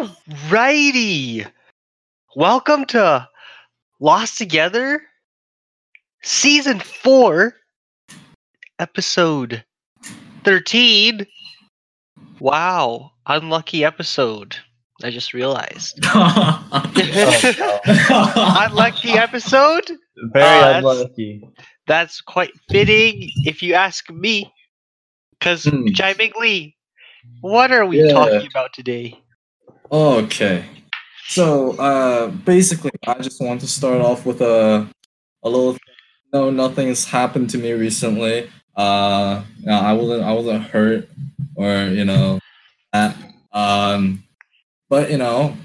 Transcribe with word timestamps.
Alrighty. 0.00 1.46
Welcome 2.34 2.86
to 2.86 3.28
Lost 4.00 4.38
Together, 4.38 5.02
Season 6.22 6.80
4, 6.80 7.52
Episode 8.78 9.62
13. 10.44 11.26
Wow, 12.38 13.10
unlucky 13.26 13.84
episode. 13.84 14.56
I 15.04 15.10
just 15.10 15.34
realized. 15.34 15.98
unlucky 16.14 17.10
episode? 19.10 19.90
Very 20.32 20.44
Uh, 20.62 20.78
unlucky. 20.78 21.46
That's 21.86 22.22
quite 22.22 22.52
fitting 22.70 23.28
if 23.44 23.62
you 23.62 23.74
ask 23.74 24.08
me. 24.08 24.50
Because, 25.38 25.64
Hmm. 25.64 25.88
Jai 25.88 26.14
Big 26.14 26.34
Lee, 26.38 26.74
what 27.42 27.70
are 27.70 27.84
we 27.84 28.02
Yeah. 28.02 28.14
talking 28.14 28.46
about 28.46 28.72
today? 28.72 29.18
Okay. 29.90 30.64
So, 31.28 31.72
uh, 31.78 32.28
basically, 32.28 32.90
I 33.06 33.14
just 33.20 33.40
want 33.40 33.60
to 33.60 33.66
start 33.68 34.00
off 34.00 34.26
with 34.26 34.40
a 34.40 34.88
a 35.42 35.48
little. 35.48 35.76
No, 36.32 36.50
nothing's 36.50 37.04
happened 37.04 37.50
to 37.50 37.58
me 37.58 37.72
recently. 37.72 38.50
Uh, 38.76 39.42
I 39.68 39.92
wasn't. 39.92 40.22
I 40.24 40.32
wasn't 40.32 40.64
hurt, 40.64 41.08
or 41.56 41.86
you 41.88 42.04
know, 42.04 42.40
that. 42.92 43.16
Um, 43.52 44.24
but 44.88 45.10
you 45.10 45.18
know, 45.18 45.56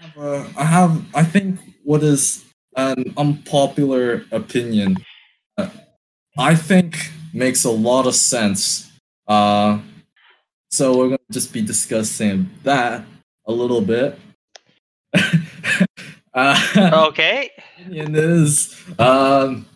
I 0.00 0.04
have, 0.06 0.16
a- 0.18 0.60
I 0.60 0.64
have. 0.64 1.04
I 1.14 1.24
think 1.24 1.60
what 1.84 2.02
is 2.02 2.44
an 2.76 3.14
unpopular 3.16 4.24
opinion. 4.32 4.96
uh, 5.58 5.68
I 6.38 6.54
think 6.54 7.10
makes 7.34 7.64
a 7.64 7.70
lot 7.70 8.06
of 8.06 8.14
sense. 8.14 8.90
Uh, 9.28 9.80
so 10.70 10.96
we're 10.96 11.08
gonna 11.08 11.18
just 11.30 11.52
be 11.52 11.62
discussing 11.62 12.50
that 12.62 13.04
a 13.46 13.52
little 13.52 13.80
bit. 13.80 14.18
uh, 16.34 16.90
Okay. 16.92 17.50
opinion 17.78 18.14
is 18.14 18.76
um, 18.98 19.66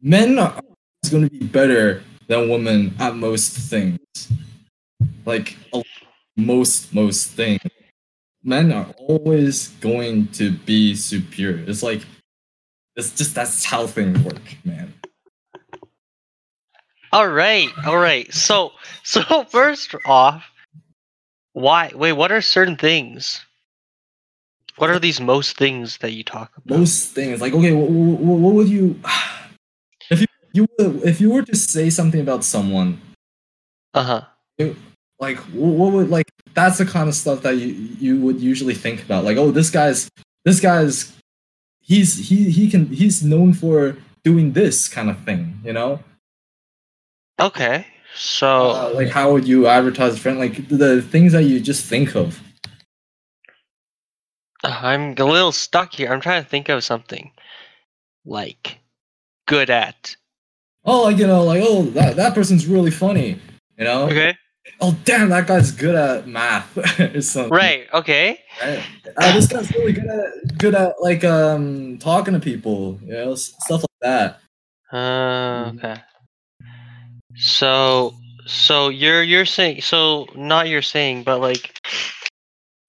men 0.00 0.38
are 0.38 0.60
going 1.10 1.24
to 1.24 1.30
be 1.30 1.46
better 1.46 2.02
than 2.26 2.48
women 2.48 2.94
at 2.98 3.16
most 3.16 3.56
things. 3.56 3.98
Like 5.24 5.56
most 6.36 6.92
most 6.94 7.30
things, 7.30 7.60
men 8.42 8.72
are 8.72 8.86
always 8.98 9.68
going 9.80 10.28
to 10.28 10.52
be 10.52 10.94
superior. 10.94 11.64
It's 11.68 11.82
like 11.82 12.02
it's 12.96 13.14
just 13.14 13.34
that's 13.34 13.64
how 13.64 13.86
things 13.86 14.18
work, 14.20 14.42
man. 14.64 14.92
All 17.12 17.28
right, 17.28 17.68
all 17.86 17.98
right. 17.98 18.32
So, 18.32 18.72
so 19.02 19.44
first 19.44 19.94
off, 20.06 20.44
why? 21.52 21.92
Wait, 21.94 22.12
what 22.12 22.30
are 22.32 22.40
certain 22.40 22.76
things? 22.76 23.44
What 24.76 24.90
are 24.90 24.98
these 25.00 25.20
most 25.20 25.56
things 25.56 25.98
that 25.98 26.12
you 26.12 26.22
talk 26.22 26.52
about? 26.56 26.78
most 26.78 27.10
things 27.12 27.40
like 27.40 27.52
okay 27.52 27.72
what, 27.72 27.90
what, 27.90 28.38
what 28.38 28.54
would 28.54 28.68
you 28.68 28.94
if 30.10 30.20
you, 30.20 30.26
you 30.52 30.66
were- 30.78 31.04
if 31.04 31.20
you 31.20 31.30
were 31.32 31.42
to 31.42 31.56
say 31.56 31.90
something 31.90 32.20
about 32.20 32.44
someone 32.44 33.00
Uh 33.92 34.04
huh. 34.04 34.22
like 35.18 35.38
what 35.50 35.92
would 35.92 36.10
like 36.10 36.30
that's 36.54 36.78
the 36.78 36.86
kind 36.86 37.08
of 37.08 37.14
stuff 37.16 37.42
that 37.42 37.56
you 37.56 37.74
you 37.98 38.20
would 38.20 38.40
usually 38.40 38.74
think 38.74 39.02
about 39.02 39.24
like 39.24 39.36
oh 39.36 39.50
this 39.50 39.68
guy's 39.70 40.08
this 40.44 40.60
guy's 40.60 41.12
he's 41.80 42.28
he 42.28 42.48
he 42.48 42.70
can 42.70 42.86
he's 42.86 43.24
known 43.24 43.52
for 43.52 43.96
doing 44.22 44.52
this 44.52 44.86
kind 44.88 45.10
of 45.10 45.18
thing 45.24 45.58
you 45.64 45.72
know 45.72 45.98
Okay. 47.40 47.86
So, 48.14 48.70
uh, 48.70 48.90
like 48.94 49.08
how 49.08 49.32
would 49.32 49.46
you 49.46 49.66
advertise 49.68 50.14
a 50.14 50.18
friend 50.18 50.38
like 50.38 50.68
the 50.68 51.00
things 51.02 51.32
that 51.32 51.44
you 51.44 51.60
just 51.60 51.86
think 51.86 52.16
of 52.16 52.40
I'm 54.64 55.12
a 55.18 55.24
little 55.24 55.52
stuck 55.52 55.94
here. 55.94 56.12
I'm 56.12 56.20
trying 56.20 56.42
to 56.42 56.48
think 56.48 56.68
of 56.68 56.82
something 56.82 57.30
like 58.24 58.80
good 59.46 59.70
at. 59.70 60.16
oh 60.84 61.04
like 61.04 61.18
you 61.18 61.26
know 61.26 61.44
like 61.44 61.62
oh 61.64 61.82
that, 61.90 62.16
that 62.16 62.34
person's 62.34 62.66
really 62.66 62.90
funny 62.90 63.38
you 63.78 63.84
know 63.84 64.06
Okay. 64.06 64.36
oh 64.80 64.96
damn 65.04 65.28
that 65.30 65.46
guy's 65.46 65.70
good 65.70 65.94
at 65.94 66.26
math 66.26 66.76
or 67.00 67.20
something 67.22 67.50
Right. 67.56 67.86
Okay. 67.94 68.40
Right. 68.60 68.82
Uh, 69.16 69.32
this 69.32 69.46
guy's 69.46 69.70
really 69.76 69.92
good 69.92 70.06
at 70.08 70.58
good 70.58 70.74
at 70.74 70.94
like 71.00 71.22
um 71.24 71.98
talking 71.98 72.34
to 72.34 72.40
people, 72.40 72.98
you 73.04 73.12
know, 73.12 73.34
stuff 73.36 73.82
like 73.82 74.00
that. 74.02 74.40
Uh, 74.90 75.70
Mhm. 75.70 75.78
okay. 75.84 76.00
So, 77.38 78.14
so 78.46 78.88
you're 78.88 79.22
you're 79.22 79.46
saying 79.46 79.82
so 79.82 80.26
not 80.34 80.68
you're 80.68 80.82
saying, 80.82 81.22
but 81.24 81.40
like 81.40 81.78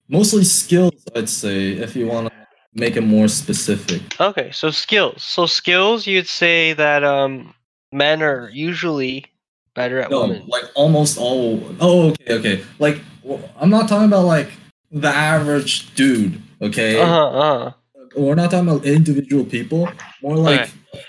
Mostly 0.08 0.42
skills, 0.42 1.04
I'd 1.14 1.28
say, 1.28 1.68
if 1.70 1.94
you 1.94 2.08
want 2.08 2.26
to 2.28 2.34
make 2.74 2.96
it 2.96 3.02
more 3.02 3.28
specific. 3.28 4.02
Okay, 4.20 4.50
so 4.50 4.72
skills. 4.72 5.22
So 5.22 5.46
skills, 5.46 6.04
you'd 6.06 6.26
say 6.26 6.72
that 6.72 7.04
um 7.04 7.54
men 7.92 8.22
are 8.22 8.50
usually 8.52 9.26
better 9.74 10.00
at 10.00 10.10
No, 10.10 10.22
women. 10.22 10.42
like 10.48 10.64
almost 10.74 11.16
all. 11.16 11.62
Oh, 11.80 12.10
okay, 12.10 12.34
okay. 12.34 12.64
Like 12.80 13.00
well, 13.22 13.40
I'm 13.56 13.70
not 13.70 13.88
talking 13.88 14.06
about 14.08 14.24
like 14.24 14.50
the 14.90 15.08
average 15.08 15.94
dude. 15.94 16.42
Okay, 16.60 17.00
Uh 17.00 17.06
huh. 17.06 17.28
Uh. 17.28 17.72
we're 18.16 18.34
not 18.34 18.50
talking 18.50 18.68
about 18.68 18.84
individual 18.84 19.44
people. 19.44 19.88
More 20.22 20.36
like 20.36 20.60
Okay. 20.62 21.04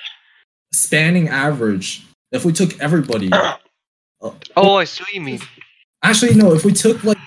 spanning 0.72 1.28
average. 1.28 2.04
If 2.32 2.46
we 2.46 2.54
took 2.54 2.80
everybody, 2.80 3.30
uh, 3.34 3.58
Oh, 4.56 4.76
I 4.76 4.84
see 4.86 5.04
what 5.04 5.14
you 5.14 5.22
mean. 5.22 5.40
Actually, 6.04 6.36
no. 6.36 6.54
If 6.54 6.64
we 6.66 6.74
took 6.74 7.04
like 7.04 7.18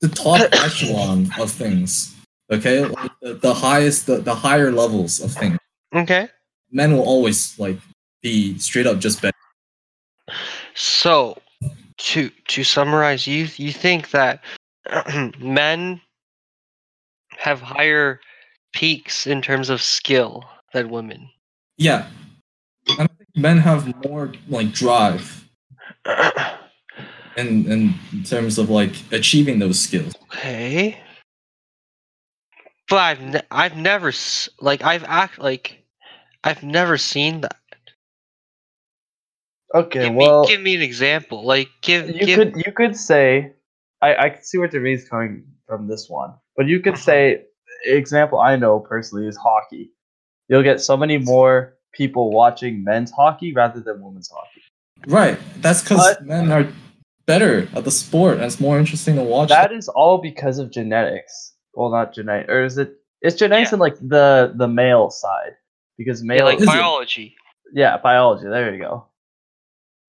the 0.00 0.08
top 0.08 0.40
echelon 0.52 1.30
of 1.38 1.50
things, 1.50 2.14
okay, 2.50 2.84
like 2.84 3.10
the, 3.20 3.34
the 3.34 3.54
highest, 3.54 4.06
the, 4.06 4.18
the 4.18 4.34
higher 4.34 4.72
levels 4.72 5.20
of 5.20 5.32
things, 5.32 5.58
Okay. 5.94 6.28
men 6.70 6.92
will 6.92 7.02
always 7.04 7.58
like 7.58 7.78
be 8.22 8.58
straight 8.58 8.86
up 8.86 8.98
just 8.98 9.22
better. 9.22 9.36
So, 10.74 11.38
to 11.98 12.30
to 12.48 12.64
summarize, 12.64 13.26
you 13.26 13.48
you 13.56 13.72
think 13.72 14.10
that 14.10 14.42
men 15.38 16.00
have 17.38 17.60
higher 17.60 18.20
peaks 18.74 19.26
in 19.26 19.40
terms 19.40 19.70
of 19.70 19.80
skill 19.80 20.44
than 20.72 20.90
women. 20.90 21.30
Yeah, 21.78 22.08
I 22.88 22.96
think 22.96 23.10
men 23.36 23.58
have 23.58 23.92
more 24.04 24.32
like 24.48 24.72
drive 24.72 25.48
in 27.36 27.70
in 27.70 27.94
terms 28.24 28.58
of 28.58 28.70
like 28.70 28.92
achieving 29.12 29.58
those 29.58 29.78
skills. 29.78 30.14
Okay. 30.32 30.98
But 32.88 32.96
I've 32.96 33.20
ne- 33.20 33.42
I've 33.50 33.76
never 33.76 34.08
s- 34.08 34.48
like 34.60 34.82
I've 34.82 35.04
act 35.04 35.38
like 35.38 35.84
I've 36.42 36.62
never 36.62 36.96
seen 36.96 37.42
that. 37.42 37.56
Okay, 39.74 40.04
Give, 40.04 40.14
well, 40.14 40.42
me, 40.42 40.48
give 40.48 40.60
me 40.62 40.74
an 40.76 40.82
example. 40.82 41.44
Like 41.44 41.68
give 41.82 42.08
you 42.08 42.24
give 42.24 42.38
could 42.38 42.56
you 42.56 42.72
could 42.72 42.96
say, 42.96 43.52
I 44.00 44.16
I 44.16 44.30
can 44.30 44.42
see 44.42 44.58
where 44.58 44.68
Jermaine's 44.68 45.08
coming 45.08 45.44
from 45.66 45.88
this 45.88 46.08
one, 46.08 46.34
but 46.56 46.66
you 46.66 46.80
could 46.80 46.94
uh-huh. 46.94 47.02
say, 47.02 47.42
example 47.84 48.38
I 48.38 48.56
know 48.56 48.78
personally 48.78 49.26
is 49.26 49.36
hockey. 49.36 49.90
You'll 50.48 50.62
get 50.62 50.80
so 50.80 50.96
many 50.96 51.18
more 51.18 51.75
people 51.96 52.30
watching 52.30 52.84
men's 52.84 53.10
hockey 53.10 53.52
rather 53.52 53.80
than 53.80 54.00
women's 54.02 54.28
hockey. 54.30 54.62
Right. 55.06 55.38
That's 55.58 55.82
because 55.82 56.20
men 56.22 56.50
are 56.52 56.66
better 57.26 57.68
at 57.74 57.84
the 57.84 57.90
sport, 57.90 58.34
and 58.36 58.44
it's 58.44 58.60
more 58.60 58.78
interesting 58.78 59.16
to 59.16 59.22
watch. 59.22 59.48
That 59.48 59.72
is 59.72 59.88
all 59.88 60.18
because 60.18 60.58
of 60.58 60.70
genetics. 60.70 61.54
Well, 61.74 61.90
not 61.90 62.14
genetic, 62.14 62.48
or 62.48 62.64
is 62.64 62.78
it? 62.78 62.94
It's 63.22 63.36
genetics 63.36 63.70
Yeah. 63.70 63.76
in 63.76 63.80
like 63.80 63.96
the 64.00 64.52
the 64.56 64.68
male 64.68 65.10
side 65.10 65.54
because 65.98 66.22
yeah, 66.22 66.28
male, 66.28 66.44
like 66.44 66.58
Is 66.58 66.64
it? 66.64 66.66
biology. 66.66 67.34
yeah, 67.72 67.96
biology. 67.98 68.48
There 68.48 68.72
you 68.74 68.80
go. 68.80 69.06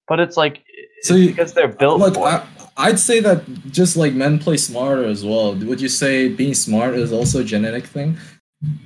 But 0.08 0.20
it's 0.20 0.38
like 0.38 0.64
So 1.04 1.14
it's 1.16 1.24
you- 1.24 1.30
because 1.30 1.54
they're 1.54 1.68
built 1.68 2.00
Look, 2.00 2.16
for. 2.16 2.28
I, 2.28 2.46
I'd 2.78 3.00
say 3.00 3.20
that 3.22 3.44
just 3.72 3.98
like 3.98 4.14
men 4.14 4.40
play 4.40 4.56
smarter 4.58 5.04
as 5.06 5.26
well. 5.26 5.56
Would 5.56 5.82
you 5.82 5.90
say 5.90 6.30
being 6.30 6.54
smart 6.54 6.94
is 6.96 7.12
also 7.12 7.42
a 7.42 7.44
genetic 7.44 7.86
thing? 7.86 8.18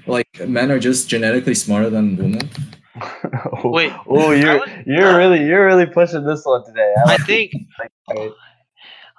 Like 0.08 0.28
men 0.48 0.72
are 0.72 0.80
just 0.80 1.10
genetically 1.10 1.54
smarter 1.56 1.90
than 1.90 2.16
women? 2.18 2.50
Wait, 3.64 3.92
oh, 3.92 4.04
oh 4.10 4.32
you're 4.32 4.60
would- 4.60 4.84
you're 4.86 5.08
uh, 5.10 5.18
really 5.18 5.46
you're 5.46 5.66
really 5.66 5.86
pushing 5.86 6.24
this 6.26 6.46
one 6.46 6.66
today. 6.66 6.94
I 7.06 7.10
like 7.10 7.26
think 7.26 7.52
it. 8.10 8.34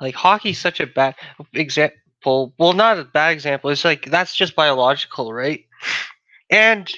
like 0.00 0.14
hockey's 0.14 0.58
such 0.58 0.80
a 0.80 0.86
bad 0.86 1.14
example. 1.54 2.52
Well, 2.58 2.72
not 2.72 2.98
a 2.98 3.04
bad 3.04 3.32
example. 3.32 3.70
It's 3.70 3.84
like 3.84 4.06
that's 4.10 4.34
just 4.34 4.54
biological, 4.56 5.32
right? 5.32 5.64
And 6.50 6.90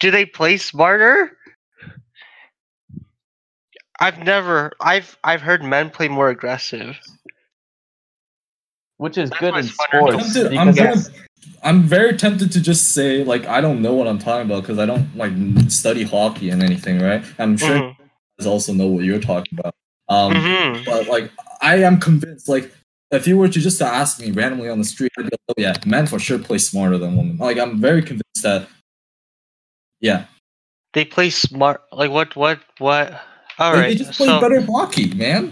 do 0.00 0.10
they 0.10 0.26
play 0.26 0.56
smarter? 0.56 1.36
I've 3.98 4.18
never 4.18 4.72
I've 4.80 5.16
I've 5.24 5.40
heard 5.42 5.62
men 5.64 5.90
play 5.90 6.08
more 6.08 6.28
aggressive. 6.28 6.98
which 8.98 9.18
is 9.18 9.30
That's 9.30 9.40
good 9.40 9.54
in 9.54 9.60
it's 9.60 9.76
funner. 9.76 10.20
sports. 10.22 10.36
I'm, 10.56 10.70
because- 10.72 11.08
gonna, 11.08 11.25
I'm 11.66 11.82
very 11.82 12.16
tempted 12.16 12.52
to 12.52 12.60
just 12.60 12.92
say 12.92 13.24
like 13.24 13.44
I 13.46 13.60
don't 13.60 13.82
know 13.82 13.94
what 13.94 14.06
I'm 14.06 14.18
talking 14.20 14.48
about 14.48 14.62
because 14.62 14.78
I 14.78 14.86
don't 14.86 15.08
like 15.16 15.32
study 15.70 16.04
hockey 16.04 16.50
and 16.50 16.62
anything, 16.62 17.00
right? 17.00 17.24
I'm 17.40 17.56
sure 17.56 17.74
Mhm. 17.76 17.88
you 17.98 18.04
guys 18.38 18.46
also 18.46 18.72
know 18.72 18.86
what 18.86 19.04
you're 19.04 19.18
talking 19.20 19.58
about. 19.58 19.74
Um, 20.08 20.32
Mhm. 20.34 20.84
but 20.84 21.08
like 21.08 21.32
I 21.60 21.76
am 21.82 21.98
convinced. 21.98 22.48
Like, 22.48 22.72
if 23.10 23.26
you 23.26 23.36
were 23.36 23.48
to 23.48 23.58
just 23.60 23.78
to 23.78 23.86
ask 23.86 24.20
me 24.20 24.30
randomly 24.30 24.68
on 24.68 24.78
the 24.78 24.84
street, 24.84 25.10
I'd 25.18 25.22
be 25.24 25.30
like, 25.32 25.40
oh 25.48 25.54
yeah, 25.58 25.74
men 25.84 26.06
for 26.06 26.20
sure 26.20 26.38
play 26.38 26.58
smarter 26.58 26.98
than 26.98 27.16
women. 27.16 27.36
Like, 27.38 27.58
I'm 27.58 27.80
very 27.80 28.02
convinced 28.02 28.42
that. 28.44 28.68
Yeah, 30.00 30.26
They 30.92 31.04
play 31.04 31.30
smart. 31.30 31.82
Like 31.90 32.10
what? 32.12 32.36
What? 32.36 32.60
What? 32.78 33.12
All 33.58 33.72
Like, 33.72 33.80
right. 33.80 33.88
they 33.88 34.04
just 34.04 34.16
play 34.16 34.26
so 34.28 34.40
better 34.40 34.60
hockey, 34.60 35.12
man. 35.14 35.50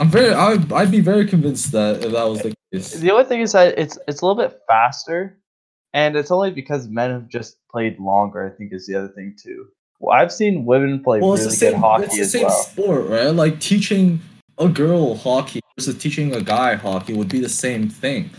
I'm 0.00 0.10
very. 0.10 0.34
I'd, 0.34 0.72
I'd 0.72 0.90
be 0.90 1.00
very 1.00 1.26
convinced 1.26 1.70
that 1.72 2.02
if 2.04 2.10
that 2.12 2.24
was 2.24 2.40
the 2.42 2.52
case. 2.72 2.94
The 2.94 3.10
only 3.12 3.24
thing 3.26 3.40
is 3.42 3.52
that 3.52 3.78
it's 3.78 3.96
it's 4.08 4.22
a 4.22 4.26
little 4.26 4.42
bit 4.42 4.58
faster, 4.66 5.38
and 5.94 6.16
it's 6.16 6.30
only 6.30 6.50
because 6.50 6.88
men 6.88 7.10
have 7.10 7.28
just 7.28 7.56
played 7.70 7.98
longer. 7.98 8.46
I 8.46 8.56
think 8.56 8.72
is 8.72 8.86
the 8.86 8.94
other 8.96 9.08
thing 9.08 9.36
too. 9.40 9.66
Well, 10.00 10.16
I've 10.16 10.32
seen 10.32 10.64
women 10.64 11.02
play 11.02 11.20
Well, 11.20 11.32
really 11.32 11.44
it's 11.44 11.60
the 11.60 11.66
good 11.66 11.72
same. 11.72 11.80
hockey 11.80 12.04
It's 12.04 12.14
the 12.16 12.20
as 12.22 12.32
same 12.32 12.42
well. 12.44 12.62
sport, 12.62 13.06
right? 13.08 13.26
Like 13.28 13.60
teaching 13.60 14.20
a 14.58 14.68
girl 14.68 15.14
hockey 15.16 15.60
versus 15.78 15.96
teaching 15.98 16.34
a 16.34 16.40
guy 16.42 16.74
hockey 16.74 17.12
would 17.14 17.28
be 17.28 17.40
the 17.40 17.48
same 17.48 17.88
thing. 17.88 18.30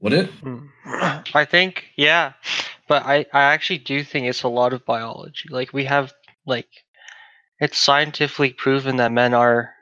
Would 0.00 0.12
it? 0.12 0.30
Mm. 0.42 0.68
I 1.34 1.44
think 1.44 1.86
yeah, 1.96 2.34
but 2.86 3.04
I 3.04 3.26
I 3.32 3.42
actually 3.54 3.78
do 3.78 4.04
think 4.04 4.26
it's 4.26 4.42
a 4.44 4.48
lot 4.48 4.72
of 4.72 4.84
biology. 4.84 5.48
Like 5.50 5.72
we 5.72 5.84
have 5.84 6.12
like 6.46 6.68
it's 7.58 7.78
scientifically 7.78 8.52
proven 8.52 8.96
that 8.96 9.10
men 9.12 9.34
are 9.34 9.72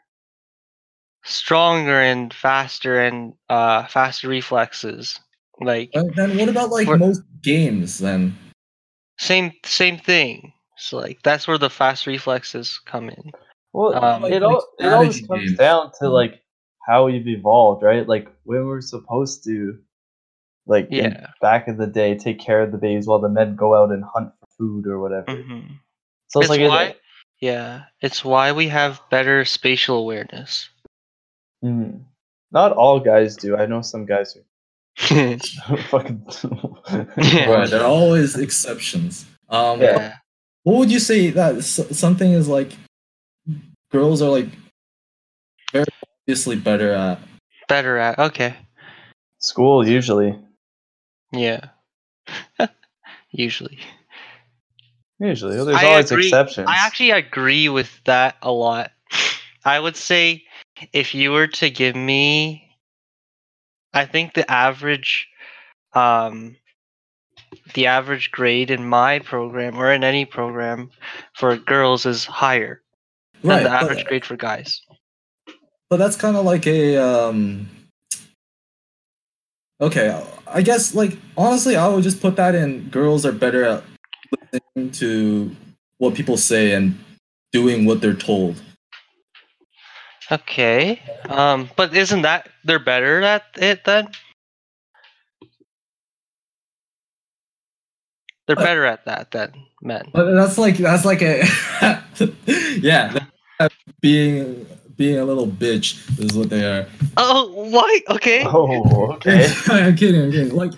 stronger 1.24 2.00
and 2.00 2.32
faster 2.32 3.00
and 3.00 3.34
uh 3.48 3.86
faster 3.86 4.28
reflexes. 4.28 5.20
Like 5.60 5.90
Uh, 5.94 6.04
then 6.16 6.36
what 6.36 6.48
about 6.48 6.70
like 6.70 6.86
For- 6.86 6.98
most 6.98 7.22
games? 7.42 7.98
Then 7.98 8.36
same 9.18 9.52
same 9.64 9.98
thing. 9.98 10.52
So 10.76 10.96
like 10.98 11.22
that's 11.22 11.46
where 11.46 11.58
the 11.58 11.70
fast 11.70 12.06
reflexes 12.06 12.80
come 12.84 13.08
in. 13.08 13.30
Well, 13.72 13.94
Um, 13.94 14.24
it 14.24 14.42
Like- 14.42 14.42
all 14.42 14.66
it 14.78 14.86
always 14.86 15.16
strategy 15.16 15.26
comes 15.26 15.44
games. 15.50 15.58
down 15.58 15.90
to 16.00 16.08
like 16.08 16.42
how 16.86 17.06
we've 17.06 17.26
evolved, 17.28 17.82
right? 17.82 18.06
Like 18.06 18.28
when 18.44 18.66
we're 18.66 18.80
supposed 18.82 19.44
to, 19.44 19.78
like 20.66 20.86
in- 20.90 21.12
Yeah. 21.12 21.26
back 21.40 21.66
in 21.68 21.76
the 21.78 21.86
day, 21.86 22.16
take 22.18 22.38
care 22.38 22.60
of 22.62 22.72
the 22.72 22.78
babies 22.78 23.06
while 23.06 23.20
the 23.20 23.28
men 23.28 23.54
go 23.56 23.74
out 23.74 23.90
and 23.90 24.04
hunt 24.04 24.32
for 24.40 24.46
food 24.58 24.86
or 24.86 24.98
whatever. 25.00 25.30
hmm 25.42 25.60
So 26.28 26.40
it's, 26.40 26.46
It's 26.46 26.50
like 26.50 26.60
it- 26.60 26.68
why 26.68 26.96
yeah, 27.40 27.84
it's 28.00 28.24
why 28.24 28.52
we 28.52 28.68
have 28.68 29.00
better 29.10 29.44
spatial 29.44 29.98
awareness. 29.98 30.68
Mm. 31.64 32.04
Not 32.52 32.72
all 32.72 33.00
guys 33.00 33.36
do. 33.36 33.56
I 33.56 33.66
know 33.66 33.82
some 33.82 34.04
guys 34.06 34.32
who 34.32 34.40
fucking. 34.96 35.40
right, 36.90 37.70
there 37.70 37.80
are 37.80 37.86
always 37.86 38.36
exceptions. 38.46 39.26
Um, 39.48 39.80
Yeah. 39.80 40.16
what 40.62 40.78
would 40.78 40.90
you 40.90 40.98
say 40.98 41.30
that 41.30 41.62
something 41.62 42.32
is 42.32 42.48
like? 42.48 42.72
Girls 43.90 44.22
are 44.22 44.30
like 44.30 44.48
very 45.72 45.86
obviously 46.22 46.56
better 46.56 46.92
at. 46.92 47.18
Better 47.68 47.98
at 47.98 48.18
okay. 48.18 48.56
School 49.38 49.86
usually. 49.86 50.38
Yeah. 51.32 51.60
Usually. 53.30 53.78
Usually, 55.18 55.56
there's 55.56 55.76
I 55.76 55.86
always 55.86 56.10
agree. 56.10 56.26
exceptions. 56.26 56.68
I 56.68 56.76
actually 56.76 57.10
agree 57.10 57.68
with 57.68 57.90
that 58.04 58.36
a 58.42 58.50
lot. 58.52 58.92
I 59.64 59.80
would 59.80 59.96
say 59.96 60.44
if 60.92 61.14
you 61.14 61.32
were 61.32 61.46
to 61.48 61.70
give 61.70 61.96
me 61.96 62.63
I 63.94 64.04
think 64.06 64.34
the 64.34 64.48
average 64.50 65.28
um 65.94 66.56
the 67.74 67.86
average 67.86 68.30
grade 68.32 68.70
in 68.70 68.86
my 68.86 69.20
program 69.20 69.78
or 69.78 69.92
in 69.92 70.02
any 70.04 70.24
program 70.24 70.90
for 71.34 71.56
girls 71.56 72.04
is 72.04 72.24
higher 72.24 72.82
than 73.42 73.50
Right, 73.50 73.62
the 73.62 73.68
but- 73.68 73.82
average 73.82 74.04
grade 74.06 74.24
for 74.24 74.36
guys. 74.36 74.80
But 75.90 75.98
that's 75.98 76.16
kind 76.16 76.36
of 76.36 76.44
like 76.44 76.66
a 76.66 76.96
um 76.96 77.68
Okay, 79.80 80.22
I 80.46 80.62
guess 80.62 80.94
like 80.94 81.16
honestly 81.36 81.76
I 81.76 81.86
would 81.88 82.02
just 82.02 82.20
put 82.20 82.36
that 82.36 82.54
in 82.54 82.88
girls 82.90 83.24
are 83.26 83.32
better 83.32 83.64
at 83.64 83.84
listening 84.52 84.90
to 84.92 85.54
what 85.98 86.14
people 86.14 86.36
say 86.36 86.72
and 86.72 86.98
doing 87.52 87.84
what 87.84 88.00
they're 88.00 88.14
told. 88.14 88.60
Okay. 90.32 91.00
Um 91.28 91.70
but 91.76 91.94
isn't 91.94 92.22
that 92.22 92.48
they're 92.64 92.78
better 92.78 93.22
at 93.22 93.44
it 93.56 93.84
then? 93.84 94.08
They're 98.46 98.58
Uh, 98.58 98.62
better 98.62 98.84
at 98.84 99.04
that 99.06 99.30
than 99.30 99.52
men. 99.82 100.04
But 100.12 100.34
that's 100.34 100.58
like 100.58 100.76
that's 100.76 101.04
like 101.04 101.22
a 101.22 101.42
yeah, 102.80 103.18
being 104.00 104.66
being 104.96 105.18
a 105.18 105.24
little 105.24 105.46
bitch 105.46 105.96
is 106.20 106.36
what 106.36 106.50
they 106.50 106.64
are. 106.64 106.86
Oh, 107.16 107.50
why? 107.70 108.00
Okay. 108.10 108.44
Oh, 108.46 109.12
okay. 109.14 109.46
I'm 109.66 109.96
kidding, 109.96 110.22
I'm 110.22 110.30
kidding. 110.30 110.54
Like, 110.54 110.72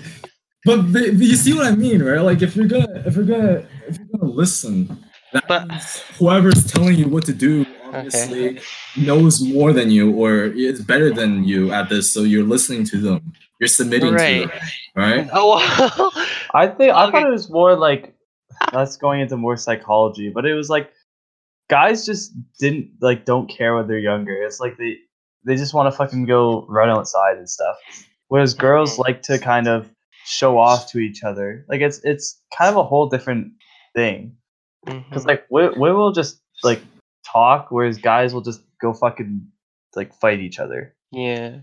but, 0.65 0.91
but 0.93 1.13
you 1.13 1.37
see 1.37 1.53
what 1.53 1.67
I 1.67 1.73
mean, 1.75 2.03
right? 2.03 2.21
Like, 2.21 2.41
if 2.41 2.57
you're 2.57 2.67
gonna, 2.67 3.03
if 3.05 3.15
you're 3.15 3.25
gonna, 3.27 3.67
if 3.87 3.99
you're 3.99 4.07
gonna 4.19 4.33
listen, 4.33 5.05
that 5.33 5.47
But- 5.49 5.71
whoever's 6.19 6.65
telling 6.67 6.97
you 6.97 7.09
what 7.09 7.25
to 7.27 7.33
do 7.35 7.67
obviously 7.97 8.61
knows 8.97 9.41
more 9.43 9.73
than 9.73 9.91
you 9.91 10.13
or 10.15 10.45
is 10.45 10.83
better 10.85 11.13
than 11.13 11.45
you 11.45 11.73
at 11.73 11.89
this. 11.89 12.13
So 12.13 12.23
you're 12.23 12.45
listening 12.45 12.85
to 12.87 12.99
them. 13.01 13.33
You're 13.61 13.69
submitting 13.69 14.15
Right. 14.15 14.43
to 14.43 14.49
them, 14.49 14.59
right? 14.95 15.29
Oh, 15.33 16.11
I 16.55 16.67
think 16.69 16.93
I 16.95 17.05
Okay. 17.05 17.13
thought 17.13 17.27
it 17.29 17.31
was 17.31 17.51
more 17.51 17.75
like 17.77 18.15
that's 18.73 18.97
going 18.97 19.21
into 19.21 19.37
more 19.37 19.57
psychology, 19.57 20.31
but 20.31 20.45
it 20.47 20.55
was 20.55 20.69
like 20.69 20.93
guys 21.69 22.07
just 22.07 22.33
didn't 22.59 22.91
like 23.01 23.25
don't 23.25 23.49
care 23.49 23.75
when 23.77 23.87
they're 23.89 23.99
younger. 23.99 24.35
It's 24.43 24.61
like 24.61 24.77
they 24.79 24.97
they 25.45 25.57
just 25.57 25.75
want 25.75 25.91
to 25.93 25.97
fucking 25.97 26.27
go 26.27 26.67
run 26.69 26.89
outside 26.91 27.39
and 27.39 27.49
stuff. 27.49 27.77
Whereas 28.29 28.55
girls 28.55 28.99
like 28.99 29.23
to 29.23 29.39
kind 29.39 29.69
of 29.69 29.89
show 30.25 30.59
off 30.59 30.91
to 30.91 30.99
each 30.99 31.23
other. 31.23 31.65
Like 31.69 31.81
it's 31.81 32.01
it's 32.05 32.41
kind 32.57 32.71
of 32.71 32.77
a 32.77 32.83
whole 32.85 33.09
different 33.09 33.53
thing. 33.95 34.37
Because 34.85 35.25
Mhm. 35.25 35.29
like 35.29 35.47
we 35.51 35.69
we 35.71 35.93
will 35.93 36.13
just 36.13 36.41
like 36.63 36.81
talk, 37.33 37.69
whereas 37.71 37.99
guys 37.99 38.33
will 38.33 38.41
just 38.41 38.63
go 38.81 38.93
fucking 38.93 39.47
like 39.95 40.15
fight 40.15 40.41
each 40.41 40.59
other. 40.59 40.95
yeah. 41.13 41.59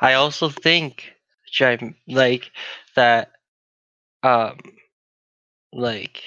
I 0.00 0.14
also 0.14 0.48
think, 0.48 1.12
Jim, 1.52 1.94
like 2.08 2.50
that, 2.96 3.30
um, 4.22 4.58
like 5.72 6.22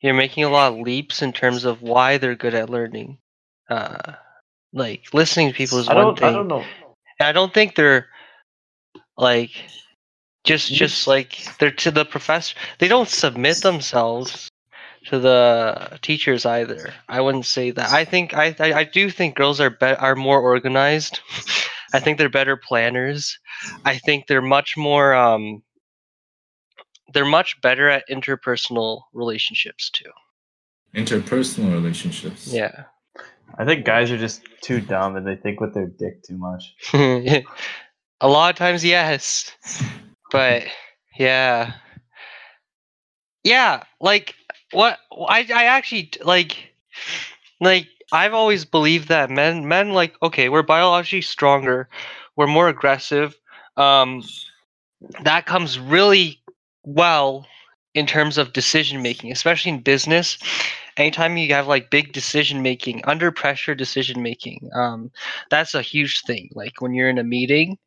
you're 0.00 0.14
making 0.14 0.44
a 0.44 0.50
lot 0.50 0.72
of 0.72 0.78
leaps 0.78 1.22
in 1.22 1.32
terms 1.32 1.64
of 1.64 1.82
why 1.82 2.18
they're 2.18 2.36
good 2.36 2.54
at 2.54 2.70
learning. 2.70 3.18
Uh, 3.68 4.12
like 4.72 5.04
listening 5.12 5.48
to 5.48 5.54
people 5.54 5.78
is 5.78 5.88
I 5.88 5.94
one 5.94 6.04
don't 6.04 6.18
thing. 6.18 6.28
I 6.28 6.32
don't 6.32 6.48
know. 6.48 6.64
And 7.18 7.28
I 7.28 7.32
don't 7.32 7.52
think 7.52 7.74
they're 7.74 8.08
like 9.16 9.50
just 10.44 10.72
just 10.72 11.06
like 11.06 11.38
they're 11.58 11.70
to 11.70 11.90
the 11.90 12.04
professor. 12.04 12.56
They 12.78 12.88
don't 12.88 13.08
submit 13.08 13.62
themselves 13.62 14.48
to 15.06 15.18
the 15.18 15.98
teachers 16.02 16.46
either. 16.46 16.92
I 17.08 17.20
wouldn't 17.20 17.46
say 17.46 17.70
that. 17.72 17.90
I 17.90 18.04
think 18.04 18.34
I 18.34 18.54
I, 18.58 18.72
I 18.72 18.84
do 18.84 19.10
think 19.10 19.36
girls 19.36 19.60
are 19.60 19.70
be- 19.70 19.86
are 19.86 20.16
more 20.16 20.40
organized. 20.40 21.20
I 21.94 22.00
think 22.00 22.18
they're 22.18 22.30
better 22.30 22.56
planners. 22.56 23.38
I 23.84 23.98
think 23.98 24.26
they're 24.26 24.42
much 24.42 24.76
more 24.76 25.14
um 25.14 25.62
they're 27.12 27.24
much 27.24 27.60
better 27.60 27.88
at 27.88 28.04
interpersonal 28.10 29.02
relationships 29.12 29.90
too. 29.90 30.10
Interpersonal 30.94 31.72
relationships. 31.72 32.46
Yeah. 32.46 32.84
I 33.58 33.66
think 33.66 33.84
guys 33.84 34.10
are 34.10 34.18
just 34.18 34.42
too 34.62 34.80
dumb 34.80 35.16
and 35.16 35.26
they 35.26 35.36
think 35.36 35.60
with 35.60 35.74
their 35.74 35.86
dick 35.86 36.22
too 36.22 36.38
much. 36.38 36.74
a 38.22 38.28
lot 38.28 38.50
of 38.50 38.56
times 38.56 38.84
yes 38.84 39.50
but 40.30 40.62
yeah 41.18 41.74
yeah 43.44 43.82
like 44.00 44.34
what 44.72 44.98
i 45.28 45.46
i 45.54 45.64
actually 45.64 46.10
like 46.24 46.74
like 47.60 47.88
i've 48.12 48.34
always 48.34 48.64
believed 48.64 49.08
that 49.08 49.30
men 49.30 49.68
men 49.68 49.92
like 49.92 50.14
okay 50.22 50.48
we're 50.48 50.62
biologically 50.62 51.20
stronger 51.22 51.88
we're 52.36 52.46
more 52.46 52.68
aggressive 52.68 53.36
um 53.76 54.22
that 55.24 55.46
comes 55.46 55.78
really 55.78 56.40
well 56.84 57.46
in 57.94 58.06
terms 58.06 58.38
of 58.38 58.52
decision 58.52 59.02
making 59.02 59.30
especially 59.32 59.70
in 59.72 59.80
business. 59.80 60.38
Anytime 60.96 61.36
you 61.36 61.52
have 61.54 61.66
like 61.68 61.90
big 61.90 62.12
decision 62.12 62.62
making 62.62 63.02
under 63.04 63.30
pressure 63.30 63.74
decision 63.74 64.22
making 64.22 64.70
um 64.74 65.10
that's 65.50 65.74
a 65.74 65.82
huge 65.82 66.22
thing 66.22 66.50
like 66.54 66.80
when 66.80 66.94
you're 66.94 67.08
in 67.08 67.18
a 67.18 67.24
meeting 67.24 67.78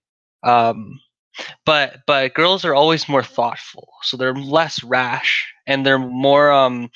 um 0.43 0.99
but 1.65 1.97
but 2.07 2.33
girls 2.33 2.63
are 2.65 2.73
always 2.75 3.07
more 3.09 3.23
thoughtful 3.23 3.87
so 4.03 4.17
they're 4.17 4.33
less 4.35 4.83
rash 4.83 5.45
and 5.67 5.85
they're 5.85 5.99
more 5.99 6.51
um 6.51 6.89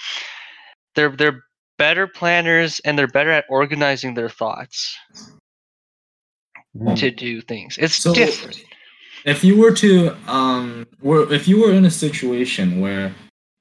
they're 0.95 1.09
they're 1.15 1.43
better 1.77 2.07
planners 2.07 2.79
and 2.85 2.97
they're 2.97 3.07
better 3.07 3.31
at 3.31 3.45
organizing 3.49 4.13
their 4.13 4.29
thoughts 4.29 4.97
to 6.95 7.09
do 7.11 7.41
things 7.41 7.77
it's 7.77 7.95
So- 7.95 8.13
different 8.13 8.61
If 9.25 9.43
you 9.43 9.57
were 9.59 9.73
to, 9.83 10.15
um, 10.31 10.87
were 11.01 11.27
if 11.33 11.45
you 11.45 11.59
were 11.59 11.73
in 11.73 11.83
a 11.83 11.91
situation 11.91 12.79
where 12.79 13.13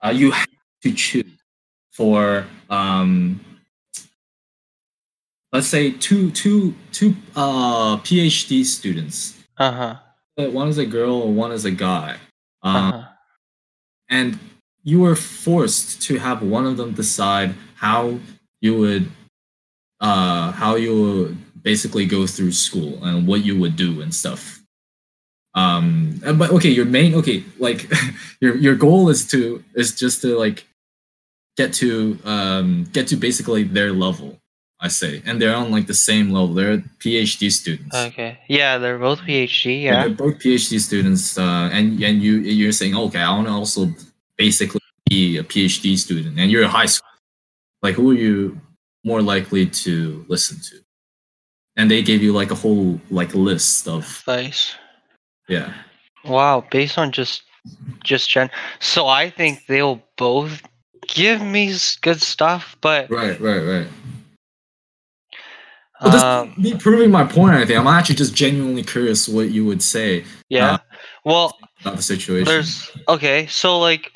uh, 0.05 0.11
you 0.15 0.31
had 0.31 0.47
to 0.83 0.93
choose 0.93 1.27
for 1.91 2.47
um 2.71 3.41
let's 5.53 5.67
say 5.67 5.91
two 5.91 6.31
two 6.31 6.75
two 6.93 7.17
uh 7.35 7.97
PhD 8.07 8.65
students. 8.65 9.35
Uh 9.59 9.73
huh. 9.73 9.83
Uh, 9.83 9.97
One 10.39 10.69
is 10.69 10.79
a 10.79 10.87
girl, 10.87 11.33
one 11.33 11.51
is 11.51 11.65
a 11.65 11.71
guy. 11.73 12.17
Um, 12.63 12.77
Uh 12.77 12.91
huh. 12.93 13.05
and 14.09 14.39
you 14.85 15.01
were 15.01 15.17
forced 15.17 16.01
to 16.03 16.19
have 16.19 16.43
one 16.43 16.65
of 16.67 16.77
them 16.77 16.93
decide 16.95 17.55
how 17.75 18.19
you 18.61 18.79
would 18.79 19.11
uh 20.01 20.53
how 20.53 20.77
you 20.77 20.95
would 21.03 21.63
basically 21.63 22.07
go 22.07 22.27
through 22.27 22.53
school 22.53 23.05
and 23.05 23.27
what 23.27 23.45
you 23.45 23.59
would 23.59 23.77
do 23.77 24.01
and 24.01 24.15
stuff 24.15 24.63
um 25.55 26.21
and- 26.25 26.39
but 26.39 26.51
okay 26.51 26.71
your 26.71 26.85
main 26.87 27.15
okay 27.15 27.45
like 27.59 27.91
your 28.41 28.57
your 28.57 28.75
goal 28.77 29.09
is 29.09 29.27
to 29.27 29.63
is 29.75 29.95
just 29.95 30.23
to 30.23 30.39
like 30.39 30.67
get 31.57 31.73
to 31.75 32.19
um 32.25 32.85
get 32.93 33.09
to 33.09 33.17
basically 33.17 33.65
their 33.65 33.93
level 33.93 34.38
i 34.81 34.89
say 34.89 35.23
and 35.27 35.41
they're 35.41 35.55
on 35.57 35.71
like 35.71 35.87
the 35.87 35.95
same 35.95 36.31
level 36.31 36.55
they're 36.55 36.79
phd 37.03 37.51
students 37.51 37.97
Okay. 38.09 38.39
Yeah, 38.49 38.79
they're 38.79 38.99
both 38.99 39.21
PhD. 39.21 39.65
and 39.75 39.83
Yeah. 39.83 40.01
they're 40.07 40.15
both 40.25 40.39
PhD 40.39 40.79
students, 40.81 41.37
uh, 41.39 41.69
and 41.77 42.01
and 42.03 42.23
you 42.23 42.35
you're 42.39 42.73
saying, 42.81 42.95
okay, 42.97 43.21
I 43.21 43.31
want 43.37 43.47
to 43.49 43.53
also 43.53 43.81
basically 44.37 44.81
be 45.11 45.37
a 45.39 45.45
PhD 45.45 45.97
student, 45.99 46.39
and 46.39 46.51
you're 46.51 46.65
a 46.65 46.69
high 46.81 46.87
school. 46.87 47.09
Like, 47.83 47.95
who 47.99 48.11
are 48.13 48.15
you 48.27 48.61
more 49.05 49.23
likely 49.23 49.67
to 49.85 50.25
listen 50.29 50.57
to? 50.71 50.77
And 51.77 51.91
they 51.91 52.03
gave 52.03 52.23
you 52.23 52.33
like 52.33 52.51
a 52.51 52.55
whole 52.65 53.01
like 53.11 53.35
list 53.35 53.87
of 53.89 54.03
Nice. 54.27 54.75
yeah. 55.49 55.73
Wow. 56.25 56.65
Based 56.71 56.99
on 56.99 57.13
just 57.13 57.43
just 58.05 58.31
gen. 58.31 58.51
So 58.81 59.07
I 59.07 59.31
think 59.31 59.67
they'll 59.67 60.01
both 60.17 60.63
give 61.07 61.41
me 61.43 61.75
good 62.03 62.21
stuff, 62.21 62.77
but 62.81 63.11
Right, 63.11 63.39
right, 63.41 63.65
right. 63.75 63.89
Well, 66.01 66.13
this 66.13 66.23
um, 66.23 66.55
me 66.57 66.77
proving 66.77 67.11
my 67.11 67.25
point. 67.25 67.55
I 67.55 67.65
think 67.65 67.79
I'm 67.79 67.87
actually 67.87 68.15
just 68.15 68.35
genuinely 68.35 68.85
curious 68.85 69.29
what 69.29 69.51
you 69.51 69.65
would 69.65 69.83
say 69.83 70.25
yeah. 70.49 70.75
uh, 70.75 70.79
well, 71.25 71.59
about 71.81 71.97
the 71.97 72.03
situation. 72.03 72.45
There's 72.45 72.91
okay, 73.09 73.47
so 73.47 73.79
like 73.79 74.13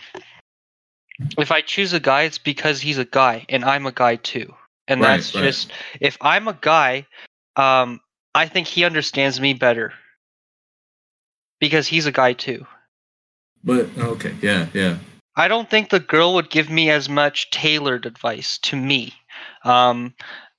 if 1.39 1.51
I 1.51 1.61
choose 1.61 1.93
a 1.93 2.01
guy, 2.01 2.23
it's 2.23 2.39
because 2.39 2.81
he's 2.81 2.99
a 2.99 3.05
guy 3.05 3.45
and 3.49 3.65
I'm 3.65 3.87
a 3.87 3.93
guy 3.93 4.17
too. 4.17 4.55
And 4.89 5.01
Right, 5.01 5.17
that's 5.17 5.35
right. 5.35 5.45
just 5.45 5.73
if 6.01 6.17
I'm 6.21 6.49
a 6.49 6.59
guy, 6.61 7.07
um, 7.57 8.01
I 8.35 8.47
think 8.47 8.67
he 8.67 8.85
understands 8.85 9.41
me 9.41 9.55
better. 9.55 9.93
Because 11.61 11.87
he's 11.87 12.07
a 12.07 12.13
guy 12.13 12.33
too. 12.33 12.67
but 13.63 13.89
okay, 13.97 14.35
yeah, 14.43 14.67
yeah. 14.75 14.99
I 15.37 15.49
don't 15.49 15.71
think 15.71 15.89
the 15.89 16.01
girl 16.01 16.35
would 16.35 16.51
give 16.51 16.69
me 16.69 16.91
as 16.91 17.09
much 17.09 17.51
tailored 17.51 18.05
advice 18.05 18.59
to 18.59 18.77
me. 18.77 19.15
Um, 19.65 20.15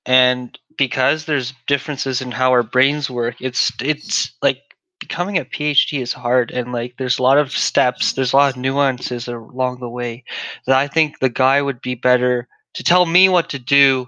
and 0.05 0.57
because 0.77 1.25
there's 1.25 1.53
differences 1.67 2.21
in 2.21 2.31
how 2.31 2.51
our 2.51 2.63
brains 2.63 3.09
work, 3.09 3.35
it's 3.39 3.71
it's 3.81 4.31
like 4.41 4.61
becoming 4.99 5.37
a 5.37 5.45
PhD 5.45 6.01
is 6.01 6.13
hard 6.13 6.51
and 6.51 6.71
like 6.71 6.95
there's 6.97 7.19
a 7.19 7.23
lot 7.23 7.37
of 7.37 7.51
steps, 7.51 8.13
there's 8.13 8.33
a 8.33 8.35
lot 8.35 8.51
of 8.51 8.61
nuances 8.61 9.27
along 9.27 9.79
the 9.79 9.89
way 9.89 10.23
that 10.65 10.77
I 10.77 10.87
think 10.87 11.19
the 11.19 11.29
guy 11.29 11.61
would 11.61 11.81
be 11.81 11.95
better 11.95 12.47
to 12.75 12.83
tell 12.83 13.05
me 13.05 13.29
what 13.29 13.49
to 13.49 13.59
do. 13.59 14.07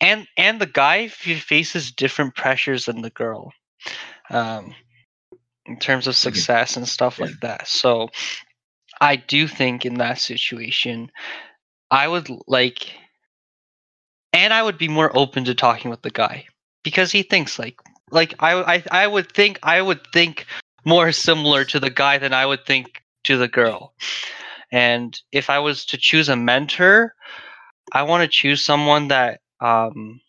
And 0.00 0.26
and 0.36 0.60
the 0.60 0.66
guy 0.66 1.08
faces 1.08 1.92
different 1.92 2.34
pressures 2.34 2.86
than 2.86 3.02
the 3.02 3.10
girl. 3.10 3.52
Um, 4.30 4.74
in 5.66 5.78
terms 5.78 6.06
of 6.06 6.16
success 6.16 6.76
and 6.76 6.88
stuff 6.88 7.18
like 7.20 7.38
that. 7.42 7.68
So 7.68 8.08
I 9.00 9.16
do 9.16 9.46
think 9.46 9.86
in 9.86 9.94
that 9.94 10.18
situation, 10.18 11.10
I 11.90 12.08
would 12.08 12.28
like, 12.48 12.92
and 14.32 14.52
I 14.52 14.62
would 14.62 14.78
be 14.78 14.88
more 14.88 15.16
open 15.16 15.44
to 15.44 15.54
talking 15.54 15.90
with 15.90 16.02
the 16.02 16.10
guy 16.10 16.46
because 16.82 17.12
he 17.12 17.22
thinks 17.22 17.58
like, 17.58 17.78
like 18.10 18.34
I, 18.40 18.76
I, 18.76 18.84
I 18.90 19.06
would 19.06 19.32
think 19.32 19.58
I 19.62 19.80
would 19.82 20.00
think 20.12 20.46
more 20.84 21.12
similar 21.12 21.64
to 21.66 21.80
the 21.80 21.90
guy 21.90 22.18
than 22.18 22.32
I 22.32 22.46
would 22.46 22.64
think 22.66 23.02
to 23.24 23.36
the 23.36 23.48
girl. 23.48 23.94
And 24.72 25.20
if 25.32 25.50
I 25.50 25.58
was 25.58 25.84
to 25.86 25.96
choose 25.96 26.28
a 26.28 26.36
mentor, 26.36 27.14
I 27.92 28.02
want 28.02 28.22
to 28.22 28.28
choose 28.28 28.64
someone 28.64 29.08
that 29.08 29.40
um, 29.60 30.20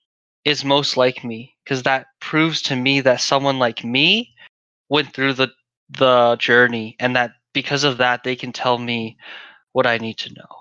is 0.46 0.65
most 0.65 0.98
like 0.98 1.24
me 1.24 1.55
because 1.63 1.84
that 1.84 2.08
proves 2.20 2.62
to 2.63 2.75
me 2.75 3.01
that 3.01 3.22
someone 3.22 3.60
like 3.60 3.84
me 3.84 4.34
went 4.89 5.13
through 5.13 5.34
the 5.34 5.50
the 5.89 6.38
journey 6.38 6.96
and 7.00 7.15
that 7.15 7.31
because 7.53 7.84
of 7.84 7.98
that 7.98 8.24
they 8.24 8.36
can 8.36 8.51
tell 8.51 8.77
me 8.77 9.17
what 9.74 9.86
I 9.86 9.98
need 9.98 10.17
to 10.20 10.34
know. 10.34 10.61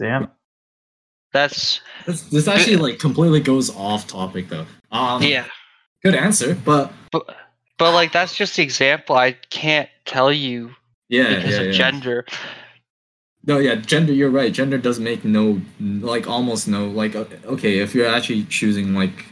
Damn. 0.00 0.30
That's 1.32 1.80
This, 2.06 2.22
this 2.22 2.48
actually 2.48 2.76
like 2.76 2.98
completely 2.98 3.40
goes 3.40 3.70
off 3.76 4.06
topic 4.08 4.48
though. 4.48 4.66
Um, 4.90 5.22
yeah. 5.22 5.44
good 6.02 6.14
answer, 6.14 6.56
but 6.64 6.90
But 7.12 7.36
but 7.78 7.92
like 7.92 8.10
that's 8.10 8.34
just 8.34 8.56
the 8.56 8.62
example. 8.62 9.14
I 9.14 9.32
can't 9.50 9.88
tell 10.06 10.32
you 10.32 10.74
yeah, 11.10 11.36
because 11.36 11.52
yeah, 11.52 11.60
of 11.60 11.66
yeah. 11.66 11.72
gender. 11.72 12.26
No, 13.44 13.58
yeah, 13.58 13.74
gender. 13.76 14.12
You're 14.12 14.30
right. 14.30 14.52
Gender 14.52 14.78
does 14.78 14.98
make 15.00 15.24
no, 15.24 15.60
like, 15.80 16.28
almost 16.28 16.68
no. 16.68 16.88
Like, 16.88 17.16
uh, 17.16 17.24
okay, 17.46 17.78
if 17.78 17.94
you're 17.94 18.06
actually 18.06 18.44
choosing, 18.44 18.94
like, 18.94 19.24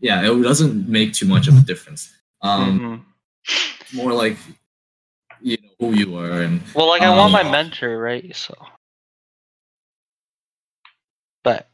yeah, 0.00 0.20
it 0.22 0.42
doesn't 0.42 0.86
make 0.88 1.14
too 1.14 1.26
much 1.26 1.48
of 1.48 1.56
a 1.56 1.60
difference. 1.60 2.12
Um, 2.42 3.04
Mhm. 3.48 3.94
more 3.94 4.12
like, 4.12 4.36
you 5.40 5.56
know, 5.62 5.70
who 5.88 5.94
you 5.94 6.16
are, 6.16 6.42
and 6.42 6.60
Well, 6.74 6.88
like 6.88 7.02
I 7.02 7.16
want 7.16 7.32
my 7.32 7.42
Um, 7.42 7.50
mentor, 7.52 7.98
right? 7.98 8.34
So, 8.36 8.54
but, 11.42 11.68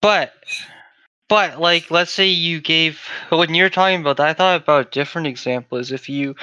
but, 0.00 0.32
but, 1.28 1.60
like, 1.60 1.90
let's 1.90 2.10
say 2.10 2.28
you 2.28 2.60
gave 2.60 3.00
when 3.30 3.54
you're 3.54 3.70
talking 3.70 4.00
about 4.00 4.16
that, 4.18 4.28
I 4.28 4.34
thought 4.34 4.62
about 4.62 4.86
a 4.86 4.90
different 4.90 5.28
example. 5.28 5.78
Is 5.78 5.92
if 5.92 6.08
you 6.08 6.34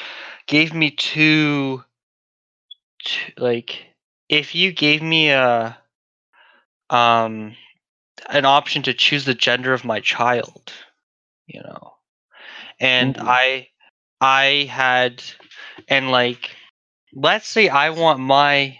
gave 0.47 0.73
me 0.73 0.91
two, 0.91 1.83
two, 3.03 3.31
like, 3.37 3.85
if 4.29 4.55
you 4.55 4.71
gave 4.71 5.01
me 5.01 5.29
a, 5.29 5.77
um, 6.89 7.55
an 8.29 8.45
option 8.45 8.83
to 8.83 8.93
choose 8.93 9.25
the 9.25 9.33
gender 9.33 9.73
of 9.73 9.85
my 9.85 9.99
child, 9.99 10.73
you 11.47 11.61
know, 11.61 11.93
and 12.79 13.17
Ooh. 13.17 13.21
I, 13.21 13.67
I 14.21 14.67
had, 14.69 15.23
and 15.87 16.11
like 16.11 16.55
let's 17.13 17.47
say 17.47 17.69
I 17.69 17.89
want 17.91 18.19
my 18.19 18.77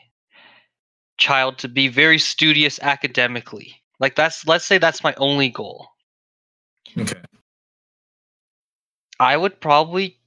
child 1.17 1.57
to 1.59 1.67
be 1.67 1.87
very 1.87 2.17
studious 2.19 2.79
academically. 2.81 3.75
Like 3.99 4.15
that's 4.15 4.45
let's 4.47 4.65
say 4.65 4.77
that's 4.77 5.03
my 5.03 5.13
only 5.17 5.49
goal. 5.49 5.87
okay, 6.97 7.19
I 9.19 9.35
would 9.37 9.59
probably 9.59 10.17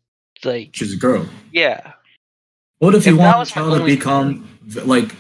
like 0.45 0.73
choose 0.73 0.93
a 0.93 0.97
girl. 0.97 1.27
yeah. 1.53 1.93
What 2.79 2.95
if 2.95 3.05
you 3.07 3.13
If 3.13 3.19
that 3.19 3.37
want 3.37 3.55
your 3.55 3.65
child 3.65 3.79
to 3.79 3.85
become 3.85 4.49
v- 4.63 4.81
like 4.81 5.15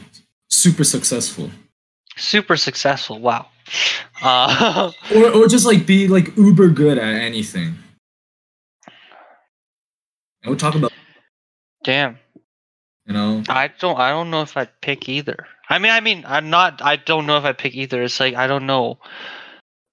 super 0.48 0.84
successful, 0.84 1.50
Super 2.16 2.56
successful. 2.56 3.18
Wow. 3.20 3.46
Uh, 4.22 4.92
or 5.16 5.30
or 5.32 5.48
just 5.48 5.64
like 5.64 5.86
be 5.86 6.06
like 6.08 6.36
uber 6.36 6.68
good 6.68 6.98
at 6.98 7.14
anything? 7.22 7.74
And 10.42 10.50
we'll 10.50 10.56
talk 10.56 10.74
about, 10.74 10.92
damn. 11.84 12.18
you 13.06 13.14
know, 13.14 13.42
I 13.48 13.68
don't 13.78 13.98
I 13.98 14.10
don't 14.10 14.30
know 14.30 14.42
if 14.42 14.56
I'd 14.58 14.68
pick 14.82 15.08
either. 15.08 15.46
I 15.70 15.78
mean 15.78 15.92
I 15.92 16.00
mean 16.00 16.24
I'm 16.26 16.50
not 16.50 16.82
I 16.82 16.96
don't 16.96 17.26
know 17.26 17.38
if 17.38 17.44
I 17.44 17.52
pick 17.52 17.74
either. 17.74 18.02
It's 18.02 18.18
like 18.18 18.34
I 18.34 18.48
don't 18.48 18.66
know. 18.66 18.98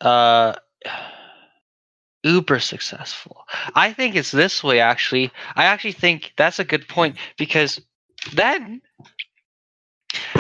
Uh 0.02 0.56
uber 2.24 2.60
successful. 2.60 3.46
I 3.76 3.94
think 3.94 4.16
it's 4.16 4.32
this 4.32 4.64
way 4.64 4.80
actually. 4.80 5.32
I 5.56 5.66
actually 5.66 5.94
think 5.94 6.34
that's 6.36 6.60
a 6.60 6.66
good 6.66 6.88
point 6.88 7.18
because 7.38 7.80
then 8.34 8.82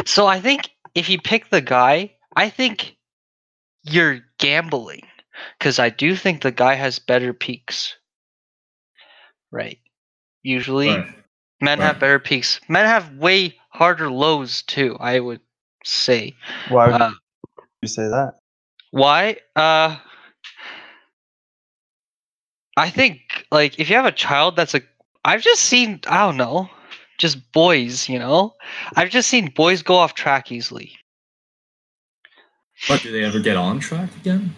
so 0.05 0.25
I 0.25 0.41
think 0.41 0.71
if 0.95 1.07
you 1.07 1.21
pick 1.21 1.49
the 1.49 1.61
guy, 1.61 2.15
I 2.35 2.49
think 2.49 2.97
you're 3.83 4.21
gambling 4.39 5.03
cuz 5.59 5.77
I 5.77 5.89
do 5.89 6.15
think 6.15 6.41
the 6.41 6.51
guy 6.51 6.73
has 6.73 6.97
better 6.97 7.31
peaks. 7.31 7.95
Right. 9.51 9.79
Usually 10.41 10.89
right. 10.89 11.13
Men 11.59 11.79
have 11.79 11.99
better 11.99 12.19
peaks. 12.19 12.59
Men 12.67 12.85
have 12.85 13.15
way 13.15 13.57
harder 13.77 14.09
lows 14.09 14.63
too. 14.63 14.97
I 14.99 15.19
would 15.19 15.41
say. 15.83 16.35
Why 16.69 16.87
would 16.87 17.01
Uh, 17.01 17.11
you 17.81 17.87
say 17.87 18.07
that? 18.07 18.39
why? 18.91 19.37
Uh, 19.55 19.97
I 22.75 22.89
think 22.89 23.45
like 23.51 23.79
if 23.79 23.89
you 23.89 23.95
have 23.95 24.05
a 24.05 24.11
child 24.11 24.55
that's 24.55 24.73
a, 24.75 24.81
I've 25.25 25.41
just 25.41 25.61
seen 25.63 25.99
I 26.07 26.25
don't 26.25 26.37
know, 26.37 26.69
just 27.17 27.51
boys. 27.51 28.09
You 28.09 28.19
know, 28.19 28.55
I've 28.95 29.09
just 29.09 29.29
seen 29.29 29.51
boys 29.55 29.81
go 29.83 29.95
off 29.95 30.13
track 30.13 30.51
easily. 30.51 30.97
But 32.87 33.01
do 33.01 33.11
they 33.11 33.23
ever 33.23 33.39
get 33.39 33.57
on 33.57 33.79
track 33.79 34.15
again? 34.17 34.55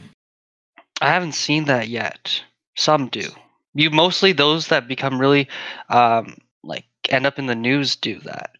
I 1.02 1.08
haven't 1.08 1.32
seen 1.34 1.66
that 1.66 1.88
yet. 1.88 2.44
Some 2.76 3.08
do. 3.08 3.30
You 3.74 3.90
mostly 3.90 4.34
those 4.34 4.68
that 4.68 4.88
become 4.88 5.20
really, 5.20 5.48
um, 5.90 6.38
like 6.64 6.86
end 7.10 7.26
up 7.26 7.40
in 7.40 7.46
the 7.46 7.56
news 7.56 7.96
do 7.96 8.20
that. 8.22 8.52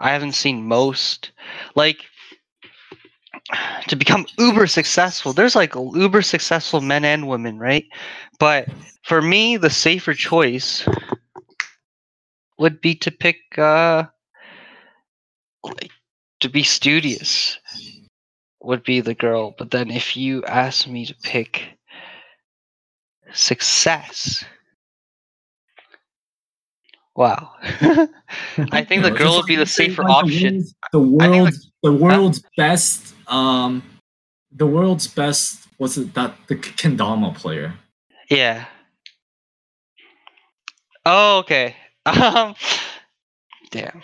I 0.00 0.10
haven't 0.10 0.32
seen 0.32 0.66
most. 0.66 1.30
Like, 1.74 2.06
to 3.88 3.96
become 3.96 4.26
uber 4.38 4.66
successful. 4.66 5.32
There's 5.32 5.56
like 5.56 5.74
uber 5.74 6.22
successful 6.22 6.80
men 6.80 7.04
and 7.04 7.28
women, 7.28 7.58
right? 7.58 7.84
But 8.38 8.68
for 9.04 9.22
me, 9.22 9.56
the 9.56 9.70
safer 9.70 10.14
choice 10.14 10.86
would 12.58 12.80
be 12.80 12.94
to 12.94 13.10
pick 13.10 13.38
uh 13.58 14.04
like 15.62 15.90
to 16.40 16.48
be 16.48 16.62
studious 16.62 17.58
would 18.62 18.82
be 18.82 19.00
the 19.00 19.14
girl. 19.14 19.54
But 19.58 19.70
then 19.70 19.90
if 19.90 20.16
you 20.16 20.44
ask 20.44 20.86
me 20.86 21.06
to 21.06 21.14
pick 21.22 21.78
success, 23.32 24.44
wow. 27.16 27.52
I 27.60 28.84
think 28.88 29.02
the 29.02 29.10
girl 29.10 29.36
would 29.36 29.46
be 29.46 29.56
the 29.56 29.62
like 29.62 29.68
you 29.68 29.72
say, 29.72 29.88
safer 29.88 30.08
option. 30.08 30.64
The 30.92 31.00
I 31.20 31.28
world's 31.30 31.70
the 31.82 31.92
world's 31.92 32.42
best 32.56 33.14
um 33.28 33.82
the 34.52 34.66
world's 34.66 35.06
best 35.06 35.66
was 35.78 35.96
it 35.96 36.14
that 36.14 36.34
the 36.48 36.56
kendama 36.56 37.34
player. 37.34 37.74
Yeah. 38.30 38.66
Oh, 41.06 41.38
okay. 41.38 41.76
Um, 42.06 42.54
damn. 43.70 44.02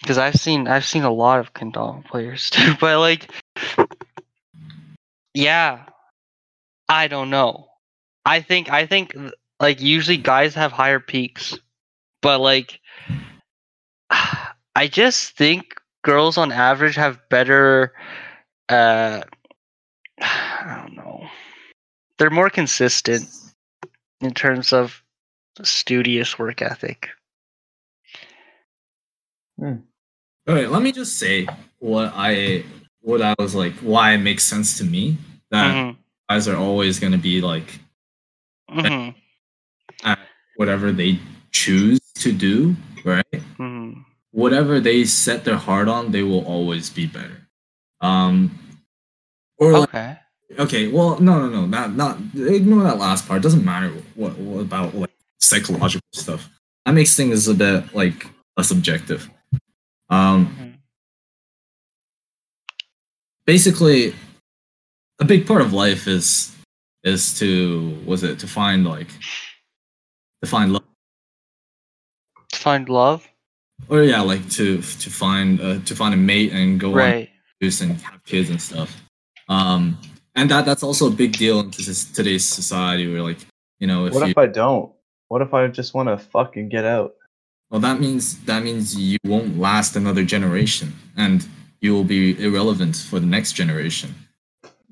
Because 0.00 0.18
I've 0.18 0.36
seen 0.36 0.68
I've 0.68 0.84
seen 0.84 1.04
a 1.04 1.10
lot 1.10 1.40
of 1.40 1.52
Kendama 1.52 2.04
players 2.04 2.50
too, 2.54 2.74
but 2.80 2.98
like, 2.98 3.30
yeah, 5.34 5.84
I 6.88 7.08
don't 7.08 7.30
know. 7.30 7.68
I 8.24 8.40
think 8.40 8.70
I 8.70 8.86
think 8.86 9.16
like 9.58 9.80
usually 9.80 10.16
guys 10.16 10.54
have 10.54 10.72
higher 10.72 11.00
peaks, 11.00 11.58
but 12.22 12.40
like, 12.40 12.80
I 14.10 14.88
just 14.88 15.36
think 15.36 15.74
girls 16.02 16.38
on 16.38 16.52
average 16.52 16.96
have 16.96 17.20
better. 17.28 17.92
Uh, 18.68 19.22
I 20.20 20.82
don't 20.82 20.96
know. 20.96 21.26
They're 22.18 22.30
more 22.30 22.50
consistent 22.50 23.28
in 24.20 24.32
terms 24.34 24.72
of 24.72 25.02
studious 25.62 26.38
work 26.38 26.62
ethic. 26.62 27.10
All 29.62 30.54
right, 30.54 30.70
let 30.70 30.82
me 30.82 30.92
just 30.92 31.18
say 31.18 31.46
what 31.78 32.12
I 32.14 32.64
what 33.02 33.22
I 33.22 33.34
was 33.38 33.54
like 33.54 33.74
why 33.76 34.12
it 34.12 34.18
makes 34.18 34.44
sense 34.44 34.78
to 34.78 34.84
me 34.84 35.16
that 35.50 35.74
Mhm, 35.74 35.96
guys 36.28 36.48
are 36.48 36.56
always 36.56 36.98
gonna 36.98 37.18
be 37.18 37.40
like 37.40 37.80
mhm, 38.68 39.14
at 40.04 40.18
whatever 40.56 40.92
they 40.92 41.18
choose 41.52 41.99
to 42.20 42.32
do, 42.32 42.76
right? 43.04 43.24
mhm. 43.58 44.04
Whatever 44.32 44.80
they 44.80 45.04
set 45.04 45.44
their 45.44 45.56
heart 45.56 45.88
on, 45.88 46.12
they 46.12 46.22
will 46.22 46.44
always 46.44 46.90
be 46.90 47.06
better. 47.06 47.46
Um 48.00 48.56
or 49.58 49.72
like 49.72 49.88
Okay. 49.90 50.18
okay, 50.58 50.88
well 50.88 51.18
no 51.20 51.40
no 51.40 51.48
no 51.48 51.66
not 51.66 51.94
not 51.96 52.18
ignore 52.36 52.82
that 52.84 52.98
last 52.98 53.26
part. 53.28 53.42
Doesn't 53.42 53.64
matter 53.64 53.90
what, 54.14 54.36
what 54.38 54.60
about 54.60 54.94
like 54.94 55.10
psychological 55.38 56.06
stuff. 56.14 56.48
That 56.86 56.92
makes 56.94 57.16
things 57.16 57.48
a 57.48 57.54
bit 57.54 57.94
like 57.94 58.26
a 58.56 58.64
subjective. 58.64 59.28
Um 60.08 60.46
Mhm. 60.46 60.74
basically 63.46 64.14
a 65.20 65.24
big 65.24 65.46
part 65.46 65.60
of 65.62 65.72
life 65.72 66.06
is 66.08 66.54
is 67.04 67.38
to 67.38 67.98
was 68.06 68.22
it 68.22 68.38
to 68.38 68.46
find 68.46 68.86
like 68.86 69.08
to 70.42 70.48
find 70.48 70.72
love 70.72 70.82
To 70.82 70.89
find 72.60 72.88
love, 72.88 73.26
or 73.88 74.02
yeah 74.02 74.20
like 74.20 74.48
to 74.50 74.76
to 74.76 75.10
find 75.10 75.60
uh, 75.60 75.78
to 75.80 75.94
find 75.94 76.14
a 76.14 76.16
mate 76.16 76.52
and 76.52 76.78
go 76.78 76.90
on 76.90 76.96
right? 76.96 77.30
produce 77.58 77.80
and 77.80 78.00
have 78.00 78.22
kids 78.24 78.50
and 78.50 78.60
stuff 78.60 79.02
um 79.48 79.98
and 80.34 80.50
that 80.50 80.64
that's 80.64 80.82
also 80.82 81.08
a 81.08 81.10
big 81.10 81.32
deal 81.32 81.60
in 81.60 81.70
today's 81.70 82.46
society 82.46 83.10
where 83.10 83.22
like 83.22 83.38
you 83.78 83.86
know 83.86 84.06
if 84.06 84.14
what 84.14 84.24
you 84.24 84.30
if 84.30 84.38
I 84.38 84.46
don't? 84.46 84.92
What 85.28 85.42
if 85.42 85.54
I 85.54 85.68
just 85.68 85.94
want 85.94 86.08
to 86.08 86.18
fucking 86.18 86.68
get 86.68 86.84
out? 86.84 87.14
well 87.70 87.80
that 87.80 88.00
means 88.00 88.38
that 88.44 88.62
means 88.62 88.96
you 88.96 89.18
won't 89.24 89.58
last 89.58 89.96
another 89.96 90.24
generation 90.24 90.92
and 91.16 91.46
you 91.80 91.92
will 91.94 92.04
be 92.04 92.38
irrelevant 92.44 92.96
for 92.96 93.20
the 93.20 93.26
next 93.26 93.52
generation 93.52 94.14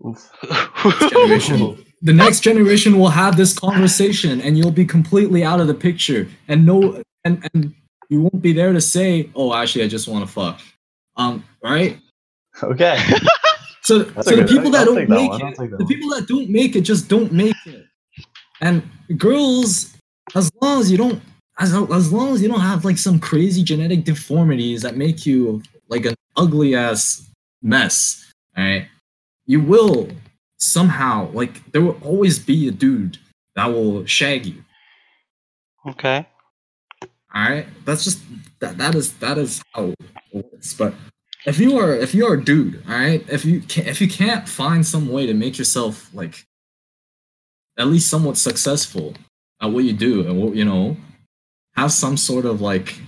Oof. 0.07 0.31
generation 1.11 1.85
the 2.03 2.13
next 2.13 2.41
generation 2.41 2.99
will 2.99 3.09
have 3.11 3.37
this 3.37 3.59
conversation 3.59 4.41
and 4.41 4.57
you'll 4.57 4.71
be 4.71 4.85
completely 4.85 5.43
out 5.45 5.61
of 5.61 5.67
the 5.67 5.75
picture 5.75 6.29
and 6.47 6.65
no 6.65 7.03
and, 7.29 7.51
and 7.55 7.75
you 8.09 8.23
won't 8.23 8.43
be 8.43 8.53
there 8.53 8.73
to 8.73 8.81
say 8.81 9.31
oh 9.35 9.55
actually 9.55 9.85
i 9.85 9.89
just 9.89 10.09
want 10.09 10.27
to 10.27 10.33
fuck 10.33 10.61
um 11.17 11.45
right 11.63 11.99
Okay. 12.63 12.99
so 13.83 14.01
That's 14.01 14.29
so 14.29 14.37
the 14.37 14.45
people 14.45 14.71
that 14.71 14.87
I'll 14.87 14.95
don't 14.95 14.97
take 14.97 15.09
that 15.09 15.15
make 15.15 15.33
it 15.33 15.57
that 15.59 15.71
the 15.71 15.77
one. 15.77 15.87
people 15.87 16.11
that 16.11 16.27
don't 16.27 16.49
make 16.51 16.77
it 16.77 16.83
just 16.83 17.09
don't 17.09 17.33
make 17.33 17.57
it 17.67 17.87
and 18.61 18.83
girls 19.17 19.95
as 20.35 20.51
long 20.61 20.81
as 20.81 20.91
you 20.91 20.99
don't 20.99 21.23
as, 21.59 21.75
as 21.75 22.13
long 22.13 22.35
as 22.35 22.43
you 22.43 22.49
don't 22.49 22.61
have 22.61 22.85
like 22.85 22.99
some 22.99 23.19
crazy 23.19 23.63
genetic 23.63 24.05
deformities 24.05 24.83
that 24.83 24.97
make 24.97 25.25
you 25.25 25.63
like 25.89 26.05
an 26.05 26.15
ugly 26.37 26.75
ass 26.75 27.29
mess 27.63 28.33
right? 28.57 28.89
you 29.47 29.61
will 29.61 30.09
somehow 30.59 31.31
like 31.33 31.71
there 31.73 31.81
will 31.81 31.99
always 32.03 32.39
be 32.39 32.69
a 32.69 32.73
dude 32.73 33.19
that 33.55 33.67
will 33.67 34.05
shag 34.07 34.47
you 34.47 34.65
okay. 35.87 36.27
All 37.35 37.43
right 37.43 37.67
that's 37.85 38.05
just 38.05 38.21
that 38.61 38.79
that 38.79 38.95
is 38.95 39.13
that 39.19 39.37
is 39.39 39.63
how 39.73 39.85
it 39.87 39.99
works. 40.33 40.75
But 40.75 40.95
if 41.47 41.59
you 41.59 41.79
are 41.79 41.95
if 41.95 42.15
you 42.15 42.27
are 42.27 42.35
a 42.35 42.45
dude 42.45 42.83
all 42.89 42.95
right 42.95 43.25
if 43.29 43.45
you 43.45 43.61
can 43.61 43.87
if 43.87 44.01
you 44.01 44.09
can't 44.09 44.49
find 44.49 44.87
some 44.87 45.09
way 45.09 45.27
to 45.27 45.35
make 45.35 45.59
yourself 45.59 46.13
like 46.15 46.45
at 47.79 47.87
least 47.87 48.09
somewhat 48.09 48.37
successful 48.37 49.15
at 49.61 49.71
what 49.71 49.85
you 49.85 49.93
do 49.93 50.27
and 50.27 50.41
what 50.41 50.55
you 50.57 50.65
know 50.65 50.97
have 51.77 51.93
some 51.93 52.17
sort 52.17 52.45
of 52.45 52.61
like 52.61 52.99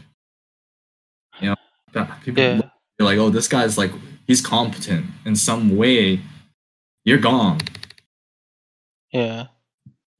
you 1.40 1.48
know 1.48 1.56
that 1.92 2.20
people 2.22 2.42
Yeah. 2.42 2.56
look, 2.56 2.70
you're 2.98 3.06
like 3.08 3.18
oh 3.18 3.30
this 3.30 3.48
guy's 3.48 3.76
like 3.78 3.90
he's 4.26 4.40
competent 4.40 5.06
in 5.24 5.34
some 5.34 5.76
way 5.76 6.20
you're 7.04 7.18
gone. 7.18 7.58
Yeah. 9.12 9.46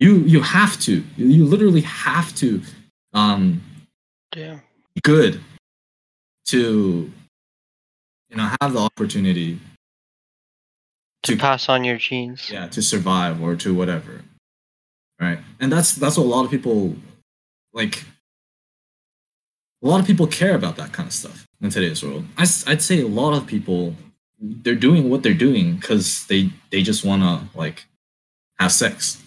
you 0.01 0.17
you 0.21 0.41
have 0.41 0.81
to. 0.81 1.05
You, 1.17 1.27
you 1.27 1.45
literally 1.45 1.83
have 1.83 2.35
to 2.37 2.63
um 3.13 3.63
Be 4.35 5.01
good 5.03 5.41
to 6.47 7.11
you 8.29 8.37
know 8.37 8.51
have 8.61 8.73
the 8.73 8.79
opportunity 8.81 9.59
To 11.25 11.33
to 11.33 11.39
pass 11.39 11.69
on 11.69 11.85
your 11.85 11.97
genes. 11.99 12.51
yeah 12.51 12.69
to 12.69 12.83
survive 12.83 13.43
or 13.43 13.57
to 13.57 13.75
whatever 13.75 14.23
right 15.21 15.39
and 15.61 15.71
that's 15.73 15.95
that's 15.95 16.17
what 16.17 16.25
a 16.25 16.29
lot 16.29 16.45
of 16.45 16.51
people 16.51 16.97
like 17.73 18.05
a 19.83 19.87
lot 19.87 20.01
of 20.01 20.07
people 20.07 20.27
care 20.27 20.55
about 20.55 20.77
that 20.77 20.93
kind 20.93 21.07
of 21.07 21.13
stuff 21.13 21.47
in 21.61 21.71
today's 21.71 22.03
world 22.03 22.25
I, 22.39 22.43
I'd 22.67 22.83
say 22.83 23.01
a 23.01 23.07
lot 23.09 23.35
of 23.35 23.47
people 23.47 23.95
they're 24.41 24.75
doing 24.75 25.11
what 25.11 25.23
they're 25.23 25.35
doing 25.35 25.77
because 25.77 26.27
they 26.27 26.51
they 26.71 26.83
just 26.83 27.05
want 27.05 27.23
to 27.23 27.59
like 27.59 27.87
have 28.59 28.73
sex 28.73 29.23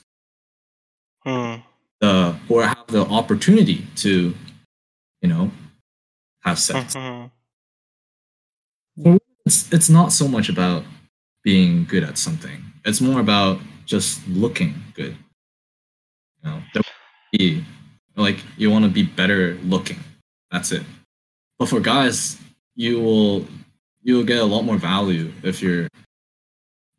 Hmm. 1.26 1.56
uh, 2.02 2.36
or 2.50 2.64
have 2.64 2.86
the 2.88 3.06
opportunity 3.06 3.88
to 3.98 4.36
you 5.24 5.30
know 5.30 5.50
have 6.42 6.60
sex 6.60 6.96
mhm. 6.96 7.32
it's 9.46 9.74
it's 9.74 9.90
not 9.90 10.12
so 10.12 10.28
much 10.28 10.50
about 10.50 10.84
being 11.44 11.86
good 11.86 12.04
at 12.04 12.18
something. 12.18 12.64
It's 12.86 13.02
more 13.02 13.20
about 13.20 13.60
just 13.86 14.26
looking 14.28 14.74
good. 14.96 15.16
You 16.44 16.50
know, 16.50 16.62
be 17.32 17.64
like 18.16 18.38
you 18.58 18.72
want 18.72 18.86
to 18.86 18.92
be 18.92 19.04
better 19.04 19.56
looking. 19.64 20.00
That's 20.52 20.72
it. 20.72 20.84
But 21.60 21.70
for 21.70 21.80
guys, 21.80 22.40
you 22.76 23.00
will 23.00 23.46
you 24.02 24.16
will 24.16 24.24
get 24.24 24.40
a 24.40 24.46
lot 24.46 24.64
more 24.64 24.78
value 24.78 25.32
if 25.44 25.62
you're 25.62 25.88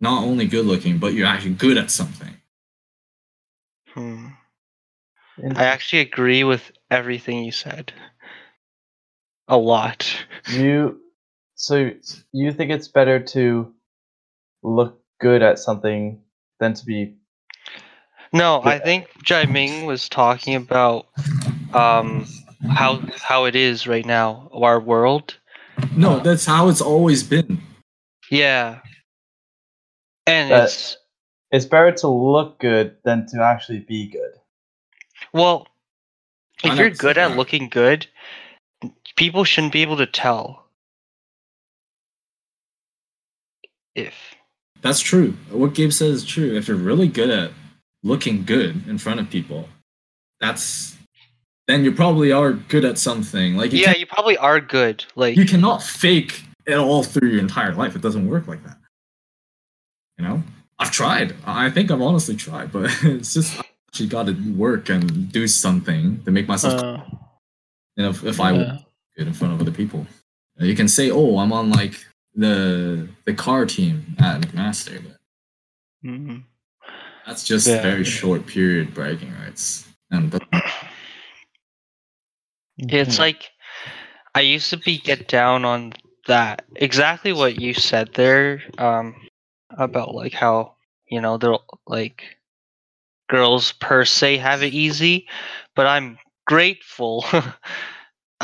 not 0.00 0.24
only 0.24 0.46
good 0.46 0.66
looking, 0.66 0.98
but 0.98 1.14
you're 1.14 1.26
actually 1.26 1.54
good 1.54 1.78
at 1.78 1.90
something. 1.90 2.36
Hmm. 3.88 4.28
I 5.56 5.64
actually 5.64 6.00
agree 6.00 6.44
with 6.44 6.70
everything 6.90 7.44
you 7.44 7.52
said. 7.52 7.92
A 9.48 9.56
lot. 9.56 10.10
You 10.50 11.00
so 11.54 11.90
you 12.32 12.52
think 12.52 12.70
it's 12.70 12.88
better 12.88 13.20
to 13.20 13.72
look 14.62 15.00
good 15.20 15.42
at 15.42 15.58
something 15.58 16.20
than 16.60 16.74
to 16.74 16.84
be 16.84 17.14
No, 18.32 18.62
I 18.64 18.78
think 18.78 19.06
Jai 19.22 19.44
Ming 19.46 19.86
was 19.86 20.08
talking 20.08 20.54
about 20.54 21.06
um 21.74 22.26
how 22.70 23.00
how 23.22 23.44
it 23.44 23.54
is 23.56 23.86
right 23.86 24.06
now, 24.06 24.48
our 24.52 24.80
world. 24.80 25.36
No, 25.96 26.20
that's 26.20 26.46
how 26.46 26.68
it's 26.68 26.80
always 26.80 27.22
been. 27.22 27.60
Yeah. 28.30 28.80
And 30.26 30.50
That- 30.50 30.64
it's 30.64 30.96
it's 31.50 31.66
better 31.66 31.92
to 31.92 32.08
look 32.08 32.58
good 32.58 32.96
than 33.04 33.26
to 33.28 33.42
actually 33.42 33.80
be 33.80 34.08
good. 34.10 34.32
well 35.34 35.68
I 36.64 36.72
if 36.72 36.78
you're 36.78 36.90
good 36.90 37.18
at 37.18 37.28
that. 37.28 37.36
looking 37.36 37.68
good, 37.68 38.06
people 39.16 39.44
shouldn't 39.44 39.72
be 39.72 39.82
able 39.82 39.96
to 39.98 40.06
tell. 40.06 40.64
if 43.94 44.34
That's 44.82 45.00
true. 45.00 45.36
What 45.50 45.74
Gabe 45.74 45.92
says 45.92 46.22
is 46.22 46.24
true. 46.24 46.56
If 46.56 46.68
you're 46.68 46.76
really 46.76 47.08
good 47.08 47.30
at 47.30 47.52
looking 48.02 48.44
good 48.44 48.86
in 48.88 48.98
front 48.98 49.20
of 49.20 49.30
people, 49.30 49.68
that's 50.40 50.96
then 51.66 51.84
you 51.84 51.92
probably 51.92 52.32
are 52.32 52.52
good 52.52 52.84
at 52.84 52.98
something. 52.98 53.56
Like 53.56 53.72
you, 53.72 53.80
yeah, 53.80 53.94
you 53.94 54.06
probably 54.06 54.36
are 54.36 54.60
good. 54.60 55.04
Like 55.14 55.36
you 55.36 55.46
cannot 55.46 55.82
fake 55.82 56.42
it 56.66 56.76
all 56.76 57.02
through 57.02 57.28
your 57.28 57.40
entire 57.40 57.74
life. 57.74 57.96
It 57.96 58.02
doesn't 58.02 58.28
work 58.28 58.46
like 58.46 58.62
that. 58.64 58.78
You 60.18 60.24
know, 60.24 60.42
I've 60.78 60.90
tried. 60.90 61.34
I 61.46 61.70
think 61.70 61.90
I've 61.90 62.02
honestly 62.02 62.36
tried, 62.36 62.72
but 62.72 62.90
it's 63.02 63.34
just 63.34 63.58
I 63.58 63.64
actually 63.88 64.08
got 64.08 64.26
to 64.26 64.52
work 64.54 64.88
and 64.88 65.32
do 65.32 65.48
something 65.48 66.22
to 66.24 66.30
make 66.30 66.46
myself. 66.46 66.82
uh, 66.82 66.98
you 67.96 68.02
know, 68.02 68.10
if, 68.10 68.24
if 68.24 68.40
I 68.40 68.52
yeah. 68.52 68.72
was 68.72 68.83
good 69.16 69.26
in 69.26 69.32
front 69.32 69.54
of 69.54 69.60
other 69.60 69.70
people, 69.70 70.06
you 70.58 70.74
can 70.74 70.88
say, 70.88 71.10
"Oh, 71.10 71.38
I'm 71.38 71.52
on 71.52 71.70
like 71.70 72.04
the 72.34 73.08
the 73.24 73.34
car 73.34 73.66
team 73.66 74.16
at 74.18 74.40
McMaster," 74.40 75.02
but 75.02 75.18
Mhm. 76.04 76.42
that's 77.26 77.44
just 77.44 77.66
Yeah. 77.68 77.82
very 77.82 78.04
short 78.04 78.46
period 78.46 78.94
bragging 78.94 79.32
rights, 79.42 79.86
and 80.10 80.30
that, 80.32 80.42
It's 82.78 83.18
like 83.18 83.50
I 84.34 84.40
used 84.40 84.70
to 84.70 84.76
be 84.76 84.98
get 84.98 85.28
down 85.28 85.64
on 85.64 85.92
that 86.26 86.64
exactly 86.76 87.32
what 87.32 87.60
you 87.60 87.74
said 87.74 88.12
there 88.14 88.62
um 88.78 89.14
about 89.76 90.14
like 90.14 90.32
how 90.32 90.74
you 91.10 91.20
know 91.20 91.36
they're 91.36 91.58
like 91.86 92.24
girls 93.28 93.72
per 93.72 94.04
se 94.04 94.38
have 94.38 94.62
it 94.62 94.72
easy 94.72 95.28
but 95.76 95.86
I'm 95.86 96.18
grateful 96.46 97.24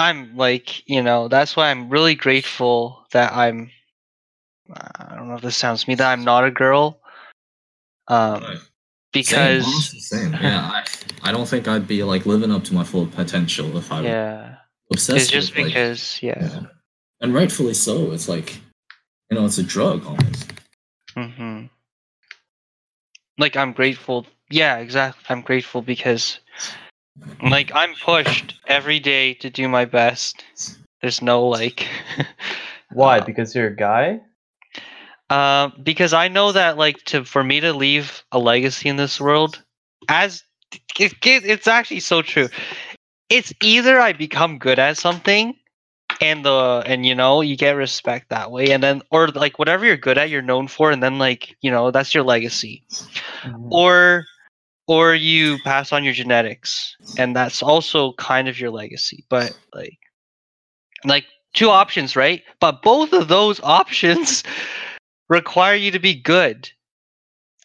I'm 0.01 0.37
like 0.37 0.89
you 0.89 1.03
know 1.03 1.29
that's 1.29 1.57
why 1.57 1.71
I'm 1.71 1.89
really 1.89 2.15
grateful 2.15 3.05
that 3.13 3.33
I'm 3.33 3.71
I 4.73 5.15
don't 5.17 5.29
know 5.29 5.35
if 5.37 5.43
this 5.43 5.57
sounds 5.57 5.87
me 5.87 5.95
that 5.97 6.11
I'm 6.11 6.25
not 6.25 6.45
a 6.45 6.51
girl 6.51 7.01
um 8.09 8.43
Right. 8.43 8.59
because 9.13 9.91
same, 9.91 10.33
same. 10.33 10.33
yeah, 10.43 10.71
I, 10.73 10.85
I 11.29 11.33
don't 11.33 11.47
think 11.47 11.69
I'd 11.69 11.87
be 11.87 12.03
like 12.03 12.27
living 12.27 12.51
up 12.51 12.65
to 12.65 12.75
my 12.75 12.85
full 12.85 13.07
potential 13.07 13.77
if 13.77 13.93
I 13.93 14.01
was 14.01 14.05
yeah 14.07 14.55
obsessed. 14.93 15.19
it's 15.23 15.31
just 15.31 15.51
with, 15.55 15.59
like, 15.65 15.67
because 15.75 16.21
yeah 16.23 16.39
yeah. 16.41 16.61
and 17.21 17.35
rightfully 17.35 17.75
so. 17.75 18.13
It's 18.13 18.29
like 18.29 18.59
you 19.31 19.39
know, 19.39 19.45
it's 19.47 19.59
a 19.59 19.63
drug 19.63 20.05
almost. 20.07 20.53
Mm-hmm. 21.17 21.67
Like 23.39 23.57
I'm 23.57 23.73
grateful. 23.73 24.27
Yeah, 24.51 24.79
exactly. 24.79 25.25
I'm 25.29 25.43
grateful 25.43 25.83
because 25.83 26.41
like 27.43 27.71
I'm 27.75 27.95
pushed 27.97 28.55
every 28.67 28.99
day 29.01 29.35
to 29.35 29.51
do 29.51 29.69
my 29.69 29.85
best. 29.85 30.45
There's 31.01 31.23
no 31.23 31.47
like 31.47 31.87
Why? 32.91 33.21
uh, 33.21 33.21
Because 33.21 33.55
you're 33.55 33.69
a 33.69 33.77
guy? 33.77 34.21
uh, 35.31 35.71
because 35.83 36.13
I 36.13 36.29
know 36.29 36.53
that 36.53 36.77
like 36.79 36.99
to 37.07 37.25
for 37.25 37.43
me 37.43 37.61
to 37.61 37.73
leave 37.73 38.23
a 38.33 38.39
legacy 38.39 38.89
in 38.89 38.97
this 38.97 39.21
world 39.21 39.63
as 40.09 40.43
it, 40.99 41.13
it- 41.25 41.45
it's 41.45 41.69
actually 41.69 42.01
so 42.01 42.23
true. 42.23 42.49
It's 43.29 43.53
either 43.63 43.99
I 44.01 44.13
become 44.13 44.59
good 44.59 44.79
at 44.79 44.97
something 44.99 45.55
and 46.21 46.45
the 46.45 46.83
and 46.87 47.05
you 47.07 47.15
know 47.15 47.41
you 47.41 47.57
get 47.57 47.77
respect 47.77 48.31
that 48.31 48.51
way 48.51 48.71
and 48.73 48.83
then 48.83 49.03
or 49.11 49.29
like 49.29 49.59
whatever 49.59 49.85
you're 49.85 49.97
good 49.97 50.19
at 50.19 50.31
you're 50.31 50.43
known 50.43 50.67
for 50.69 50.91
and 50.91 51.03
then 51.03 51.19
like 51.19 51.57
you 51.61 51.71
know 51.71 51.91
that's 51.91 52.15
your 52.15 52.25
legacy 52.25 52.85
Mhm. 53.45 53.71
or 53.71 54.25
or 54.91 55.15
you 55.15 55.57
pass 55.63 55.93
on 55.93 56.03
your 56.03 56.13
genetics 56.13 56.97
and 57.17 57.37
that's 57.37 57.63
also 57.63 58.13
kind 58.15 58.49
of 58.49 58.59
your 58.59 58.71
legacy 58.71 59.25
but 59.29 59.57
like 59.73 59.97
like 61.05 61.25
two 61.55 61.71
options 61.71 62.17
right? 62.17 62.43
But 62.59 62.83
both 62.83 63.13
of 63.13 63.29
those 63.29 63.61
options 63.81 64.43
require 65.29 65.77
you 65.77 65.93
to 65.93 66.01
be 66.01 66.15
good 66.15 66.69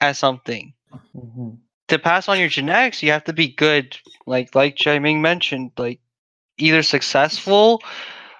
at 0.01 0.15
something. 0.17 0.71
Mhm. 1.15 1.57
to 1.87 1.99
pass 1.99 2.29
on 2.29 2.39
your 2.39 2.47
genetics 2.47 3.01
you 3.03 3.11
have 3.11 3.23
to 3.25 3.33
be 3.33 3.47
good 3.49 3.97
like 4.27 4.53
like 4.55 4.75
Jaiming 4.75 5.21
mentioned 5.21 5.71
like 5.77 5.99
either 6.57 6.83
successful 6.83 7.81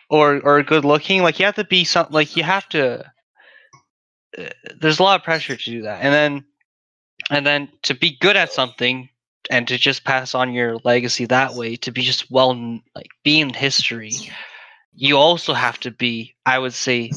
or 0.09 0.39
or 0.41 0.63
good 0.63 0.85
looking 0.85 1.23
like 1.23 1.39
you 1.39 1.45
have 1.45 1.55
to 1.55 1.65
be 1.65 1.83
something 1.83 2.13
like 2.13 2.37
you 2.37 2.43
have 2.43 2.69
to 2.69 3.03
uh, 4.37 4.49
there's 4.79 4.99
a 4.99 5.03
lot 5.03 5.19
of 5.19 5.23
pressure 5.23 5.55
to 5.55 5.69
do 5.71 5.81
that. 5.83 6.01
And 6.01 6.13
then 6.13 6.45
and 7.29 7.45
then 7.45 7.69
to 7.83 7.93
be 7.93 8.17
good 8.19 8.35
at 8.35 8.51
something 8.51 9.09
and 9.49 9.67
to 9.67 9.77
just 9.77 10.03
pass 10.03 10.33
on 10.33 10.53
your 10.53 10.77
legacy 10.83 11.25
that 11.25 11.53
way 11.53 11.75
to 11.75 11.91
be 11.91 12.01
just 12.01 12.29
well 12.31 12.55
like 12.95 13.09
be 13.23 13.39
in 13.39 13.53
history 13.53 14.11
you 14.93 15.17
also 15.17 15.53
have 15.53 15.79
to 15.79 15.91
be 15.91 16.35
i 16.45 16.57
would 16.57 16.73
say 16.73 17.11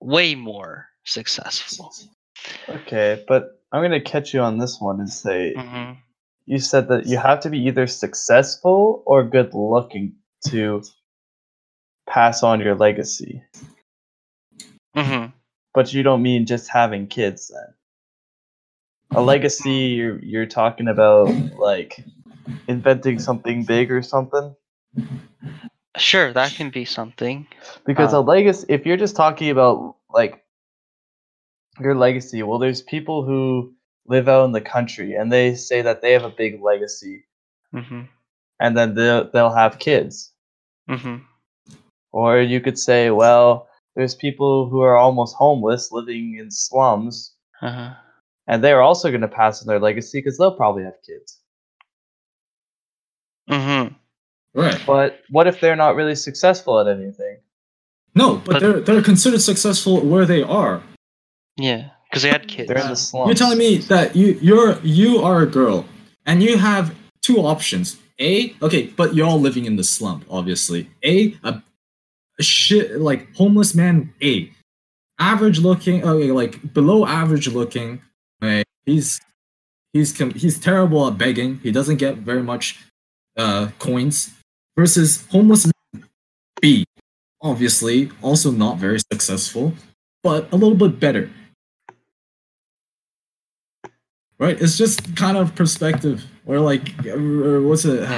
way 0.00 0.34
more 0.34 0.86
successful 1.04 1.92
Okay, 2.68 3.24
but 3.26 3.60
I'm 3.72 3.82
gonna 3.82 4.00
catch 4.00 4.32
you 4.32 4.40
on 4.40 4.58
this 4.58 4.80
one 4.80 5.00
and 5.00 5.10
say 5.10 5.54
hmm 5.56 5.92
you 6.46 6.58
said 6.58 6.88
that 6.88 7.04
you 7.06 7.18
have 7.18 7.40
to 7.40 7.50
be 7.50 7.58
either 7.66 7.86
successful 7.86 9.02
or 9.04 9.22
good 9.22 9.52
looking 9.52 10.14
to 10.46 10.82
pass 12.08 12.42
on 12.42 12.60
your 12.60 12.74
legacy. 12.74 13.42
hmm 14.94 15.26
But 15.74 15.92
you 15.92 16.02
don't 16.02 16.22
mean 16.22 16.46
just 16.46 16.70
having 16.70 17.06
kids 17.06 17.48
then. 17.48 17.74
A 19.14 19.22
legacy 19.22 19.70
you're 19.96 20.18
you're 20.22 20.46
talking 20.46 20.88
about 20.88 21.28
like 21.58 22.04
inventing 22.68 23.18
something 23.18 23.64
big 23.64 23.90
or 23.90 24.02
something? 24.02 24.54
sure 25.96 26.32
that 26.32 26.52
can 26.52 26.70
be 26.70 26.84
something 26.84 27.46
Because 27.86 28.12
Uh. 28.14 28.18
a 28.18 28.20
legacy 28.20 28.66
if 28.68 28.86
you're 28.86 28.96
just 28.96 29.16
talking 29.16 29.50
about 29.50 29.96
like 30.10 30.44
your 31.80 31.94
legacy, 31.94 32.42
well 32.42 32.58
there's 32.58 32.82
people 32.82 33.24
who 33.24 33.74
live 34.06 34.28
out 34.28 34.44
in 34.44 34.52
the 34.52 34.60
country 34.60 35.14
and 35.14 35.30
they 35.32 35.54
say 35.54 35.82
that 35.82 36.00
they 36.02 36.12
have 36.12 36.24
a 36.24 36.30
big 36.30 36.60
legacy 36.62 37.24
hmm 37.72 38.02
and 38.60 38.76
then 38.76 38.94
they'll 38.94 39.30
they'll 39.30 39.54
have 39.54 39.78
kids. 39.78 40.32
hmm 40.88 41.16
Or 42.12 42.40
you 42.40 42.60
could 42.60 42.78
say, 42.78 43.10
well, 43.10 43.68
there's 43.94 44.14
people 44.14 44.68
who 44.68 44.80
are 44.80 44.96
almost 44.96 45.36
homeless 45.36 45.92
living 45.92 46.36
in 46.38 46.50
slums, 46.50 47.34
uh-huh. 47.62 47.94
And 48.48 48.64
they're 48.64 48.82
also 48.82 49.10
going 49.10 49.20
to 49.20 49.28
pass 49.28 49.60
on 49.62 49.68
their 49.68 49.78
legacy 49.78 50.18
because 50.18 50.36
they'll 50.38 50.56
probably 50.56 50.82
have 50.82 50.94
kids. 51.06 51.38
Mm-hmm. 53.50 53.94
Right. 54.60 54.82
But 54.86 55.20
what 55.30 55.46
if 55.46 55.60
they're 55.60 55.76
not 55.76 55.94
really 55.94 56.14
successful 56.14 56.80
at 56.80 56.88
anything? 56.88 57.38
No, 58.14 58.36
but, 58.36 58.54
But- 58.54 58.60
they're 58.60 58.80
they're 58.80 59.02
considered 59.02 59.40
successful 59.42 60.00
where 60.00 60.26
they 60.26 60.42
are. 60.42 60.82
yeah 61.56 61.90
because 62.10 62.22
they 62.22 62.30
had 62.30 62.48
kids 62.48 62.68
They're 62.68 62.78
in 62.78 62.88
the 62.88 62.96
slums. 62.96 63.28
You're 63.28 63.34
telling 63.34 63.58
me 63.58 63.76
that 63.92 64.16
you 64.16 64.38
you're 64.40 64.78
you 64.82 65.18
are 65.22 65.42
a 65.42 65.46
girl 65.46 65.84
and 66.26 66.42
you 66.42 66.56
have 66.56 66.94
two 67.22 67.38
options. 67.38 67.98
A, 68.20 68.54
okay, 68.62 68.86
but 68.96 69.14
you're 69.14 69.26
all 69.26 69.38
living 69.38 69.64
in 69.66 69.76
the 69.76 69.84
slump, 69.84 70.24
obviously. 70.28 70.90
A, 71.04 71.36
a, 71.44 71.62
a 72.40 72.42
shit 72.42 72.98
like 73.00 73.32
homeless 73.36 73.74
man. 73.76 74.12
A, 74.22 74.50
average 75.20 75.60
looking, 75.60 76.02
okay, 76.04 76.32
like 76.32 76.72
below 76.74 77.06
average 77.06 77.46
looking. 77.46 78.00
He's 78.88 79.20
he's 79.92 80.16
he's 80.16 80.58
terrible 80.58 81.06
at 81.06 81.18
begging. 81.18 81.60
He 81.62 81.70
doesn't 81.70 81.96
get 81.96 82.16
very 82.16 82.42
much 82.42 82.78
uh 83.36 83.68
coins. 83.78 84.34
Versus 84.76 85.26
homeless 85.30 85.66
man. 85.66 86.04
B, 86.62 86.86
obviously 87.42 88.10
also 88.22 88.50
not 88.50 88.78
very 88.78 89.00
successful, 89.12 89.74
but 90.22 90.50
a 90.52 90.56
little 90.56 90.76
bit 90.76 91.00
better. 91.00 91.30
Right? 94.38 94.60
It's 94.60 94.78
just 94.78 95.16
kind 95.16 95.36
of 95.36 95.54
perspective 95.56 96.24
or 96.46 96.60
like 96.60 96.94
uh, 97.06 97.60
what's 97.60 97.84
it 97.84 98.08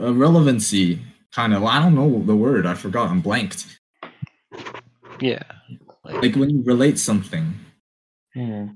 a 0.00 0.12
relevancy 0.12 1.00
kind 1.32 1.54
of. 1.54 1.64
I 1.64 1.80
don't 1.80 1.94
know 1.94 2.22
the 2.24 2.36
word. 2.36 2.66
I 2.66 2.74
forgot. 2.74 3.10
I'm 3.10 3.20
blanked. 3.20 3.78
Yeah. 5.20 5.42
Like 6.04 6.36
when 6.36 6.50
you 6.50 6.62
relate 6.64 6.98
something. 6.98 7.54
Hmm. 8.34 8.66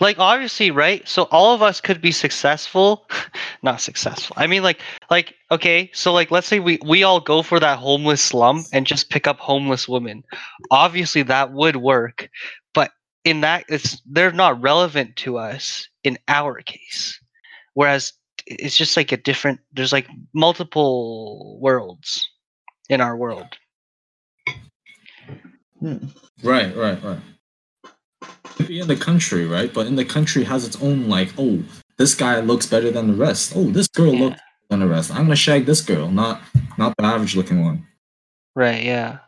Like 0.00 0.18
obviously 0.18 0.70
right? 0.70 1.06
So 1.08 1.24
all 1.24 1.54
of 1.54 1.62
us 1.62 1.80
could 1.80 2.00
be 2.00 2.12
successful. 2.12 3.08
Not 3.62 3.80
successful. 3.80 4.34
I 4.38 4.46
mean 4.46 4.62
like 4.62 4.80
like 5.10 5.34
okay 5.50 5.90
so 5.92 6.12
like 6.12 6.30
let's 6.30 6.46
say 6.46 6.60
we 6.60 6.78
we 6.84 7.02
all 7.02 7.20
go 7.20 7.42
for 7.42 7.60
that 7.60 7.78
homeless 7.78 8.22
slum 8.22 8.64
and 8.72 8.86
just 8.86 9.10
pick 9.10 9.26
up 9.26 9.38
homeless 9.38 9.88
women. 9.88 10.24
Obviously 10.70 11.22
that 11.22 11.52
would 11.52 11.76
work 11.76 12.28
but 12.74 12.90
in 13.24 13.40
that 13.42 13.64
it's 13.68 14.00
they're 14.06 14.32
not 14.32 14.60
relevant 14.60 15.16
to 15.16 15.38
us 15.38 15.88
in 16.04 16.18
our 16.28 16.60
case. 16.62 17.20
Whereas 17.74 18.12
it's 18.46 18.76
just 18.76 18.96
like 18.96 19.12
a 19.12 19.16
different 19.16 19.60
there's 19.72 19.92
like 19.92 20.08
multiple 20.32 21.58
worlds 21.60 22.26
in 22.88 23.00
our 23.00 23.16
world. 23.16 23.46
Hmm. 25.80 26.06
right 26.42 26.74
right 26.74 27.02
right. 27.02 27.18
could 27.18 27.35
be 28.64 28.80
in 28.80 28.88
the 28.88 28.96
country 28.96 29.46
right 29.46 29.72
but 29.74 29.86
in 29.86 29.96
the 29.96 30.04
country 30.04 30.44
has 30.44 30.64
its 30.66 30.80
own 30.82 31.08
like 31.08 31.32
oh 31.38 31.62
this 31.98 32.14
guy 32.14 32.40
looks 32.40 32.66
better 32.66 32.90
than 32.90 33.06
the 33.08 33.14
rest 33.14 33.52
oh 33.56 33.64
this 33.70 33.88
girl 33.88 34.12
Yeah. 34.14 34.20
looks 34.20 34.36
better 34.40 34.68
than 34.70 34.80
the 34.80 34.86
rest 34.88 35.10
i'm 35.12 35.24
gonna 35.24 35.36
shag 35.36 35.66
this 35.66 35.80
girl 35.80 36.10
not 36.10 36.40
not 36.78 36.94
the 36.96 37.04
average 37.04 37.36
looking 37.36 37.62
one 37.64 37.86
right 38.54 38.82
yeah 38.82 39.18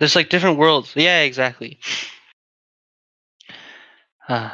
There's 0.00 0.16
like 0.16 0.30
different 0.30 0.56
worlds. 0.58 0.92
Yeah, 0.96 1.20
exactly. 1.28 1.78
Uh, 4.28 4.50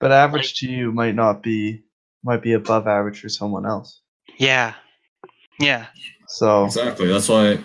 But 0.00 0.12
average 0.12 0.54
to 0.60 0.66
you 0.68 0.92
might 0.92 1.14
not 1.14 1.42
be 1.42 1.84
might 2.22 2.42
be 2.42 2.52
above 2.52 2.86
average 2.86 3.20
for 3.20 3.28
someone 3.30 3.64
else. 3.66 4.00
yeah. 4.38 4.74
Yeah. 5.58 5.86
So 6.28 6.64
Exactly. 6.66 7.08
That's 7.08 7.28
why 7.28 7.58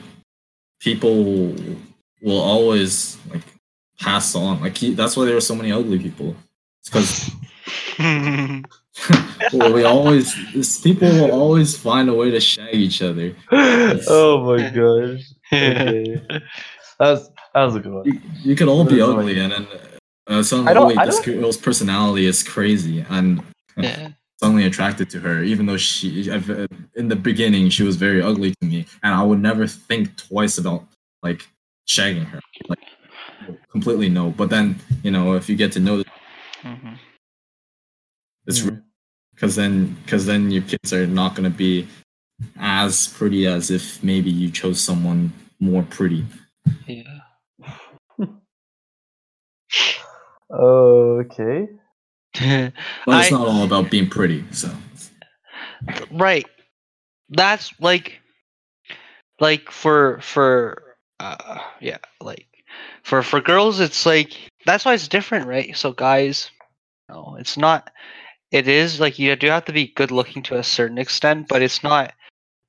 people 0.80 1.54
will 2.22 2.40
always 2.42 3.18
like 3.32 3.44
pass 4.00 4.36
on. 4.36 4.62
Like 4.62 4.78
he, 4.78 4.94
that's 4.94 5.18
why 5.18 5.26
there 5.26 5.38
are 5.38 5.42
so 5.42 5.56
many 5.56 5.72
ugly 5.72 6.00
people. 6.00 6.36
It's 6.82 6.90
because 6.90 7.32
well, 9.54 9.74
we 9.74 9.84
always 9.84 10.34
this, 10.54 10.80
people 10.80 11.10
will 11.10 11.32
always 11.32 11.78
find 11.78 12.10
a 12.10 12.14
way 12.14 12.32
to 12.32 12.40
shag 12.40 12.74
each 12.74 13.02
other. 13.02 13.36
Oh 14.10 14.44
my 14.46 14.70
gosh. 14.70 15.24
Okay. 15.52 16.22
That 17.00 17.12
was 17.12 17.30
that 17.54 17.64
was 17.64 17.76
a 17.76 17.80
good 17.80 17.94
one. 17.94 18.06
You, 18.06 18.22
you 18.44 18.56
could 18.56 18.68
all 18.68 18.84
be 18.84 18.98
That's 18.98 19.10
ugly, 19.10 19.40
and 19.40 19.52
then 19.52 19.68
uh, 20.28 20.44
suddenly 20.44 20.74
I 20.74 20.76
oh, 20.78 20.88
wait, 20.88 20.98
this 21.06 21.20
girl's 21.20 21.58
personality 21.58 22.26
is 22.26 22.44
crazy, 22.44 23.06
and 23.10 23.42
yeah. 23.78 24.10
suddenly 24.42 24.66
attracted 24.66 25.10
to 25.12 25.20
her, 25.20 25.44
even 25.44 25.66
though 25.66 25.78
she 25.78 26.32
I've, 26.32 26.50
uh, 26.50 26.68
in 26.96 27.08
the 27.08 27.16
beginning 27.16 27.70
she 27.70 27.84
was 27.84 27.96
very 27.96 28.22
ugly 28.22 28.54
to 28.62 28.68
me, 28.68 28.86
and 29.04 29.14
I 29.14 29.24
would 29.24 29.40
never 29.40 29.68
think 29.68 30.16
twice 30.18 30.58
about 30.58 30.88
like 31.24 31.48
shagging 31.88 32.26
her, 32.26 32.40
like 32.68 32.80
completely 33.72 34.10
no. 34.10 34.32
But 34.32 34.50
then 34.50 34.76
you 35.04 35.12
know 35.12 35.34
if 35.36 35.50
you 35.50 35.56
get 35.56 35.72
to 35.74 35.80
know, 35.80 36.04
Mhm. 36.64 36.98
it's 38.46 38.62
because 39.34 39.56
then 39.56 39.96
because 40.04 40.26
then 40.26 40.52
your 40.52 40.64
kids 40.64 40.92
are 40.94 41.08
not 41.08 41.36
going 41.36 41.50
to 41.52 41.56
be 41.58 41.88
as 42.60 43.08
pretty 43.08 43.46
as 43.48 43.70
if 43.72 44.04
maybe 44.04 44.30
you 44.30 44.50
chose 44.52 44.80
someone 44.82 45.32
more 45.60 45.84
pretty. 45.84 46.26
Yeah. 46.88 47.20
Okay. 50.50 51.68
But 52.34 52.42
it's 52.42 52.74
I- 53.08 53.30
not 53.32 53.48
all 53.48 53.64
about 53.64 53.92
being 53.92 54.10
pretty. 54.10 54.44
So 54.52 54.72
right 56.12 56.46
that's 57.30 57.74
like 57.80 58.20
like 59.40 59.70
for 59.70 60.20
for 60.22 60.96
uh 61.20 61.60
yeah 61.82 61.98
like 62.22 62.48
for 63.08 63.24
for 63.24 63.40
girls 63.40 63.80
it's 63.80 64.06
like 64.06 64.34
that's 64.66 64.84
why 64.84 64.94
it's 64.94 65.08
different 65.08 65.48
right 65.48 65.78
so 65.78 65.94
guys 65.94 66.52
no 67.08 67.38
it's 67.40 67.56
not 67.56 67.90
it 68.52 68.68
is 68.68 69.00
like 69.00 69.18
you 69.18 69.34
do 69.38 69.48
have 69.48 69.64
to 69.64 69.72
be 69.72 69.94
good 69.96 70.12
looking 70.12 70.44
to 70.44 70.58
a 70.58 70.64
certain 70.64 70.98
extent 70.98 71.48
but 71.48 71.62
it's 71.62 71.82
not 71.84 72.12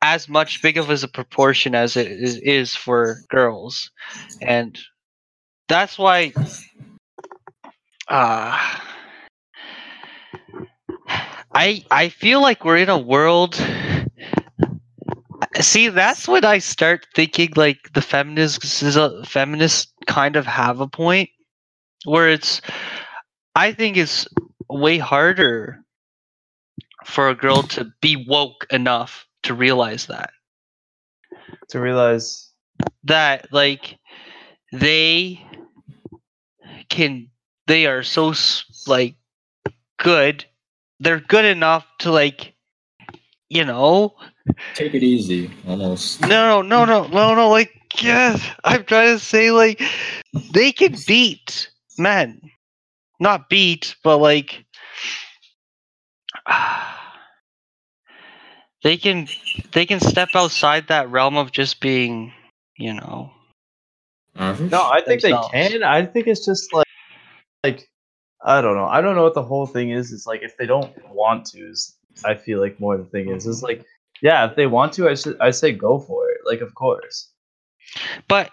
as 0.01 0.29
much 0.29 0.63
big 0.63 0.79
of 0.79 0.93
as 0.93 1.03
a 1.03 1.09
proportion 1.09 1.75
as 1.75 1.97
it 1.97 2.07
is, 2.07 2.37
is 2.37 2.77
for 2.77 3.17
girls 3.31 3.91
and 4.41 4.79
that's 5.67 5.99
why 5.99 6.33
uh 8.07 8.79
I 11.53 11.85
I 11.91 12.11
feel 12.11 12.41
like 12.41 12.65
we're 12.65 12.77
in 12.77 12.89
a 12.89 12.99
world. 12.99 13.57
See, 15.61 15.89
that's 15.89 16.29
when 16.29 16.45
I 16.45 16.59
start 16.59 17.07
thinking 17.15 17.51
like 17.57 17.93
the 17.95 18.03
feminists 18.03 18.83
is 18.83 18.97
a 18.97 19.25
feminists 19.25 19.93
kind 20.07 20.37
of 20.37 20.47
have 20.47 20.81
a 20.81 20.89
point, 20.89 21.31
where 22.05 22.29
it's. 22.29 22.61
I 23.57 23.73
think 23.73 23.97
it's 23.97 24.29
way 24.71 24.99
harder 24.99 25.83
for 27.05 27.29
a 27.29 27.35
girl 27.35 27.63
to 27.63 27.91
be 28.01 28.25
woke 28.29 28.67
enough 28.71 29.27
to 29.43 29.55
realize 29.55 30.07
that 30.07 30.31
To 31.71 31.81
realize 31.81 32.53
that 33.05 33.53
like 33.53 33.99
they 34.73 35.45
can 36.89 37.29
they 37.67 37.87
are 37.87 38.03
so 38.03 38.35
like 38.87 39.17
good 39.99 40.45
they're 41.01 41.21
good 41.21 41.45
enough 41.45 41.87
to 42.01 42.13
like 42.13 42.55
you 43.49 43.65
know 43.65 44.15
take 44.75 44.95
it 44.95 45.03
easy, 45.03 45.51
almost. 45.67 46.21
no 46.23 46.63
no 46.63 46.85
no 46.85 47.07
no 47.07 47.35
no 47.35 47.49
like 47.51 47.73
yes 48.03 48.47
i'm 48.65 48.85
trying 48.85 49.17
to 49.17 49.25
say 49.25 49.51
like 49.51 49.83
they 50.53 50.73
can 50.73 50.95
beat 51.07 51.71
men 51.97 52.41
not 53.19 53.49
beat 53.49 53.97
but 54.05 54.19
like 54.19 54.65
they 58.83 58.97
can 58.97 59.27
they 59.73 59.87
can 59.87 60.01
step 60.01 60.29
outside 60.35 60.89
that 60.89 61.11
realm 61.11 61.37
of 61.37 61.51
just 61.51 61.81
being 61.81 62.33
you 62.77 62.93
know 62.95 63.33
Average? 64.39 64.71
No, 64.71 64.83
I 64.83 65.01
think 65.01 65.21
themselves. 65.23 65.49
they 65.53 65.69
can. 65.69 65.83
I 65.83 66.07
think 66.07 66.29
it's 66.29 66.45
just 66.47 66.73
like 66.73 66.87
like 67.65 67.89
I 68.45 68.61
don't 68.61 68.77
know. 68.77 68.87
I 68.87 69.01
don't 69.01 69.17
know 69.17 69.25
what 69.25 69.35
the 69.35 69.43
whole 69.43 69.67
thing 69.67 69.91
is. 69.91 70.13
It's 70.13 70.27
like 70.27 70.43
if 70.43 70.57
they 70.57 70.67
don't 70.67 70.93
want 71.13 71.47
to, 71.47 71.59
is 71.59 71.97
I 72.25 72.35
feel 72.35 72.61
like 72.61 72.79
more 72.79 72.97
the 72.97 73.05
thing 73.05 73.31
is 73.31 73.47
is 73.47 73.63
like 73.63 73.85
yeah, 74.23 74.49
if 74.49 74.57
they 74.57 74.67
want 74.67 74.93
to, 74.95 75.09
I 75.09 75.15
should 75.15 75.37
I 75.41 75.51
say 75.51 75.73
go 75.73 75.99
for 75.99 76.29
it. 76.31 76.39
Like 76.45 76.61
of 76.61 76.75
course. 76.75 77.31
But 78.29 78.51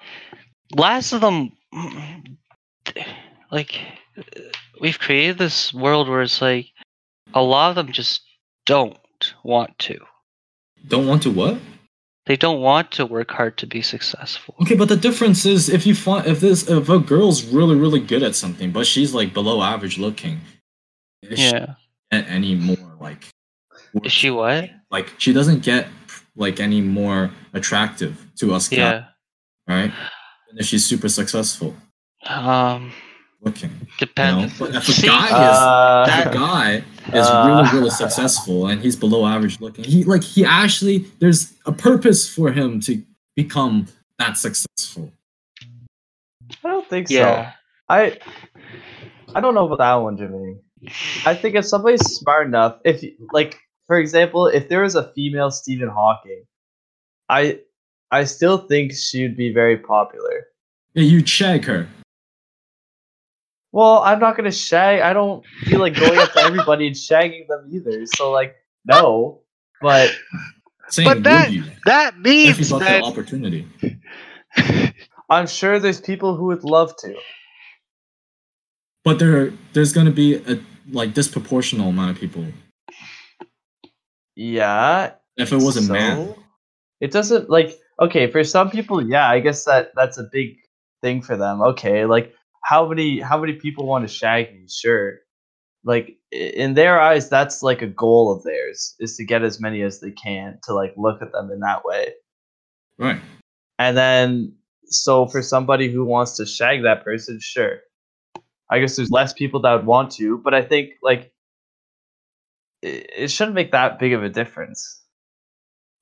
last 0.75 1.13
of 1.13 1.21
them, 1.21 1.51
like, 3.51 3.79
we've 4.79 4.99
created 4.99 5.37
this 5.37 5.73
world 5.73 6.07
where 6.07 6.21
it's 6.21 6.41
like 6.41 6.67
a 7.33 7.41
lot 7.41 7.69
of 7.69 7.75
them 7.75 7.91
just 7.91 8.21
don't 8.65 8.97
want 9.43 9.77
to. 9.79 9.97
Don't 10.87 11.07
want 11.07 11.23
to 11.23 11.31
what? 11.31 11.57
They 12.25 12.35
don't 12.35 12.61
want 12.61 12.91
to 12.93 13.05
work 13.05 13.29
hard 13.29 13.57
to 13.57 13.67
be 13.67 13.81
successful. 13.81 14.55
Okay, 14.61 14.75
but 14.75 14.89
the 14.89 14.97
difference 14.97 15.45
is 15.45 15.69
if 15.69 15.85
you 15.85 15.93
find 15.93 16.25
if 16.25 16.39
this 16.39 16.67
if 16.67 16.89
a 16.89 16.97
girl's 16.99 17.43
really 17.43 17.75
really 17.75 17.99
good 17.99 18.23
at 18.23 18.35
something, 18.35 18.71
but 18.71 18.87
she's 18.87 19.13
like 19.13 19.33
below 19.33 19.61
average 19.61 19.97
looking, 19.99 20.41
Yeah. 21.21 21.75
get 22.11 22.25
any 22.27 22.55
more 22.55 22.97
like 22.99 23.25
Is 24.03 24.11
she 24.11 24.29
what? 24.29 24.69
like 24.91 25.13
she 25.17 25.33
doesn't 25.33 25.63
get 25.63 25.87
like 26.35 26.59
any 26.59 26.81
more 26.81 27.31
attractive 27.53 28.25
to 28.37 28.53
us 28.53 28.67
guys, 28.67 28.77
Yeah. 28.77 29.05
right? 29.67 29.91
And 30.49 30.59
if 30.59 30.65
she's 30.65 30.85
super 30.85 31.09
successful 31.09 31.75
Um. 32.27 32.91
looking, 33.41 33.69
you 33.71 33.77
know? 33.79 33.87
Depends. 33.99 34.59
But 34.59 34.75
if 34.75 34.87
a 34.87 34.91
See, 34.91 35.07
guy 35.07 35.27
is 35.27 35.57
Uh, 35.57 36.03
that 36.07 36.33
guy 36.33 36.83
is 37.13 37.27
Uh, 37.27 37.43
really 37.47 37.69
really 37.79 37.89
successful 37.89 38.67
and 38.67 38.81
he's 38.81 38.95
below 38.95 39.25
average 39.25 39.59
looking, 39.61 39.83
he 39.85 40.03
like 40.03 40.23
he 40.23 40.43
actually 40.45 41.05
there's 41.19 41.53
a 41.65 41.71
purpose 41.71 42.27
for 42.27 42.51
him 42.51 42.79
to 42.81 43.01
become 43.35 43.87
that 44.19 44.37
successful. 44.37 45.11
I 46.63 46.67
don't 46.69 46.87
think 46.89 47.09
yeah. 47.09 47.51
so. 47.51 47.55
I 47.89 48.17
I 49.35 49.41
don't 49.41 49.53
know 49.55 49.65
about 49.65 49.79
that 49.79 49.95
one, 49.95 50.17
Jimmy. 50.17 50.57
I 51.25 51.33
think 51.33 51.55
if 51.55 51.65
somebody's 51.65 52.01
smart 52.05 52.47
enough, 52.47 52.77
if 52.85 53.03
like 53.33 53.59
for 53.87 53.97
example, 53.99 54.47
if 54.47 54.69
there 54.69 54.81
was 54.81 54.95
a 54.95 55.11
female 55.13 55.51
Stephen 55.51 55.89
Hawking, 55.89 56.43
I 57.29 57.59
I 58.11 58.23
still 58.25 58.57
think 58.59 58.93
she'd 58.93 59.35
be 59.37 59.53
very 59.53 59.77
popular. 59.77 60.47
Yeah, 60.93 61.03
you 61.03 61.21
check 61.21 61.65
her. 61.65 61.87
Well, 63.71 63.99
I'm 64.03 64.19
not 64.19 64.37
gonna 64.37 64.51
shag. 64.51 65.01
I 65.01 65.11
don't 65.13 65.45
feel 65.65 65.79
like 65.79 65.95
going 65.95 66.17
up 66.17 66.31
to 66.33 66.39
everybody 66.39 66.87
and 66.87 66.95
shagging 66.95 67.47
them 67.47 67.67
either. 67.71 68.05
So 68.15 68.31
like, 68.31 68.55
no. 68.85 69.41
But 69.81 70.11
Saying 70.89 71.07
But 71.09 71.23
that- 71.23 71.47
would 71.49 71.55
you 71.55 71.63
That 71.85 72.13
if 72.13 72.15
you 72.17 72.21
means 72.55 72.69
the 72.69 72.79
that. 72.79 73.03
opportunity? 73.03 73.67
I'm 75.29 75.47
sure 75.47 75.79
there's 75.79 75.99
people 75.99 76.35
who 76.37 76.45
would 76.45 76.63
love 76.63 76.95
to. 76.97 77.15
But 79.03 79.19
there 79.19 79.51
there's 79.73 79.91
gonna 79.93 80.11
be 80.11 80.35
a 80.35 80.59
like 80.91 81.13
disproportional 81.13 81.89
amount 81.89 82.11
of 82.11 82.17
people. 82.19 82.45
Yeah. 84.35 85.13
If 85.37 85.51
it 85.51 85.57
was 85.61 85.77
a 85.77 85.91
man. 85.91 86.27
so? 86.27 86.43
It 87.01 87.11
doesn't 87.11 87.49
like 87.49 87.77
okay, 87.99 88.29
for 88.29 88.43
some 88.43 88.69
people, 88.69 89.05
yeah, 89.07 89.29
I 89.29 89.39
guess 89.39 89.65
that 89.65 89.91
that's 89.95 90.17
a 90.17 90.27
big 90.31 90.57
thing 91.01 91.21
for 91.21 91.37
them. 91.37 91.61
Okay, 91.61 92.05
like 92.05 92.33
how 92.63 92.87
many 92.87 93.19
how 93.19 93.39
many 93.39 93.53
people 93.53 93.85
want 93.85 94.07
to 94.07 94.13
shag 94.13 94.53
me? 94.53 94.67
Sure. 94.69 95.19
Like 95.83 96.17
in 96.31 96.73
their 96.73 96.99
eyes, 96.99 97.29
that's 97.29 97.61
like 97.61 97.81
a 97.81 97.87
goal 97.87 98.31
of 98.31 98.43
theirs 98.43 98.95
is 98.99 99.15
to 99.17 99.25
get 99.25 99.43
as 99.43 99.59
many 99.59 99.83
as 99.83 99.99
they 99.99 100.11
can 100.11 100.57
to 100.63 100.73
like 100.73 100.93
look 100.97 101.21
at 101.21 101.31
them 101.31 101.51
in 101.51 101.59
that 101.59 101.85
way. 101.85 102.13
Right. 102.97 103.21
And 103.77 103.95
then 103.95 104.55
so 104.85 105.27
for 105.27 105.41
somebody 105.41 105.91
who 105.91 106.05
wants 106.05 106.37
to 106.37 106.45
shag 106.45 106.83
that 106.83 107.03
person, 107.03 107.39
sure. 107.39 107.79
I 108.71 108.79
guess 108.79 108.95
there's 108.95 109.11
less 109.11 109.31
people 109.31 109.61
that 109.61 109.73
would 109.73 109.85
want 109.85 110.11
to, 110.13 110.39
but 110.39 110.55
I 110.55 110.63
think 110.63 110.93
like 111.03 111.31
it, 112.85 113.09
it 113.17 113.31
shouldn't 113.31 113.55
make 113.55 113.71
that 113.71 113.99
big 113.99 114.13
of 114.13 114.23
a 114.23 114.29
difference. 114.29 115.01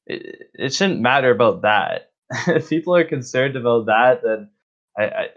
It, 0.06 0.50
it 0.54 0.74
shouldn't 0.74 1.00
matter 1.02 1.32
about 1.32 1.62
that. 1.62 2.12
if 2.48 2.70
people 2.70 2.96
are 2.96 3.04
concerned 3.06 3.56
about 3.56 3.86
that, 3.88 4.22
then 4.24 4.50
I 4.98 5.04
I, 5.04 5.28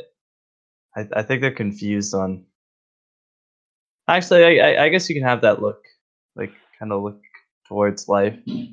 I, 0.96 1.06
I 1.16 1.22
think 1.22 1.40
they're 1.40 1.50
confused 1.64 2.14
on. 2.14 2.44
Actually, 4.08 4.60
I, 4.60 4.68
I 4.70 4.84
I 4.84 4.88
guess 4.88 5.08
you 5.08 5.14
can 5.14 5.24
have 5.24 5.40
that 5.42 5.60
look, 5.62 5.82
like 6.36 6.52
kind 6.78 6.92
of 6.92 7.02
look 7.02 7.20
towards 7.68 8.08
life. 8.08 8.38
If 8.46 8.72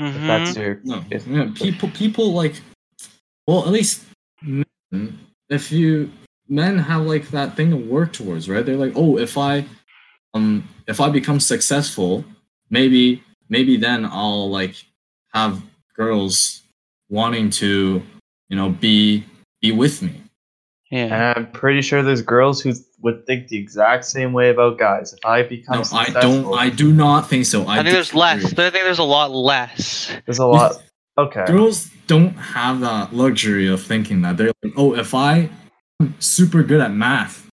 Mhm. 0.00 0.26
that's 0.26 0.56
your 0.56 0.80
No. 0.84 1.04
if- 1.10 1.26
yeah, 1.26 1.50
people 1.54 1.88
people 1.90 2.32
like 2.32 2.54
well 3.46 3.64
at 3.66 3.72
least 3.72 4.04
men 4.42 5.18
if 5.48 5.70
you 5.70 6.10
men 6.48 6.78
have 6.78 7.02
like 7.06 7.28
that 7.30 7.56
thing 7.56 7.70
to 7.70 7.76
work 7.76 8.12
towards, 8.12 8.48
right? 8.48 8.64
They're 8.66 8.76
like, 8.76 8.92
oh, 8.96 9.18
if 9.18 9.38
I 9.38 9.64
um 10.34 10.68
if 10.86 11.00
I 11.00 11.08
become 11.08 11.40
successful, 11.40 12.24
maybe 12.70 13.22
maybe 13.48 13.76
then 13.76 14.04
I'll 14.04 14.50
like 14.50 14.74
have 15.32 15.62
girls 15.96 16.62
wanting 17.08 17.50
to, 17.50 18.02
you 18.48 18.56
know, 18.56 18.70
be 18.70 19.24
be 19.60 19.72
with 19.72 20.02
me. 20.02 20.20
Yeah. 20.90 21.04
And 21.04 21.14
I'm 21.14 21.50
pretty 21.50 21.82
sure 21.82 22.02
there's 22.02 22.22
girls 22.22 22.60
who 22.60 22.72
would 23.00 23.26
think 23.26 23.48
the 23.48 23.56
exact 23.56 24.04
same 24.04 24.32
way 24.32 24.50
about 24.50 24.78
guys. 24.78 25.12
If 25.12 25.18
I 25.24 25.42
become 25.42 25.78
No, 25.78 25.84
I 25.92 26.10
don't. 26.10 26.54
I 26.54 26.70
do 26.70 26.92
not 26.92 27.28
think 27.28 27.46
so. 27.46 27.64
I, 27.64 27.80
I, 27.80 27.82
think 27.82 27.94
there's 27.94 28.14
less. 28.14 28.44
I 28.44 28.70
think 28.70 28.84
there's 28.84 28.98
a 28.98 29.04
lot 29.04 29.32
less. 29.32 30.14
there's 30.26 30.38
a 30.38 30.46
lot. 30.46 30.82
Okay. 31.18 31.44
Girls 31.46 31.90
don't 32.06 32.34
have 32.34 32.80
that 32.80 33.14
luxury 33.14 33.66
of 33.68 33.82
thinking 33.82 34.22
that 34.22 34.36
they're 34.36 34.52
like, 34.62 34.74
oh, 34.76 34.94
if 34.94 35.14
I 35.14 35.48
am 36.00 36.14
super 36.18 36.62
good 36.62 36.80
at 36.80 36.92
math, 36.92 37.48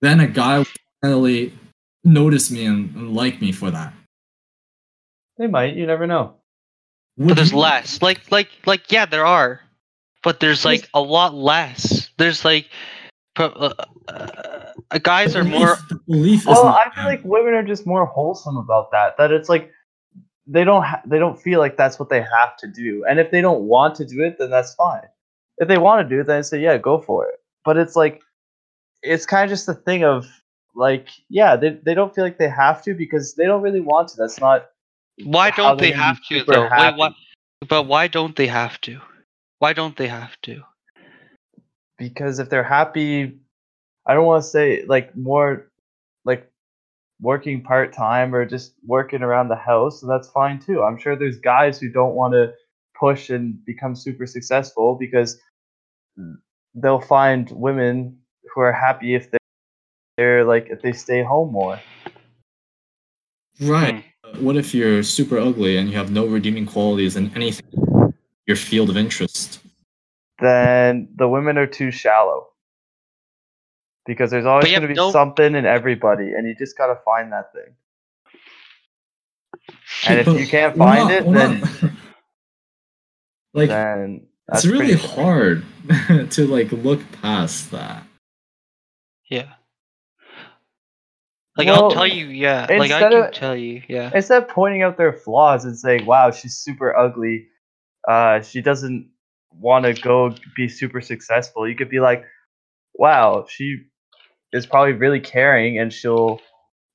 then 0.00 0.20
a 0.20 0.26
guy 0.26 0.58
will 0.58 0.66
finally 1.02 1.52
notice 2.04 2.50
me 2.50 2.66
and, 2.66 2.94
and 2.94 3.14
like 3.14 3.40
me 3.40 3.52
for 3.52 3.70
that. 3.70 3.92
They 5.38 5.46
might. 5.46 5.74
You 5.74 5.86
never 5.86 6.06
know. 6.06 6.34
But 7.16 7.34
there's 7.36 7.52
you- 7.52 7.58
less. 7.58 8.02
Like 8.02 8.30
like 8.30 8.48
like 8.66 8.90
yeah, 8.90 9.06
there 9.06 9.26
are. 9.26 9.60
But 10.22 10.38
there's 10.40 10.64
like 10.64 10.88
a 10.94 11.00
lot 11.00 11.34
less. 11.34 12.10
There's 12.16 12.44
like 12.44 12.68
uh, 13.36 13.72
uh, 14.08 14.98
guys 15.02 15.34
are 15.34 15.42
more 15.44 15.78
the 15.88 15.98
belief. 16.06 16.46
Well, 16.46 16.64
not 16.64 16.86
I 16.86 16.94
feel 16.94 17.04
like 17.04 17.24
women 17.24 17.54
are 17.54 17.62
just 17.62 17.86
more 17.86 18.06
wholesome 18.06 18.56
about 18.56 18.90
that. 18.92 19.16
That 19.16 19.32
it's 19.32 19.48
like 19.48 19.72
they 20.46 20.64
don't 20.64 20.82
ha- 20.84 21.02
they 21.06 21.18
don't 21.18 21.40
feel 21.40 21.58
like 21.58 21.76
that's 21.76 21.98
what 21.98 22.08
they 22.08 22.20
have 22.20 22.56
to 22.58 22.66
do. 22.68 23.04
And 23.08 23.18
if 23.18 23.30
they 23.30 23.40
don't 23.40 23.62
want 23.62 23.94
to 23.96 24.04
do 24.04 24.22
it, 24.22 24.38
then 24.38 24.50
that's 24.50 24.74
fine. 24.74 25.02
If 25.58 25.68
they 25.68 25.78
want 25.78 26.08
to 26.08 26.14
do 26.14 26.20
it, 26.20 26.26
then 26.26 26.38
I 26.38 26.40
say 26.42 26.60
yeah, 26.60 26.76
go 26.78 26.98
for 27.00 27.26
it. 27.26 27.40
But 27.64 27.76
it's 27.76 27.96
like 27.96 28.22
it's 29.02 29.26
kind 29.26 29.44
of 29.44 29.50
just 29.50 29.66
the 29.66 29.74
thing 29.74 30.04
of 30.04 30.26
like 30.74 31.08
yeah, 31.28 31.56
they 31.56 31.70
they 31.70 31.94
don't 31.94 32.14
feel 32.14 32.24
like 32.24 32.38
they 32.38 32.48
have 32.48 32.82
to 32.84 32.94
because 32.94 33.34
they 33.34 33.44
don't 33.44 33.62
really 33.62 33.80
want 33.80 34.08
to. 34.08 34.16
That's 34.16 34.40
not 34.40 34.70
why 35.24 35.50
don't 35.50 35.78
they 35.78 35.92
have 35.92 36.16
to 36.28 36.44
though? 36.44 36.68
Wait, 36.76 36.96
why, 36.96 37.10
but 37.68 37.84
why 37.84 38.08
don't 38.08 38.36
they 38.36 38.46
have 38.48 38.80
to? 38.82 39.00
Why 39.58 39.72
don't 39.72 39.96
they 39.96 40.08
have 40.08 40.40
to? 40.42 40.62
because 41.98 42.38
if 42.40 42.48
they're 42.50 42.64
happy, 42.64 43.38
I 44.06 44.14
don't 44.14 44.26
want 44.26 44.42
to 44.42 44.48
say 44.50 44.84
like 44.86 45.14
more 45.16 45.70
like 46.24 46.50
working 47.20 47.62
part 47.62 47.92
time 47.92 48.34
or 48.34 48.44
just 48.44 48.74
working 48.86 49.22
around 49.22 49.48
the 49.48 49.56
house, 49.56 50.02
and 50.02 50.10
that's 50.10 50.28
fine 50.30 50.58
too. 50.58 50.82
I'm 50.82 50.98
sure 50.98 51.14
there's 51.16 51.38
guys 51.38 51.78
who 51.78 51.90
don't 51.90 52.14
want 52.14 52.34
to 52.34 52.52
push 52.98 53.30
and 53.30 53.64
become 53.64 53.94
super 53.94 54.26
successful 54.26 54.96
because 54.98 55.40
they'll 56.74 57.00
find 57.00 57.50
women 57.50 58.18
who 58.54 58.60
are 58.60 58.72
happy 58.72 59.14
if 59.14 59.30
they- 59.30 59.38
they're 60.22 60.44
like 60.44 60.68
if 60.70 60.80
they 60.82 60.92
stay 60.92 61.22
home 61.22 61.50
more. 61.52 61.80
right. 63.60 64.04
Uh, 64.22 64.38
what 64.38 64.56
if 64.56 64.72
you're 64.72 65.02
super 65.02 65.36
ugly 65.38 65.76
and 65.76 65.90
you 65.90 65.96
have 65.96 66.10
no 66.12 66.26
redeeming 66.26 66.64
qualities 66.64 67.16
in 67.16 67.32
anything 67.34 68.14
your 68.46 68.56
field 68.56 68.88
of 68.88 68.96
interest? 68.96 69.58
Then 70.38 71.08
the 71.16 71.28
women 71.28 71.58
are 71.58 71.66
too 71.66 71.90
shallow. 71.90 72.48
Because 74.06 74.30
there's 74.30 74.46
always 74.46 74.68
going 74.70 74.82
to 74.82 74.88
be 74.88 74.94
no- 74.94 75.10
something 75.12 75.54
in 75.54 75.64
everybody, 75.64 76.32
and 76.34 76.46
you 76.46 76.54
just 76.56 76.76
gotta 76.76 76.98
find 77.04 77.30
that 77.32 77.52
thing. 77.52 77.70
And 80.08 80.18
if 80.20 80.26
you 80.26 80.46
can't 80.56 80.76
find 80.76 81.08
not- 81.08 81.12
it, 81.12 81.32
then 81.32 81.96
like 83.54 83.68
then 83.68 84.26
it's 84.52 84.66
really 84.66 84.94
hard 84.94 85.64
to 86.30 86.46
like 86.46 86.72
look 86.72 87.00
past 87.22 87.70
that. 87.70 88.02
Yeah. 89.30 89.52
Like 91.56 91.68
I'll 91.68 91.90
tell 91.90 92.06
you, 92.06 92.26
yeah. 92.28 92.62
Like 92.62 92.70
I 92.70 92.84
instead 92.84 93.12
can 93.12 93.22
of- 93.24 93.32
tell 93.32 93.56
you, 93.56 93.82
yeah. 93.88 94.10
Instead 94.14 94.42
of 94.42 94.48
pointing 94.48 94.82
out 94.82 94.96
their 94.96 95.12
flaws 95.12 95.64
and 95.66 95.78
saying, 95.78 96.06
"Wow, 96.06 96.30
she's 96.30 96.56
super 96.56 96.96
ugly," 96.96 97.46
uh, 98.08 98.40
she 98.40 98.62
doesn't 98.62 99.10
want 99.52 99.84
to 99.84 99.92
go 99.92 100.34
be 100.56 100.66
super 100.68 101.00
successful. 101.02 101.68
You 101.68 101.76
could 101.76 101.90
be 101.90 102.00
like, 102.00 102.24
"Wow, 102.94 103.44
she 103.48 103.82
is 104.52 104.64
probably 104.66 104.94
really 104.94 105.20
caring, 105.20 105.78
and 105.78 105.92
she'll 105.92 106.40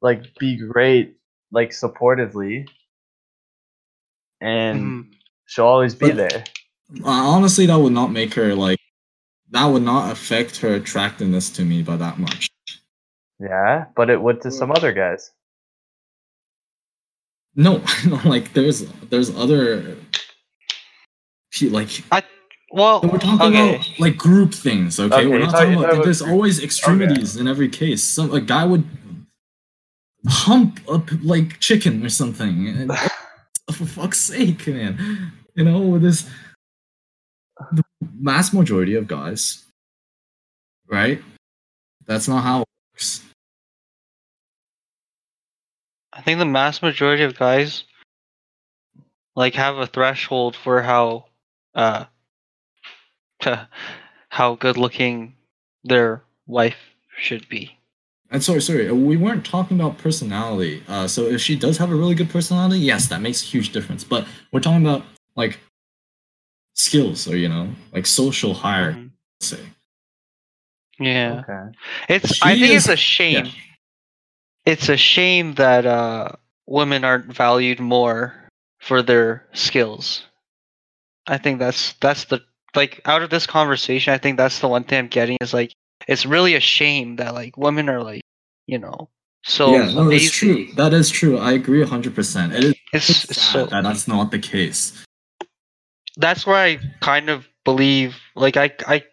like 0.02 0.24
be 0.40 0.58
great, 0.58 1.18
like 1.52 1.70
supportively, 1.70 2.66
and 4.42 4.80
Mhm. 4.80 5.14
she'll 5.46 5.66
always 5.66 5.94
be 5.96 6.08
But- 6.08 6.16
there." 6.18 6.44
Honestly, 7.04 7.66
that 7.68 7.78
would 7.78 7.94
not 7.94 8.12
make 8.12 8.34
her 8.36 8.56
like. 8.56 8.80
That 9.52 9.66
would 9.66 9.84
not 9.84 10.12
affect 10.12 10.58
her 10.58 10.74
attractiveness 10.74 11.50
to 11.52 11.64
me 11.64 11.82
by 11.84 11.96
that 11.98 12.18
much. 12.20 12.50
Yeah, 13.40 13.86
but 13.96 14.10
it 14.10 14.22
would 14.22 14.42
to 14.42 14.52
some 14.52 14.72
other 14.72 14.94
guys. 14.94 15.32
No, 17.56 17.82
like 18.26 18.54
there's 18.54 18.82
there's 19.10 19.36
other. 19.36 19.96
pe- 21.54 21.70
Like 21.70 21.90
Well, 22.72 23.02
we're 23.02 23.18
talking 23.20 23.48
okay. 23.56 23.76
about 23.76 24.00
like 24.00 24.18
group 24.18 24.54
things, 24.54 25.00
okay? 25.00 25.16
Okay, 25.16 25.28
we're 25.28 25.38
you're 25.38 25.46
not 25.48 25.52
talking 25.52 25.74
talking 25.74 25.84
about. 25.84 25.94
about 25.96 26.04
There's 26.06 26.22
always 26.22 26.64
extremities 26.64 27.38
in 27.38 27.48
every 27.48 27.70
case. 27.70 28.04
Some 28.04 28.34
a 28.34 28.42
guy 28.42 28.66
would 28.66 28.84
hump 30.28 30.80
up 30.90 31.10
like 31.24 31.60
chicken 31.60 32.06
or 32.06 32.10
something. 32.10 32.68
And, 32.68 32.92
for 33.74 33.86
fuck's 33.86 34.20
sake, 34.20 34.68
man! 34.68 35.32
You 35.56 35.64
know, 35.66 35.80
with 35.82 36.02
this 36.02 36.30
the 37.72 37.84
mass 38.20 38.54
majority 38.54 38.96
of 38.96 39.08
guys, 39.08 39.66
right? 40.90 41.22
That's 42.06 42.28
not 42.28 42.44
how 42.44 42.62
it 42.62 42.68
works. 42.94 43.22
I 46.18 46.22
think 46.22 46.40
the 46.40 46.46
mass 46.46 46.82
majority 46.82 47.24
of 47.24 47.38
guys 47.38 47.84
like 49.36 49.54
have 49.54 49.78
a 49.78 49.86
threshold 49.88 50.56
for 50.56 50.82
how 50.82 51.26
uh 51.76 52.06
how 54.30 54.56
good 54.56 54.78
looking 54.78 55.36
their 55.84 56.24
wife 56.48 56.78
should 57.18 57.48
be. 57.48 57.78
And 58.30 58.44
sorry, 58.44 58.62
sorry, 58.62 58.90
uh, 58.90 58.94
we 58.94 59.16
weren't 59.16 59.46
talking 59.46 59.80
about 59.80 59.98
personality. 60.00 60.84
Uh, 60.88 61.08
so 61.08 61.24
if 61.28 61.40
she 61.40 61.56
does 61.56 61.78
have 61.78 61.92
a 61.92 61.96
really 61.96 62.16
good 62.16 62.30
personality, 62.30 62.80
yes, 62.80 63.08
that 63.08 63.22
makes 63.22 63.42
a 63.42 63.46
huge 63.46 63.72
difference. 63.72 64.04
But 64.04 64.28
we're 64.52 64.60
talking 64.60 64.86
about 64.86 65.04
like 65.38 65.60
skills, 66.74 67.28
or 67.28 67.38
you 67.38 67.48
know, 67.48 67.70
like 67.94 68.06
social 68.06 68.54
hire. 68.54 68.94
Mhm. 68.94 69.12
Say, 69.40 69.60
Yeah. 71.00 71.44
Okay. 71.48 71.78
It's 72.10 72.42
I 72.44 72.54
think 72.56 72.74
is- 72.74 72.86
it's 72.86 72.90
a 72.90 72.98
shame. 72.98 73.46
yeah. 73.46 73.52
It's 74.68 74.90
a 74.90 74.98
shame 74.98 75.54
that 75.56 75.86
uh 75.86 76.34
women 76.68 77.06
aren't 77.06 77.34
valued 77.34 77.80
more 77.80 78.36
for 78.80 79.02
their 79.02 79.48
skills. 79.54 80.26
I 81.26 81.38
think 81.38 81.60
that's 81.60 81.94
that's 81.94 82.26
the 82.26 82.42
like 82.76 83.02
out 83.06 83.24
of 83.24 83.30
this 83.30 83.48
conversation, 83.48 84.14
I 84.14 84.18
think 84.18 84.38
that's 84.38 84.60
the 84.60 84.68
one 84.68 84.84
thing 84.84 85.00
I'm 85.00 85.08
getting 85.08 85.38
is 85.42 85.54
like 85.54 85.74
it's 86.08 86.26
really 86.26 86.56
a 86.56 86.60
shame 86.60 87.16
that 87.16 87.34
like 87.34 87.58
women 87.58 87.90
are 87.90 88.04
like, 88.04 88.22
you 88.68 88.78
know, 88.78 89.10
so 89.44 89.72
yeah, 89.72 89.90
no, 89.94 90.10
that's 90.10 90.32
true. 90.32 90.68
That 90.76 90.94
is 90.94 91.10
true. 91.10 91.38
I 91.38 91.54
agree 91.54 91.84
hundred 91.84 92.14
percent. 92.14 92.54
It 92.54 92.64
is 92.64 92.76
It's, 92.94 93.10
it's 93.10 93.24
it's 93.32 93.42
so 93.42 93.66
that 93.68 93.84
that's 93.84 94.08
not 94.08 94.32
the 94.32 94.40
case. 94.40 95.04
that's 96.18 96.46
where 96.46 96.58
I 96.58 96.80
kind 97.02 97.30
of 97.30 97.48
believe 97.64 98.18
like 98.36 98.58
I 98.58 98.72
I 98.86 99.04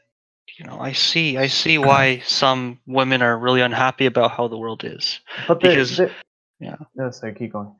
you 0.58 0.64
know, 0.66 0.78
I 0.78 0.92
see 0.92 1.36
I 1.36 1.48
see 1.48 1.78
why 1.78 2.20
some 2.20 2.78
women 2.86 3.22
are 3.22 3.38
really 3.38 3.60
unhappy 3.60 4.06
about 4.06 4.32
how 4.32 4.48
the 4.48 4.58
world 4.58 4.84
is. 4.84 5.20
But 5.48 5.60
the, 5.60 5.68
Because- 5.68 5.96
the- 5.96 6.12
yeah. 6.60 6.76
No, 6.94 7.10
sorry, 7.10 7.34
keep 7.34 7.52
going. 7.52 7.74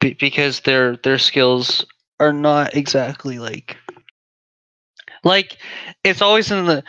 Be- 0.00 0.14
because 0.14 0.60
their 0.60 0.96
their 0.98 1.18
skills 1.18 1.84
are 2.20 2.32
not 2.32 2.76
exactly 2.76 3.38
like 3.38 3.76
like 5.24 5.58
it's 6.04 6.22
always 6.22 6.50
in 6.50 6.66
the 6.66 6.84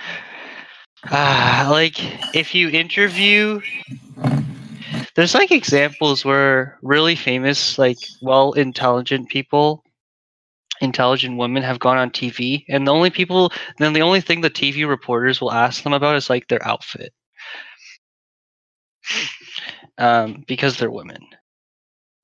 ah 1.05 1.67
like 1.71 1.97
if 2.35 2.53
you 2.53 2.69
interview 2.69 3.61
there's 5.15 5.33
like 5.33 5.51
examples 5.51 6.23
where 6.25 6.77
really 6.81 7.15
famous 7.15 7.79
like 7.79 7.97
well 8.21 8.53
intelligent 8.53 9.29
people 9.29 9.83
intelligent 10.81 11.37
women 11.37 11.63
have 11.63 11.79
gone 11.79 11.97
on 11.97 12.09
TV 12.11 12.65
and 12.69 12.87
the 12.87 12.93
only 12.93 13.09
people 13.09 13.51
then 13.77 13.93
the 13.93 14.01
only 14.01 14.21
thing 14.21 14.41
the 14.41 14.49
TV 14.49 14.87
reporters 14.87 15.41
will 15.41 15.51
ask 15.51 15.83
them 15.83 15.93
about 15.93 16.15
is 16.15 16.29
like 16.29 16.47
their 16.47 16.65
outfit 16.65 17.13
um 19.97 20.43
because 20.47 20.77
they're 20.77 20.91
women 20.91 21.21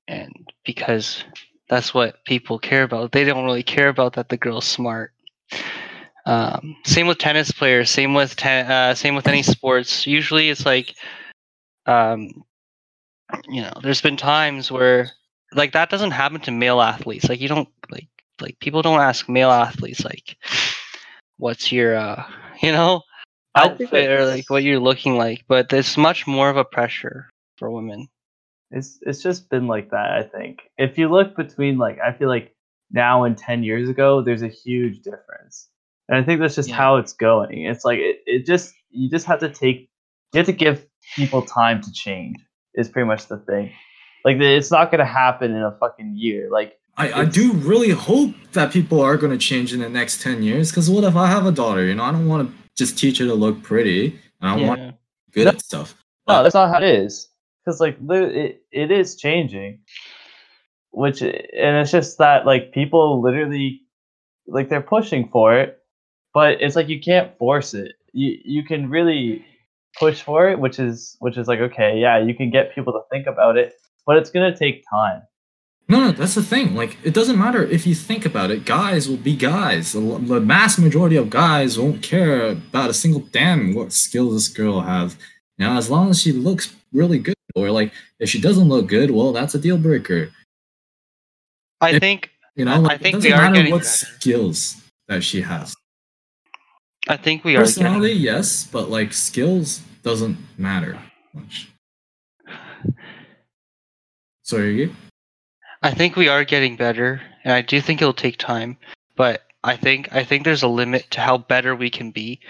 and 0.08 0.32
because 0.64 1.24
that's 1.68 1.92
what 1.92 2.24
people 2.24 2.58
care 2.58 2.84
about. 2.84 3.12
They 3.12 3.24
don't 3.24 3.44
really 3.44 3.62
care 3.62 3.88
about 3.88 4.14
that 4.14 4.28
the 4.28 4.36
girl's 4.36 4.64
smart. 4.64 5.12
Um, 6.26 6.76
same 6.84 7.06
with 7.06 7.18
tennis 7.18 7.50
players. 7.52 7.90
Same 7.90 8.14
with 8.14 8.36
ten, 8.36 8.70
uh, 8.70 8.94
same 8.94 9.14
with 9.14 9.28
any 9.28 9.42
sports. 9.42 10.06
Usually, 10.06 10.50
it's 10.50 10.66
like, 10.66 10.94
um, 11.86 12.44
you 13.48 13.62
know, 13.62 13.72
there's 13.82 14.00
been 14.00 14.16
times 14.16 14.70
where 14.70 15.10
like 15.52 15.72
that 15.72 15.90
doesn't 15.90 16.12
happen 16.12 16.40
to 16.42 16.50
male 16.50 16.80
athletes. 16.80 17.28
Like 17.28 17.40
you 17.40 17.48
don't 17.48 17.68
like 17.90 18.08
like 18.40 18.58
people 18.60 18.82
don't 18.82 19.00
ask 19.00 19.28
male 19.28 19.50
athletes 19.50 20.04
like, 20.04 20.36
what's 21.38 21.70
your 21.72 21.96
uh 21.96 22.24
you 22.62 22.72
know 22.72 23.02
outfit 23.54 24.10
or 24.10 24.26
like 24.26 24.50
what 24.50 24.62
you're 24.62 24.80
looking 24.80 25.16
like, 25.16 25.44
but 25.48 25.72
it's 25.72 25.96
much 25.96 26.26
more 26.26 26.50
of 26.50 26.56
a 26.56 26.64
pressure 26.64 27.28
for 27.56 27.70
women. 27.70 28.08
It's 28.70 28.98
it's 29.02 29.22
just 29.22 29.48
been 29.48 29.66
like 29.66 29.90
that. 29.90 30.12
I 30.12 30.22
think 30.22 30.62
if 30.76 30.98
you 30.98 31.08
look 31.08 31.36
between 31.36 31.78
like 31.78 31.98
I 32.00 32.12
feel 32.12 32.28
like 32.28 32.54
now 32.90 33.24
and 33.24 33.36
ten 33.36 33.62
years 33.62 33.88
ago, 33.88 34.22
there's 34.22 34.42
a 34.42 34.48
huge 34.48 35.00
difference, 35.02 35.68
and 36.08 36.18
I 36.18 36.22
think 36.24 36.40
that's 36.40 36.56
just 36.56 36.68
Yeah. 36.68 36.76
how 36.76 36.96
it's 36.96 37.12
going. 37.12 37.62
It's 37.62 37.84
like 37.84 37.98
it, 37.98 38.20
it 38.26 38.46
just 38.46 38.74
you 38.90 39.08
just 39.08 39.26
have 39.26 39.40
to 39.40 39.48
take 39.48 39.88
you 40.32 40.38
have 40.38 40.46
to 40.46 40.52
give 40.52 40.86
people 41.14 41.42
time 41.42 41.80
to 41.82 41.92
change. 41.92 42.36
Is 42.74 42.88
pretty 42.88 43.06
much 43.06 43.28
the 43.28 43.38
thing. 43.38 43.72
Like 44.24 44.38
it's 44.38 44.70
not 44.70 44.90
gonna 44.90 45.06
happen 45.06 45.52
in 45.52 45.62
a 45.62 45.76
fucking 45.78 46.14
year. 46.16 46.48
Like 46.50 46.78
I, 46.98 47.12
I 47.20 47.24
do 47.26 47.52
really 47.52 47.90
hope 47.90 48.34
that 48.52 48.72
people 48.72 49.00
are 49.02 49.16
going 49.16 49.32
to 49.32 49.38
change 49.38 49.72
in 49.74 49.80
the 49.80 49.88
next 49.88 50.22
10 50.22 50.42
years 50.42 50.70
because 50.70 50.88
what 50.88 51.04
if 51.04 51.14
I 51.14 51.26
have 51.26 51.44
a 51.46 51.52
daughter? 51.52 51.84
You 51.84 51.94
know, 51.94 52.04
I 52.04 52.10
don't 52.12 52.26
want 52.26 52.48
to 52.48 52.54
just 52.76 52.98
teach 52.98 53.18
her 53.18 53.26
to 53.26 53.34
look 53.34 53.62
pretty. 53.62 54.18
and 54.40 54.50
I 54.50 54.66
want 54.66 54.80
Yeah. 54.80 54.86
to 54.90 54.96
be 55.32 55.44
good 55.44 55.46
at 55.48 55.60
stuff. 55.60 55.94
no, 56.26 56.42
that's 56.42 56.54
not 56.54 56.70
how 56.70 56.78
it 56.78 56.84
is. 56.84 57.28
Because 57.64 57.80
like 57.80 57.98
it 58.00 58.62
it 58.70 58.90
is 58.92 59.16
changing, 59.16 59.80
which 60.90 61.20
and 61.20 61.32
it's 61.52 61.90
just 61.90 62.16
that 62.18 62.46
like 62.46 62.72
people 62.72 63.20
literally 63.20 63.82
like 64.46 64.68
they're 64.68 64.80
pushing 64.80 65.28
for 65.28 65.58
it, 65.58 65.78
but 66.32 66.60
it's 66.62 66.76
like 66.76 66.88
you 66.88 67.00
can't 67.00 67.36
force 67.38 67.74
it. 67.74 67.92
You 68.12 68.38
you 68.44 68.62
can 68.62 68.88
really 68.88 69.44
push 69.98 70.22
for 70.22 70.48
it, 70.48 70.60
which 70.60 70.78
is 70.78 71.16
which 71.18 71.36
is 71.36 71.48
like 71.48 71.58
okay, 71.58 71.98
yeah, 71.98 72.18
you 72.18 72.34
can 72.34 72.50
get 72.50 72.72
people 72.74 72.92
to 72.92 73.00
think 73.10 73.26
about 73.26 73.56
it, 73.56 73.74
but 74.06 74.16
it's 74.16 74.30
gonna 74.30 74.56
take 74.56 74.84
time. 74.88 75.22
No, 75.88 76.00
no, 76.00 76.10
that's 76.12 76.34
the 76.34 76.42
thing. 76.42 76.74
Like, 76.74 76.98
it 77.04 77.14
doesn't 77.14 77.38
matter 77.38 77.62
if 77.62 77.86
you 77.86 77.94
think 77.94 78.26
about 78.26 78.50
it. 78.50 78.64
Guys 78.64 79.08
will 79.08 79.16
be 79.18 79.36
guys. 79.36 79.92
The 79.92 80.00
mass 80.40 80.78
majority 80.78 81.14
of 81.16 81.30
guys 81.30 81.78
won't 81.78 82.02
care 82.02 82.48
about 82.48 82.90
a 82.90 82.94
single 82.94 83.20
damn 83.30 83.72
what 83.74 83.92
skills 83.92 84.34
this 84.34 84.48
girl 84.48 84.80
has. 84.80 85.16
Now, 85.58 85.76
as 85.78 85.88
long 85.88 86.10
as 86.10 86.20
she 86.20 86.32
looks 86.32 86.74
really 86.92 87.18
good, 87.20 87.36
or 87.54 87.70
like 87.70 87.92
if 88.18 88.28
she 88.28 88.40
doesn't 88.40 88.68
look 88.68 88.88
good, 88.88 89.10
well, 89.12 89.32
that's 89.32 89.54
a 89.54 89.60
deal 89.60 89.78
breaker. 89.78 90.30
I 91.80 91.90
If- 91.92 92.00
think 92.00 92.30
You 92.56 92.64
know, 92.64 92.84
I- 92.86 92.94
I 92.94 92.98
think 92.98 93.14
it 93.16 93.22
we 93.22 93.28
doesn't 93.28 93.32
are 93.32 93.42
matter 93.42 93.54
getting 93.54 93.72
what 93.72 93.82
better. 93.82 93.88
skills 94.06 94.76
that 95.08 95.22
she 95.22 95.42
has. 95.42 95.76
I 97.06 97.16
think 97.16 97.44
we 97.44 97.54
are 97.54 97.60
Personality, 97.60 98.08
getting, 98.08 98.22
yes, 98.22 98.66
but 98.72 98.90
like 98.90 99.12
skills 99.12 99.80
doesn't 100.02 100.36
matter 100.58 100.98
much. 101.32 101.68
Sorry, 104.42 104.80
you? 104.80 104.94
I 105.86 105.92
think 105.92 106.16
we 106.16 106.26
are 106.26 106.42
getting 106.42 106.74
better, 106.74 107.22
and 107.44 107.52
I 107.52 107.62
do 107.62 107.80
think 107.80 108.02
it'll 108.02 108.12
take 108.12 108.38
time. 108.38 108.76
But 109.14 109.44
I 109.62 109.76
think 109.76 110.12
I 110.12 110.24
think 110.24 110.42
there's 110.42 110.64
a 110.64 110.68
limit 110.68 111.08
to 111.12 111.20
how 111.20 111.38
better 111.38 111.76
we 111.76 111.90
can 111.90 112.10
be 112.10 112.40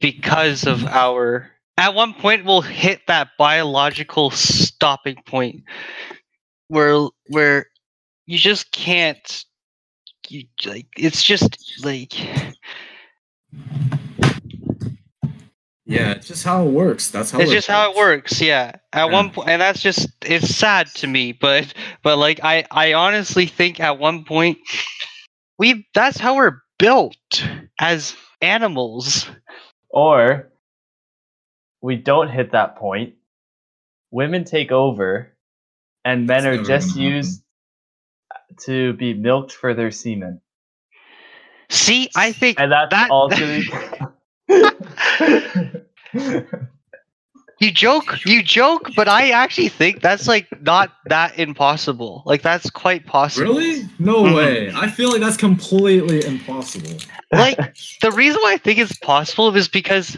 because 0.00 0.68
of 0.68 0.86
our. 0.86 1.50
At 1.76 1.96
one 1.96 2.14
point, 2.14 2.44
we'll 2.44 2.60
hit 2.60 3.00
that 3.08 3.30
biological 3.36 4.30
stopping 4.30 5.20
point 5.26 5.64
where 6.68 7.08
where 7.26 7.66
you 8.26 8.38
just 8.38 8.70
can't. 8.70 9.44
You, 10.28 10.44
like 10.64 10.86
it's 10.96 11.24
just 11.24 11.84
like 11.84 12.14
Yeah, 15.90 16.12
it's 16.12 16.28
just 16.28 16.44
how 16.44 16.64
it 16.66 16.70
works. 16.70 17.10
That's 17.10 17.32
how 17.32 17.38
it 17.38 17.42
works. 17.42 17.50
it's 17.50 17.52
it 17.52 17.56
just 17.56 17.68
how 17.68 17.90
it 17.90 17.96
works 17.96 18.40
yeah 18.40 18.76
at 18.92 19.06
Yeah. 19.06 19.12
one 19.12 19.30
point 19.30 19.48
and 19.50 19.60
that's 19.60 19.80
just 19.80 20.08
it's 20.24 20.54
sad 20.54 20.86
to 20.96 21.06
me 21.06 21.32
but 21.32 21.74
but 22.04 22.16
like 22.16 22.38
i 22.44 22.64
i 22.70 22.92
honestly 22.94 23.46
think 23.46 23.80
at 23.80 23.98
one 23.98 24.24
point 24.24 24.58
we 25.58 25.86
that's 25.94 26.16
how 26.18 26.36
we're 26.36 26.58
built 26.78 27.16
as 27.80 28.14
animals 28.40 29.28
Or 29.88 30.52
we 31.82 31.96
don't 31.96 32.28
hit 32.28 32.52
that 32.52 32.76
point. 32.76 33.14
Women 34.12 34.44
take 34.44 34.70
over, 34.70 35.32
and 36.04 36.26
men 36.26 36.44
That's 36.44 36.58
are 36.60 36.62
just 36.62 36.94
gonna 36.94 37.08
used 37.08 37.42
to 38.66 38.92
be 38.94 39.14
milked 39.14 39.52
for 39.52 39.74
their 39.74 39.90
semen. 39.90 40.40
see 41.70 42.08
i 42.16 42.32
think 42.32 42.58
And 42.60 42.70
that's 42.72 42.90
That- 42.90 43.10
all 43.10 43.28
to 43.40 43.46
be. 43.46 43.68
you 47.60 47.70
joke 47.70 48.24
you 48.24 48.42
joke 48.42 48.90
but 48.96 49.06
i 49.08 49.30
actually 49.30 49.68
think 49.68 50.00
that's 50.00 50.26
like 50.26 50.46
not 50.62 50.92
that 51.06 51.38
impossible 51.38 52.22
like 52.24 52.42
that's 52.42 52.70
quite 52.70 53.04
possible 53.06 53.54
Really? 53.54 53.88
No 53.98 54.22
Mhm. 54.24 54.34
way. 54.34 54.72
I 54.74 54.88
feel 54.88 55.10
like 55.10 55.20
that's 55.20 55.36
completely 55.36 56.24
impossible. 56.24 56.96
like 57.32 57.58
the 58.00 58.10
reason 58.12 58.40
why 58.42 58.54
I 58.54 58.56
think 58.56 58.78
it's 58.78 58.96
possible 58.96 59.54
is 59.54 59.68
because 59.68 60.16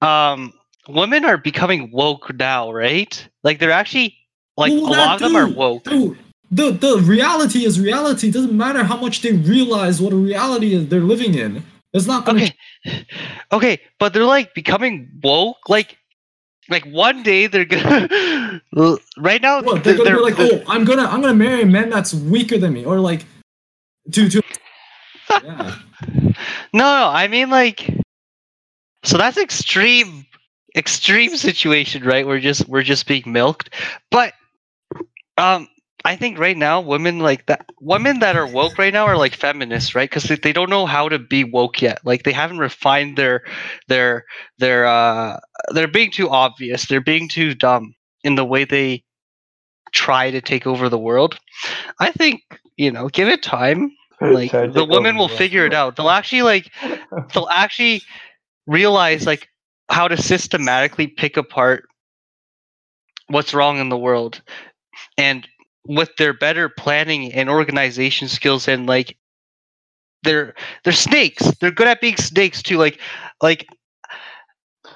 um 0.00 0.52
women 0.88 1.24
are 1.24 1.36
becoming 1.36 1.90
woke 1.92 2.32
now, 2.34 2.72
right? 2.72 3.12
Like 3.42 3.58
they're 3.58 3.70
actually 3.82 4.16
like 4.56 4.72
Well, 4.72 4.86
a 4.86 4.90
lot 4.90 4.96
that 4.96 5.14
of 5.14 5.20
them 5.20 5.36
are 5.36 5.46
dude- 5.46 5.56
woke. 5.56 5.84
Dude, 5.84 6.18
the 6.50 6.70
the 6.70 6.98
reality 6.98 7.64
is 7.64 7.80
reality. 7.80 8.28
It 8.28 8.34
doesn't 8.34 8.56
matter 8.56 8.84
how 8.84 8.96
much 8.96 9.20
they 9.22 9.32
realize 9.32 10.00
what 10.00 10.12
a 10.12 10.16
reality 10.16 10.74
is 10.74 10.88
they're 10.88 11.00
living 11.14 11.34
in. 11.34 11.64
It's 11.92 12.06
not 12.06 12.24
gonna 12.24 12.44
Okay. 12.86 13.06
Okay, 13.52 13.80
but 13.98 14.12
they're 14.12 14.24
like 14.24 14.54
becoming 14.54 15.08
woke 15.22 15.68
like 15.68 15.98
like 16.70 16.84
one 16.86 17.22
day 17.22 17.46
they're 17.48 17.64
gonna 17.64 18.60
right 19.18 19.42
now 19.42 19.62
What, 19.62 19.84
they're 19.84 19.96
gonna 19.96 20.04
they're- 20.04 20.16
be 20.16 20.22
like, 20.22 20.38
oh, 20.38 20.62
I'm 20.68 20.84
gonna 20.84 21.04
I'm 21.04 21.20
gonna 21.20 21.34
marry 21.34 21.62
a 21.62 21.66
man 21.66 21.90
that's 21.90 22.14
weaker 22.14 22.56
than 22.58 22.72
me, 22.72 22.84
or 22.84 22.98
like, 23.00 23.26
to 24.12 24.28
to. 24.28 24.42
yeah. 25.44 25.76
No, 26.72 26.82
no, 26.82 27.08
I 27.08 27.28
mean 27.28 27.50
like 27.50 27.88
so 29.04 29.18
that's 29.18 29.36
extreme 29.38 30.24
extreme 30.76 31.36
situation, 31.36 32.04
right? 32.04 32.26
We're 32.26 32.40
just 32.40 32.68
we're 32.68 32.82
just 32.82 33.06
being 33.06 33.24
milked. 33.26 33.70
But 34.10 34.32
um 35.36 35.68
I 36.04 36.16
think 36.16 36.38
right 36.38 36.56
now 36.56 36.80
women 36.80 37.20
like 37.20 37.46
that 37.46 37.66
women 37.80 38.20
that 38.20 38.36
are 38.36 38.46
woke 38.46 38.78
right 38.78 38.92
now 38.92 39.06
are 39.06 39.16
like 39.16 39.34
feminists, 39.34 39.94
right? 39.94 40.10
Cuz 40.10 40.24
they, 40.24 40.52
don't 40.52 40.70
know 40.70 40.86
how 40.86 41.08
to 41.08 41.18
be 41.18 41.44
woke 41.44 41.80
yet. 41.80 42.00
Like 42.04 42.24
they 42.24 42.32
haven't 42.32 42.58
refined 42.58 43.16
their 43.16 43.42
their 43.88 44.24
their 44.58 44.86
uh 44.86 45.38
they're 45.74 45.88
being 45.88 46.10
too 46.10 46.28
obvious. 46.28 46.86
They're 46.86 47.00
being 47.00 47.28
too 47.28 47.54
dumb 47.54 47.94
in 48.24 48.34
the 48.34 48.44
way 48.44 48.64
they 48.64 49.04
try 49.92 50.30
to 50.30 50.40
take 50.40 50.66
over 50.66 50.88
the 50.88 50.98
world. 50.98 51.38
I 52.00 52.10
think, 52.12 52.42
you 52.76 52.90
know, 52.90 53.08
give 53.08 53.28
it 53.28 53.42
time 53.42 53.92
like 54.30 54.50
the 54.52 54.86
women 54.88 55.16
will 55.16 55.28
figure 55.28 55.66
it 55.66 55.74
out 55.74 55.96
they'll 55.96 56.08
actually 56.08 56.42
like 56.42 56.70
they'll 57.34 57.48
actually 57.50 58.00
realize 58.66 59.26
like 59.26 59.48
how 59.88 60.06
to 60.06 60.16
systematically 60.16 61.06
pick 61.06 61.36
apart 61.36 61.84
what's 63.28 63.54
wrong 63.54 63.78
in 63.78 63.88
the 63.88 63.98
world 63.98 64.40
and 65.18 65.48
with 65.86 66.14
their 66.16 66.32
better 66.32 66.68
planning 66.68 67.32
and 67.32 67.48
organization 67.50 68.28
skills 68.28 68.68
and 68.68 68.86
like 68.86 69.16
they're 70.22 70.54
they're 70.84 70.92
snakes 70.92 71.50
they're 71.60 71.72
good 71.72 71.88
at 71.88 72.00
being 72.00 72.16
snakes 72.16 72.62
too 72.62 72.76
like 72.76 73.00
like 73.42 73.66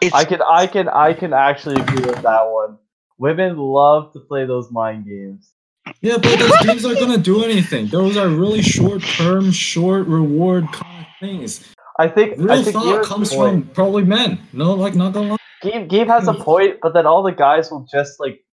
it's 0.01 0.15
I 0.15 0.25
can 0.25 0.43
I 0.43 0.67
can 0.67 0.89
I 0.89 1.13
can 1.15 1.33
actually 1.33 1.81
agree 1.81 2.05
with 2.05 2.23
that 2.23 2.43
one. 2.51 2.79
Women 3.19 3.57
love 3.57 4.13
to 4.13 4.21
play 4.21 4.45
those 4.45 4.71
mind 4.71 5.07
games. 5.07 5.53
Yeah, 6.01 6.19
but 6.19 6.39
those 6.39 6.59
games 6.65 6.85
aren't 6.85 6.99
gonna 6.99 7.19
do 7.19 7.45
anything. 7.45 7.87
Those 7.87 8.17
are 8.17 8.29
really 8.29 8.63
short 8.63 9.03
term, 9.03 9.53
short 9.53 10.07
reward 10.07 10.67
kind 10.73 11.07
of 11.07 11.07
things. 11.21 11.73
I 11.99 12.09
think 12.09 12.39
I 12.39 12.43
Real 12.43 12.63
think 12.63 12.77
thought 12.77 13.05
comes 13.05 13.33
point. 13.33 13.65
from 13.65 13.75
probably 13.75 14.05
men. 14.05 14.39
No, 14.53 14.75
like 14.75 14.95
not 14.95 15.13
gonna 15.13 15.31
lie. 15.31 15.37
Gabe, 15.63 15.89
Gabe 15.89 16.09
has 16.09 16.29
a 16.29 16.35
point, 16.35 16.79
but 16.83 16.93
then 16.93 17.07
all 17.07 17.23
the 17.23 17.33
guys 17.33 17.71
will 17.71 17.87
just 17.91 18.21
like 18.21 18.45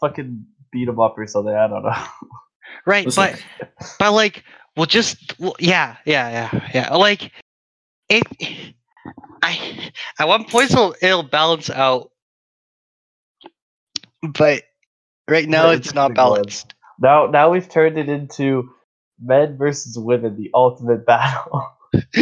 fucking 0.00 0.44
beat 0.70 0.88
him 0.88 1.00
up 1.00 1.16
or 1.18 1.26
something. 1.26 1.54
I 1.54 1.66
don't 1.68 1.82
know. 1.82 2.04
right 2.86 3.06
Listen, 3.06 3.38
but 3.78 3.96
but 3.98 4.12
like 4.12 4.44
well 4.76 4.86
just 4.86 5.38
well, 5.38 5.56
yeah 5.58 5.96
yeah 6.04 6.50
yeah 6.52 6.70
yeah 6.74 6.94
like 6.94 7.32
it 8.08 8.22
i 9.42 9.90
at 10.18 10.28
one 10.28 10.44
point 10.44 10.70
it'll, 10.70 10.94
it'll 11.00 11.22
balance 11.22 11.70
out 11.70 12.10
but 14.22 14.64
right 15.28 15.48
now 15.48 15.70
it's 15.70 15.94
not 15.94 16.14
balanced 16.14 16.74
Now 17.00 17.26
now 17.26 17.50
we've 17.50 17.68
turned 17.68 17.98
it 17.98 18.08
into 18.08 18.70
men 19.20 19.56
versus 19.56 19.98
women, 19.98 20.36
the 20.36 20.50
ultimate 20.54 21.04
battle. 21.04 21.66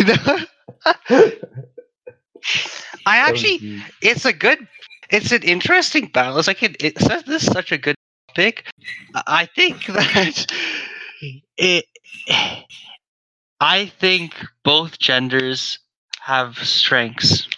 i 3.07 3.19
actually 3.19 3.83
it's 4.01 4.25
a 4.25 4.33
good 4.33 4.67
it's 5.11 5.33
an 5.33 5.43
interesting 5.43 6.07
battle 6.07 6.39
it's 6.39 6.47
like 6.49 6.63
it, 6.63 6.99
such- 7.01 7.25
this 7.27 7.43
is 7.43 7.53
such 7.53 7.73
a 7.73 7.79
good 7.79 7.96
topic 8.37 8.67
I- 9.15 9.47
think 9.47 9.87
that 9.87 10.47
it 11.57 11.85
i 13.61 13.87
think 13.87 14.35
both 14.65 14.99
genders 14.99 15.79
have 16.21 16.59
strengths 16.59 17.49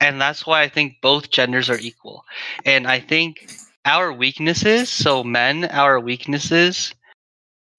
and 0.00 0.20
that's 0.20 0.46
why 0.46 0.62
i 0.62 0.68
think 0.68 0.94
both 1.02 1.30
genders 1.30 1.70
are 1.70 1.78
equal 1.78 2.24
and 2.64 2.86
i 2.86 3.00
think 3.00 3.48
our 3.84 4.12
weaknesses 4.12 4.88
so 4.88 5.22
men 5.24 5.64
our 5.66 6.00
weaknesses 6.00 6.94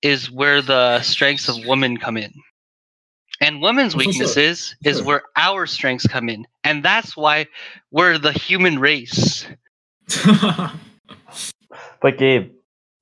is 0.02 0.32
where 0.32 0.62
the 0.62 1.02
strengths 1.02 1.50
of 1.50 1.66
women 1.66 1.98
come 1.98 2.18
in 2.18 2.34
And 3.42 3.62
women's 3.62 3.94
For 3.94 4.00
sure. 4.02 4.08
weaknesses 4.08 4.76
is 4.84 5.04
where 5.04 5.24
our 5.36 5.68
strengths 5.68 6.08
come 6.08 6.30
in. 6.30 6.48
And 6.64 6.84
that's 6.84 7.16
why 7.16 7.48
we're 7.92 8.18
the 8.18 8.32
human 8.34 8.80
race. 8.80 9.46
But 12.02 12.18
Gabe, 12.18 12.52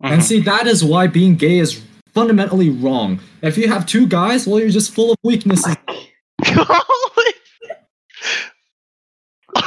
and 0.01 0.23
see, 0.23 0.39
that 0.41 0.67
is 0.67 0.83
why 0.83 1.07
being 1.07 1.35
gay 1.35 1.57
is 1.59 1.83
fundamentally 2.13 2.69
wrong. 2.69 3.19
If 3.41 3.57
you 3.57 3.67
have 3.67 3.85
two 3.85 4.07
guys, 4.07 4.47
well, 4.47 4.59
you're 4.59 4.69
just 4.69 4.93
full 4.93 5.11
of 5.11 5.17
weaknesses. 5.23 5.75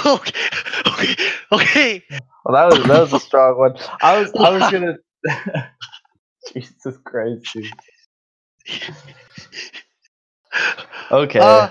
okay, 0.06 0.40
okay, 0.86 1.16
okay. 1.52 2.04
well, 2.44 2.54
that 2.54 2.66
was 2.78 2.82
that 2.88 3.00
was 3.00 3.12
a 3.12 3.20
strong 3.20 3.58
one. 3.58 3.76
I 4.00 4.18
was 4.20 4.32
I 4.38 4.50
was 4.50 4.70
gonna. 4.72 4.96
Jesus 6.54 6.96
Christ, 7.04 7.52
dude. 7.52 7.66
Okay. 11.10 11.38
Uh, 11.40 11.70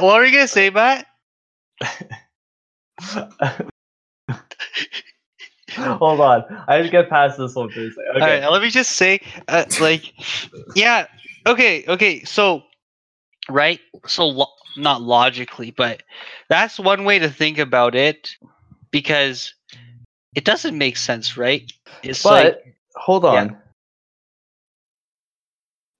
What 0.00 0.02
were 0.18 0.24
you 0.24 0.32
gonna 0.32 0.48
say, 0.48 0.70
Matt? 0.70 1.06
Hold 5.98 6.20
on, 6.20 6.44
I 6.68 6.80
just 6.80 6.92
get 6.92 7.08
past 7.10 7.38
this 7.38 7.54
one 7.54 7.72
for 7.72 7.80
a 7.80 7.90
second. 7.90 8.16
Okay. 8.16 8.20
All 8.20 8.40
right, 8.40 8.50
let 8.52 8.62
me 8.62 8.70
just 8.70 8.92
say, 8.92 9.20
uh, 9.48 9.64
like, 9.80 10.12
yeah, 10.74 11.06
okay, 11.46 11.84
okay. 11.86 12.24
So, 12.24 12.62
right, 13.48 13.80
so 14.06 14.26
lo- 14.26 14.52
not 14.76 15.02
logically, 15.02 15.70
but 15.70 16.02
that's 16.48 16.78
one 16.78 17.04
way 17.04 17.18
to 17.18 17.28
think 17.28 17.58
about 17.58 17.94
it, 17.94 18.30
because 18.90 19.54
it 20.34 20.44
doesn't 20.44 20.76
make 20.76 20.96
sense, 20.96 21.36
right? 21.36 21.70
It's 22.02 22.22
but 22.22 22.44
like, 22.44 22.76
hold 22.94 23.24
Yeah. 23.24 23.30
on. 23.42 23.56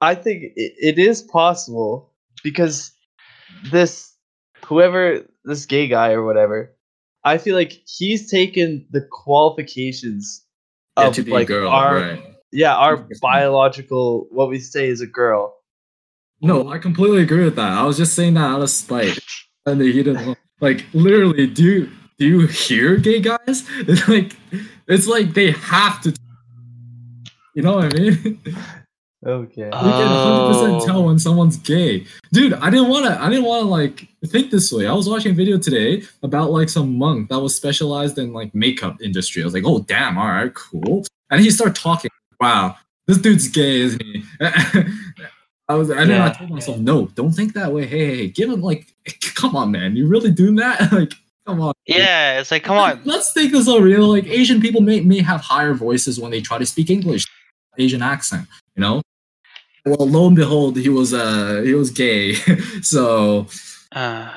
I 0.02 0.14
think 0.14 0.42
it, 0.56 0.74
it 0.78 0.98
is 0.98 1.22
possible 1.22 2.12
because 2.42 2.92
this 3.72 4.12
whoever 4.64 5.26
this 5.44 5.64
gay 5.64 5.88
guy 5.88 6.12
or 6.12 6.22
whatever, 6.22 6.75
I 7.26 7.38
feel 7.38 7.56
like 7.56 7.72
he's 7.86 8.30
taken 8.30 8.86
the 8.90 9.02
qualifications 9.10 10.46
Yeah, 10.96 11.08
of 11.08 11.28
like 11.28 11.50
a 11.50 11.52
girl, 11.52 11.68
our 11.70 11.94
right? 11.96 12.22
yeah 12.52 12.74
our 12.76 13.06
biological 13.20 14.28
what 14.30 14.48
we 14.48 14.58
say 14.60 14.88
is 14.88 15.00
a 15.02 15.06
girl. 15.06 15.54
No, 16.40 16.68
I 16.68 16.78
completely 16.78 17.22
agree 17.22 17.44
with 17.44 17.56
that. 17.56 17.72
I 17.72 17.82
was 17.82 17.96
just 17.96 18.14
saying 18.14 18.34
that 18.34 18.48
out 18.48 18.62
of 18.62 18.70
spite. 18.70 19.18
And 19.68 19.82
heat 19.82 20.06
of 20.06 20.36
like 20.60 20.86
literally, 20.92 21.48
do 21.48 21.64
you 21.64 21.90
do 22.18 22.24
you 22.24 22.46
hear 22.46 22.96
gay 22.98 23.18
guys? 23.20 23.64
It's 23.90 24.06
like 24.14 24.36
it's 24.86 25.08
like 25.08 25.34
they 25.34 25.50
have 25.50 26.00
to. 26.02 26.14
You 27.56 27.62
know 27.62 27.74
what 27.74 27.92
I 27.92 27.98
mean? 27.98 28.40
Okay. 29.26 29.64
You 29.64 29.70
can 29.70 30.10
100 30.10 30.46
percent 30.48 30.72
Oh. 30.82 30.86
tell 30.86 31.04
when 31.04 31.18
someone's 31.18 31.56
gay, 31.56 32.06
dude. 32.32 32.52
I 32.54 32.70
didn't 32.70 32.88
want 32.88 33.06
to. 33.06 33.20
I 33.20 33.28
didn't 33.28 33.44
want 33.44 33.62
to 33.64 33.68
like 33.68 34.06
think 34.26 34.50
this 34.52 34.72
way. 34.72 34.86
I 34.86 34.92
was 34.92 35.08
watching 35.08 35.32
a 35.32 35.34
video 35.34 35.58
today 35.58 36.02
about 36.22 36.52
like 36.52 36.68
some 36.68 36.96
monk 36.96 37.28
that 37.30 37.38
was 37.40 37.54
specialized 37.56 38.18
in 38.18 38.32
like 38.32 38.54
makeup 38.54 39.02
industry. 39.02 39.42
I 39.42 39.44
was 39.46 39.54
like, 39.54 39.64
oh 39.66 39.80
damn, 39.80 40.16
all 40.16 40.28
right, 40.28 40.54
cool. 40.54 41.04
And 41.30 41.40
he 41.40 41.50
started 41.50 41.74
talking. 41.74 42.10
Wow, 42.40 42.76
this 43.08 43.18
dude's 43.18 43.48
gay, 43.48 43.80
isn't 43.80 44.02
he? 44.02 44.22
I 45.68 45.74
was, 45.74 45.90
and 45.90 46.08
then 46.10 46.20
I 46.20 46.26
Yeah. 46.26 46.32
told 46.32 46.50
myself, 46.50 46.78
no, 46.78 47.06
don't 47.14 47.32
think 47.32 47.54
that 47.54 47.72
way. 47.72 47.86
Hey, 47.86 48.06
hey, 48.06 48.16
hey, 48.18 48.28
give 48.28 48.48
him 48.50 48.60
like, 48.60 48.86
come 49.34 49.56
on, 49.56 49.72
man, 49.72 49.96
you 49.96 50.06
really 50.06 50.30
doing 50.30 50.54
that? 50.56 50.92
like, 50.92 51.12
come 51.46 51.60
on. 51.60 51.74
yeah, 51.86 52.38
it's 52.38 52.52
like, 52.52 52.62
come 52.62 52.76
on, 52.78 53.00
Let's 53.04 53.32
take 53.32 53.50
this 53.50 53.66
over. 53.66 53.88
You 53.88 53.98
know, 53.98 54.06
like 54.08 54.26
Asian 54.26 54.60
people 54.60 54.80
may 54.82 55.00
may 55.00 55.18
have 55.20 55.40
higher 55.40 55.74
voices 55.74 56.20
when 56.20 56.30
they 56.30 56.40
try 56.40 56.58
to 56.58 56.66
speak 56.66 56.90
English, 56.90 57.26
Asian 57.78 58.02
accent. 58.02 58.46
You 58.76 58.82
know. 58.82 59.02
Well, 59.86 60.08
lo 60.08 60.26
and 60.26 60.34
behold, 60.36 60.76
he 60.76 60.88
was 60.88 61.14
uh 61.14 61.62
he 61.64 61.72
was 61.74 61.90
gay. 61.90 62.34
so 62.82 63.46
uh, 63.92 64.32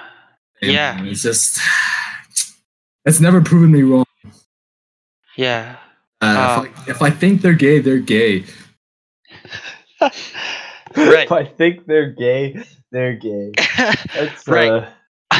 Yeah. 0.61 1.03
it's 1.03 1.23
just 1.23 1.59
it's 3.05 3.19
never 3.19 3.41
proven 3.41 3.71
me 3.71 3.81
wrong. 3.81 4.05
yeah, 5.35 5.77
Uh, 6.21 6.65
if, 6.67 6.77
I, 6.87 6.91
if 6.91 7.01
I 7.01 7.09
think 7.09 7.41
they're 7.41 7.53
gay, 7.53 7.79
they're 7.79 7.97
gay. 7.99 8.43
right, 10.01 10.13
if 10.95 11.31
I 11.31 11.45
think 11.45 11.85
they're 11.87 12.11
gay, 12.11 12.61
they're 12.91 13.15
gay. 13.15 13.51
That's 14.13 14.47
Right. 14.47 14.69
uh, 14.71 14.89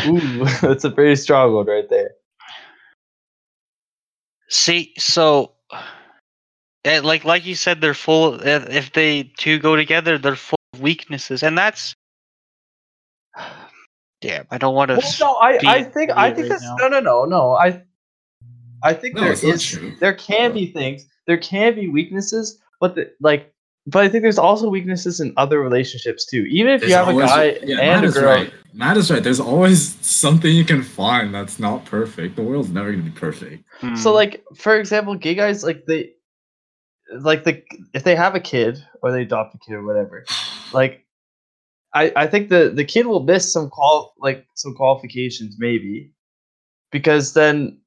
ooh, 0.08 0.46
that's 0.62 0.84
a 0.86 0.92
pretty 0.92 1.16
strong 1.18 1.54
one 1.54 1.66
right 1.68 1.90
there. 1.90 2.12
See, 4.50 4.94
so, 4.98 5.54
eh, 6.86 7.02
like 7.04 7.26
like 7.26 7.46
you 7.46 7.56
said, 7.56 7.82
they're 7.82 7.94
full. 7.94 8.36
eh, 8.42 8.66
If 8.70 8.94
they 8.94 9.24
two 9.38 9.60
go 9.60 9.76
together, 9.76 10.18
they're 10.18 10.36
full 10.36 10.58
of 10.74 10.82
weaknesses, 10.82 11.44
and 11.44 11.58
that's. 11.58 11.94
Damn, 14.22 14.46
I 14.52 14.58
don't 14.58 14.76
want 14.76 14.90
to. 14.90 14.98
Well, 14.98 15.14
no, 15.22 15.36
I, 15.36 15.60
I 15.66 15.84
think 15.84 16.12
I 16.12 16.30
think 16.32 16.50
right 16.50 16.50
that's 16.50 16.64
now. 16.64 16.76
no 16.82 16.88
no 16.90 17.00
no 17.00 17.26
no. 17.26 17.52
I 17.54 17.82
I 18.84 18.94
think 18.94 19.16
No, 19.16 19.22
there 19.22 19.32
it's 19.32 19.44
not 19.44 19.56
is 19.56 19.64
true. 19.64 19.94
there 20.02 20.14
can 20.14 20.52
be 20.54 20.66
things 20.74 21.06
there 21.26 21.38
can 21.38 21.74
be 21.76 21.88
weaknesses, 21.88 22.60
but 22.82 22.96
the, 22.96 23.12
like 23.22 23.54
but 23.88 24.04
I 24.04 24.10
think 24.10 24.24
there's 24.24 24.38
also 24.38 24.70
weaknesses 24.70 25.22
in 25.22 25.34
other 25.38 25.62
relationships 25.62 26.26
too. 26.26 26.46
Even 26.50 26.74
if 26.74 26.84
you 26.86 26.94
have 26.94 27.08
a 27.08 27.14
guy 27.14 27.58
yeah, 27.64 27.78
and 27.80 27.88
Matt 27.88 28.04
a 28.04 28.08
is 28.08 28.14
girl, 28.16 28.26
right. 28.26 28.54
Matt 28.74 28.98
is 28.98 29.10
right. 29.10 29.24
There's 29.24 29.40
always 29.40 29.96
something 30.06 30.54
you 30.54 30.66
can 30.66 30.84
find 30.84 31.34
that's 31.34 31.58
not 31.60 31.86
perfect. 31.86 32.36
The 32.36 32.42
world's 32.44 32.70
never 32.72 32.92
gonna 32.92 33.04
be 33.04 33.12
perfect. 33.12 33.64
So 33.96 34.10
Hmm. 34.12 34.16
like 34.16 34.44
for 34.56 34.78
example, 34.78 35.16
gay 35.16 35.34
guys 35.34 35.64
like 35.64 35.86
they 35.86 36.12
like 37.20 37.44
the 37.44 37.62
if 37.94 38.04
they 38.04 38.16
have 38.16 38.36
a 38.36 38.40
kid 38.40 38.84
or 39.02 39.12
they 39.12 39.24
adopt 39.24 39.56
a 39.56 39.58
kid 39.60 39.74
or 39.74 39.84
whatever, 39.86 40.26
like 40.74 41.06
I 41.94 42.12
I 42.16 42.28
think 42.28 42.50
the 42.50 42.72
the 42.74 42.86
kid 42.86 43.06
will 43.08 43.24
miss 43.24 43.52
some 43.52 43.70
qual 43.70 44.14
like 44.20 44.46
some 44.56 44.76
qualifications 44.76 45.56
maybe 45.58 46.12
because 46.92 47.34
then 47.34 47.80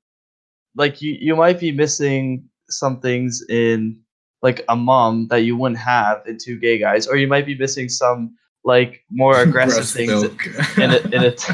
like 0.76 1.00
you 1.02 1.16
you 1.20 1.36
might 1.36 1.60
be 1.60 1.70
missing 1.72 2.48
some 2.68 3.00
things 3.00 3.44
in 3.48 4.00
like 4.42 4.64
a 4.68 4.74
mom 4.76 5.28
that 5.28 5.42
you 5.44 5.56
wouldn't 5.56 5.78
have 5.78 6.26
in 6.26 6.36
two 6.38 6.58
gay 6.58 6.78
guys 6.78 7.06
or 7.06 7.16
you 7.16 7.28
might 7.28 7.46
be 7.46 7.56
missing 7.56 7.88
some 7.88 8.34
like 8.64 9.04
more 9.10 9.40
aggressive 9.42 9.76
Breast 9.78 9.94
things 9.94 10.10
milk. 10.22 10.46
in 10.78 10.90
a 10.90 10.98
in 11.14 11.24
a 11.24 11.30
t- 11.30 11.52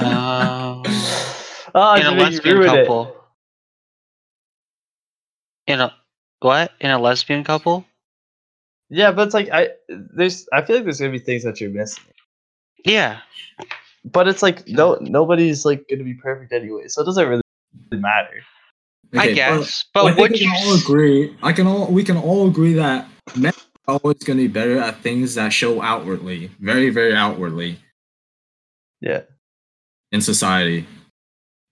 Oh. 0.00 0.82
oh, 1.74 1.94
in 1.96 2.06
a 2.06 2.10
lesbian 2.12 2.56
ruined 2.58 2.76
it. 2.76 2.82
couple. 2.86 3.16
In 5.66 5.80
a 5.80 5.92
what? 6.44 6.72
In 6.80 6.90
a 6.90 6.98
lesbian 6.98 7.42
couple? 7.42 7.84
Yeah, 8.90 9.10
but 9.10 9.26
it's 9.26 9.34
like 9.34 9.48
I 9.50 9.70
there's 9.88 10.46
I 10.52 10.62
feel 10.62 10.76
like 10.76 10.84
there's 10.84 11.00
gonna 11.00 11.10
be 11.12 11.18
things 11.18 11.42
that 11.42 11.60
you're 11.60 11.70
missing. 11.70 12.04
Yeah. 12.84 13.20
But 14.04 14.28
it's 14.28 14.42
like 14.42 14.68
no 14.68 14.98
nobody's 15.00 15.64
like 15.64 15.88
gonna 15.88 16.04
be 16.04 16.14
perfect 16.14 16.52
anyway, 16.52 16.86
so 16.88 17.02
it 17.02 17.06
doesn't 17.06 17.26
really 17.28 17.42
matter. 17.90 18.42
I 19.16 19.32
guess. 19.32 19.84
Well, 19.94 20.06
I 20.06 20.10
But 20.10 20.16
think 20.16 20.22
would 20.22 20.32
we 20.32 20.38
you 20.40 20.50
can 20.50 20.66
all 20.66 20.76
agree. 20.78 21.36
I 21.42 21.52
can 21.52 21.66
all 21.66 21.86
we 21.90 22.04
can 22.04 22.16
all 22.18 22.46
agree 22.48 22.74
that 22.74 23.08
men 23.36 23.52
are 23.88 23.98
always 24.02 24.18
going 24.18 24.38
to 24.38 24.44
be 24.44 24.48
better 24.48 24.78
at 24.78 25.00
things 25.00 25.34
that 25.36 25.52
show 25.52 25.80
outwardly, 25.82 26.50
very 26.60 26.90
very 26.90 27.14
outwardly 27.14 27.78
Yeah. 29.00 29.22
in 30.12 30.20
society, 30.20 30.86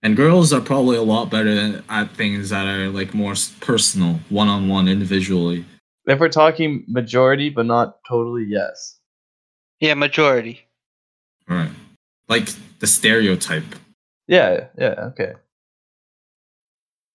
and 0.02 0.16
girls 0.16 0.52
are 0.52 0.60
probably 0.60 0.96
a 0.96 1.02
lot 1.02 1.30
better 1.30 1.82
at 1.88 2.10
things 2.16 2.50
that 2.50 2.66
are 2.66 2.88
like 2.88 3.14
more 3.14 3.34
personal, 3.60 4.20
one 4.28 4.48
on 4.48 4.68
one, 4.68 4.88
individually. 4.88 5.64
If 6.06 6.18
we're 6.18 6.28
talking 6.28 6.84
majority 6.88 7.50
but 7.50 7.66
not 7.66 7.98
totally, 8.08 8.44
yes. 8.48 8.98
Yeah, 9.80 9.94
majority. 9.94 10.60
Right, 11.48 11.70
like 12.28 12.48
the 12.80 12.86
stereotype. 12.86 13.64
Yeah, 14.26 14.66
yeah, 14.78 14.94
okay. 15.10 15.34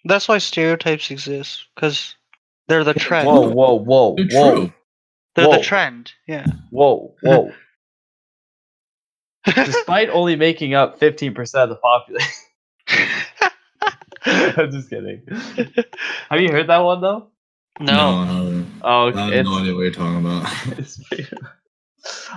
That's 0.06 0.28
why 0.28 0.38
stereotypes 0.38 1.12
exist, 1.12 1.66
because 1.76 2.16
they're 2.68 2.84
the 2.84 2.94
trend. 2.94 3.28
Whoa, 3.28 3.50
whoa, 3.50 3.74
whoa, 3.76 4.16
They're 4.16 4.28
whoa, 4.32 4.56
true. 4.56 4.74
They're 5.36 5.48
whoa. 5.48 5.58
the 5.58 5.64
trend. 5.64 6.14
Yeah. 6.28 6.46
whoa, 6.70 7.14
whoa. 7.22 7.52
Despite 9.46 10.10
only 10.10 10.36
making 10.36 10.74
up 10.74 11.00
fifteen 11.00 11.34
percent 11.34 11.64
of 11.64 11.70
the 11.70 11.76
population. 11.76 12.30
I'm 14.58 14.72
just 14.72 14.90
kidding. 14.90 15.22
Have 16.30 16.42
you 16.42 16.52
heard 16.52 16.68
that 16.68 16.80
one 16.80 17.02
though? 17.02 17.28
no. 17.80 17.94
I 17.94 18.26
haven't. 18.26 18.68
Oh, 18.82 19.08
I 19.14 19.36
have 19.36 19.46
no 19.46 19.60
idea 19.60 19.74
what 19.74 19.82
you're 19.82 19.92
talking 19.92 20.26
about. 20.26 20.52
It's 20.78 21.00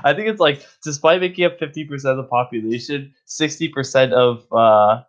I 0.02 0.14
think 0.14 0.28
it's 0.28 0.40
like 0.40 0.66
despite 0.82 1.20
making 1.20 1.44
up 1.44 1.58
fifty 1.58 1.84
percent 1.84 2.18
of 2.18 2.24
the 2.24 2.28
population, 2.28 3.14
sixty 3.24 3.68
percent 3.68 4.12
of 4.12 4.46
uh 4.52 5.02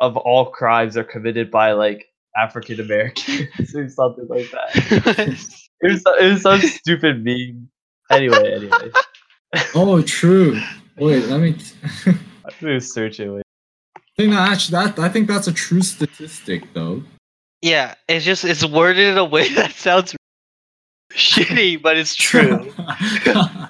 of 0.00 0.16
all 0.16 0.50
crimes 0.50 0.96
are 0.96 1.04
committed 1.04 1.50
by 1.50 1.72
like 1.72 2.06
African 2.36 2.80
Americans 2.80 3.74
or 3.74 3.88
something 3.88 4.26
like 4.28 4.50
that. 4.50 5.38
It 5.80 5.92
was, 5.92 6.02
it 6.20 6.32
was 6.32 6.42
some 6.42 6.60
stupid 6.60 7.24
meme. 7.24 7.68
Anyway, 8.10 8.52
anyway, 8.52 8.90
oh, 9.74 10.02
true. 10.02 10.60
Wait, 10.96 11.24
let 11.26 11.40
me. 11.40 11.56
I'm 12.06 12.18
gonna 12.60 12.80
search 12.80 13.20
it. 13.20 13.42
I 14.18 14.22
think 14.22 14.32
that 14.32 14.50
actually 14.50 14.72
that 14.72 14.98
I 14.98 15.08
think 15.08 15.28
that's 15.28 15.46
a 15.46 15.52
true 15.52 15.82
statistic 15.82 16.64
though. 16.74 17.02
yeah, 17.62 17.94
it's 18.08 18.24
just 18.24 18.44
it's 18.44 18.64
worded 18.66 19.12
in 19.12 19.18
a 19.18 19.24
way 19.24 19.48
that 19.54 19.72
sounds 19.72 20.16
shitty, 21.12 21.80
but 21.80 21.96
it's 21.96 22.14
true. 22.16 22.72
Yeah. 23.24 23.68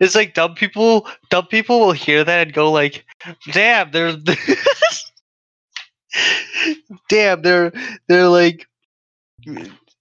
It's 0.00 0.14
like 0.14 0.34
dumb 0.34 0.54
people. 0.54 1.08
Dumb 1.30 1.46
people 1.46 1.80
will 1.80 1.92
hear 1.92 2.22
that 2.22 2.46
and 2.46 2.52
go 2.54 2.70
like, 2.70 3.04
"Damn, 3.52 3.90
they're, 3.90 4.16
damn, 7.08 7.42
they're 7.42 7.72
they're 8.08 8.28
like, 8.28 8.66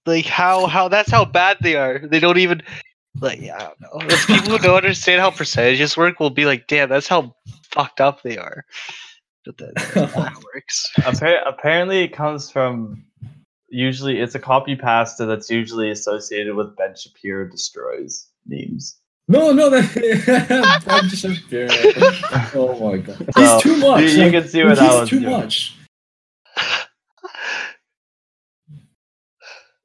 like 0.05 0.25
how 0.25 0.67
how 0.67 0.87
that's 0.87 1.11
how 1.11 1.25
bad 1.25 1.57
they 1.61 1.75
are. 1.75 1.99
They 1.99 2.19
don't 2.19 2.37
even 2.37 2.61
like 3.21 3.41
yeah, 3.41 3.55
I 3.55 3.59
don't 3.59 3.81
know. 3.81 4.07
If 4.13 4.27
people 4.27 4.51
who 4.51 4.57
don't 4.59 4.77
understand 4.77 5.21
how 5.21 5.31
percentages 5.31 5.95
work 5.97 6.19
will 6.19 6.29
be 6.29 6.45
like, 6.45 6.67
"Damn, 6.67 6.89
that's 6.89 7.07
how 7.07 7.35
fucked 7.71 8.01
up 8.01 8.21
they 8.23 8.37
are." 8.37 8.65
But 9.45 9.57
that, 9.59 9.75
that's 9.75 9.95
not 9.95 10.09
how 10.11 10.39
it 10.39 10.43
works. 10.53 10.91
Appar- 10.99 11.43
apparently, 11.45 12.03
it 12.03 12.09
comes 12.13 12.49
from 12.49 13.03
usually 13.69 14.19
it's 14.19 14.35
a 14.35 14.39
copy 14.39 14.75
pasta 14.75 15.25
that's 15.25 15.49
usually 15.49 15.91
associated 15.91 16.55
with 16.55 16.75
Ben 16.77 16.95
Shapiro 16.95 17.49
destroys 17.49 18.27
memes. 18.47 18.97
No, 19.27 19.51
no, 19.51 19.69
that 19.71 20.83
Ben 20.85 21.09
Shapiro. 21.09 21.67
Oh 22.53 22.91
my 22.91 22.97
god, 22.97 23.17
he's 23.35 23.61
too 23.61 23.77
much. 23.77 24.01
you- 24.03 24.07
you 24.09 24.23
like, 24.23 24.31
can 24.33 24.47
see 24.47 24.61
where 24.63 24.69
he's 24.71 24.79
that 24.79 24.93
one's 24.93 25.09
too 25.09 25.19
going. 25.21 25.31
much. 25.31 25.75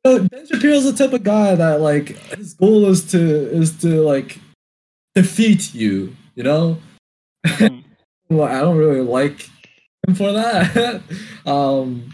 Ben 0.04 0.46
Shapiro's 0.46 0.84
the 0.84 0.92
type 0.96 1.12
of 1.12 1.22
guy 1.22 1.54
that 1.54 1.80
like 1.80 2.08
his 2.36 2.54
goal 2.54 2.86
is 2.86 3.10
to 3.12 3.18
is 3.18 3.78
to 3.80 4.00
like 4.02 4.38
defeat 5.14 5.74
you. 5.74 6.16
You 6.34 6.42
know. 6.44 6.78
Hmm. 7.46 7.80
well, 8.28 8.48
I 8.48 8.60
don't 8.60 8.78
really 8.78 9.00
like 9.02 9.48
him 10.06 10.14
for 10.14 10.32
that. 10.32 11.02
um, 11.46 12.12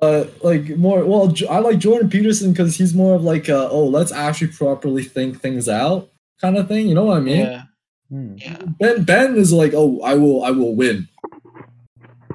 but 0.00 0.44
like 0.44 0.76
more, 0.76 1.04
well, 1.04 1.32
I 1.48 1.60
like 1.60 1.78
Jordan 1.78 2.10
Peterson 2.10 2.50
because 2.52 2.76
he's 2.76 2.92
more 2.92 3.14
of 3.14 3.22
like, 3.22 3.48
a, 3.48 3.68
oh, 3.68 3.86
let's 3.86 4.10
actually 4.10 4.48
properly 4.48 5.04
think 5.04 5.40
things 5.40 5.68
out 5.68 6.10
kind 6.40 6.56
of 6.56 6.66
thing. 6.66 6.88
You 6.88 6.94
know 6.94 7.04
what 7.04 7.18
I 7.18 7.20
mean? 7.20 7.46
Yeah, 7.46 7.62
Hmm. 8.10 8.34
yeah. 8.36 8.56
Ben 8.80 9.04
Ben 9.04 9.36
is 9.36 9.52
like, 9.52 9.72
oh, 9.74 10.00
I 10.02 10.14
will, 10.14 10.44
I 10.44 10.50
will 10.50 10.74
win. 10.74 11.08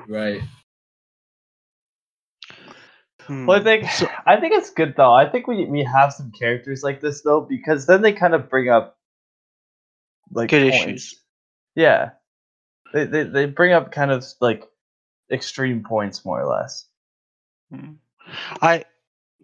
Right. 0.08 0.41
Hmm. 3.28 3.45
Well, 3.45 3.59
I 3.59 3.63
think 3.63 3.86
I 4.25 4.39
think 4.39 4.53
it's 4.53 4.69
good 4.69 4.95
though. 4.95 5.13
I 5.13 5.30
think 5.30 5.47
we 5.47 5.65
we 5.65 5.84
have 5.84 6.13
some 6.13 6.32
characters 6.32 6.82
like 6.82 7.01
this 7.01 7.21
though 7.21 7.41
because 7.41 7.86
then 7.86 8.01
they 8.01 8.13
kind 8.13 8.34
of 8.34 8.49
bring 8.49 8.69
up 8.69 8.97
like 10.32 10.49
Good 10.49 10.71
points. 10.71 10.86
issues. 10.86 11.15
Yeah, 11.75 12.11
they, 12.93 13.03
they 13.05 13.23
they 13.23 13.45
bring 13.45 13.73
up 13.73 13.91
kind 13.91 14.11
of 14.11 14.25
like 14.39 14.63
extreme 15.30 15.84
points 15.84 16.23
more 16.23 16.41
or 16.41 16.45
less. 16.45 16.86
I 18.61 18.86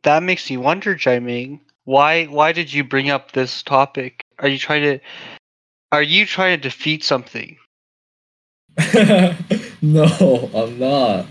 that 0.03 0.23
makes 0.23 0.49
me 0.49 0.57
wonder, 0.57 0.95
Jaiming. 0.95 1.59
Why 1.84 2.25
why 2.25 2.53
did 2.53 2.71
you 2.71 2.86
bring 2.86 3.09
up 3.09 3.34
this 3.34 3.63
topic? 3.63 4.21
Are 4.39 4.47
you 4.47 4.57
trying 4.57 4.84
to 4.84 4.99
are 5.91 6.03
you 6.03 6.25
trying 6.25 6.57
to 6.57 6.61
defeat 6.61 7.03
something? 7.03 7.57
no, 9.81 10.49
I'm 10.55 10.79
not. 10.79 11.27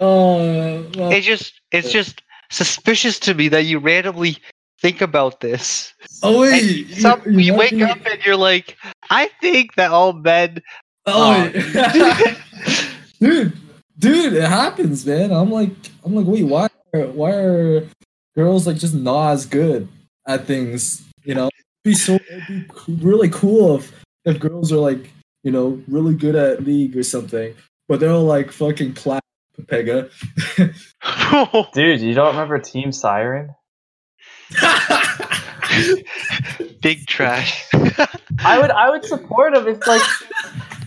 Uh, 0.00 0.82
well, 0.96 1.10
It 1.12 1.22
just 1.22 1.60
it's 1.72 1.90
just 1.90 2.22
suspicious 2.50 3.18
to 3.20 3.34
me 3.34 3.48
that 3.48 3.64
you 3.64 3.78
randomly 3.78 4.38
think 4.80 5.00
about 5.00 5.40
this. 5.40 5.92
oh 6.22 6.40
wait, 6.40 6.62
you- 6.62 6.94
some, 6.94 7.20
you 7.26 7.38
you 7.40 7.54
wake 7.54 7.80
up 7.82 7.98
and 8.06 8.24
you're 8.24 8.36
like, 8.36 8.76
I 9.10 9.28
think 9.40 9.74
that 9.76 9.90
all 9.90 10.12
men 10.12 10.62
Oh, 11.06 11.50
Oh. 11.50 12.34
dude, 13.20 13.52
dude, 13.98 14.32
it 14.34 14.42
happens, 14.48 15.06
man. 15.06 15.32
I'm 15.32 15.50
like, 15.50 15.70
I'm 16.04 16.14
like, 16.14 16.26
wait, 16.26 16.44
why, 16.44 16.68
are, 16.94 17.06
why 17.06 17.30
are 17.32 17.88
girls 18.36 18.66
like 18.66 18.76
just 18.76 18.94
not 18.94 19.30
as 19.32 19.46
good 19.46 19.88
at 20.26 20.44
things? 20.46 21.02
You 21.24 21.34
know, 21.34 21.46
it'd 21.46 21.82
be 21.84 21.94
so, 21.94 22.14
it'd 22.30 22.46
be 22.46 22.66
really 23.00 23.30
cool 23.30 23.76
if 23.76 23.92
if 24.24 24.38
girls 24.38 24.70
are 24.72 24.76
like, 24.78 25.10
you 25.42 25.50
know, 25.50 25.82
really 25.88 26.14
good 26.14 26.34
at 26.36 26.64
league 26.64 26.96
or 26.96 27.02
something, 27.02 27.54
but 27.88 28.00
they're 28.00 28.10
all 28.12 28.24
like 28.24 28.52
fucking 28.52 28.92
plat 28.94 29.22
Pega. 29.68 30.10
Dude, 31.72 32.00
you 32.00 32.14
don't 32.14 32.28
remember 32.28 32.58
Team 32.58 32.92
Siren? 32.92 33.54
big 36.80 37.06
trash. 37.06 37.68
I 38.44 38.58
would 38.58 38.70
I 38.70 38.90
would 38.90 39.04
support 39.04 39.54
them. 39.54 39.68
It's 39.68 39.86
like 39.86 40.02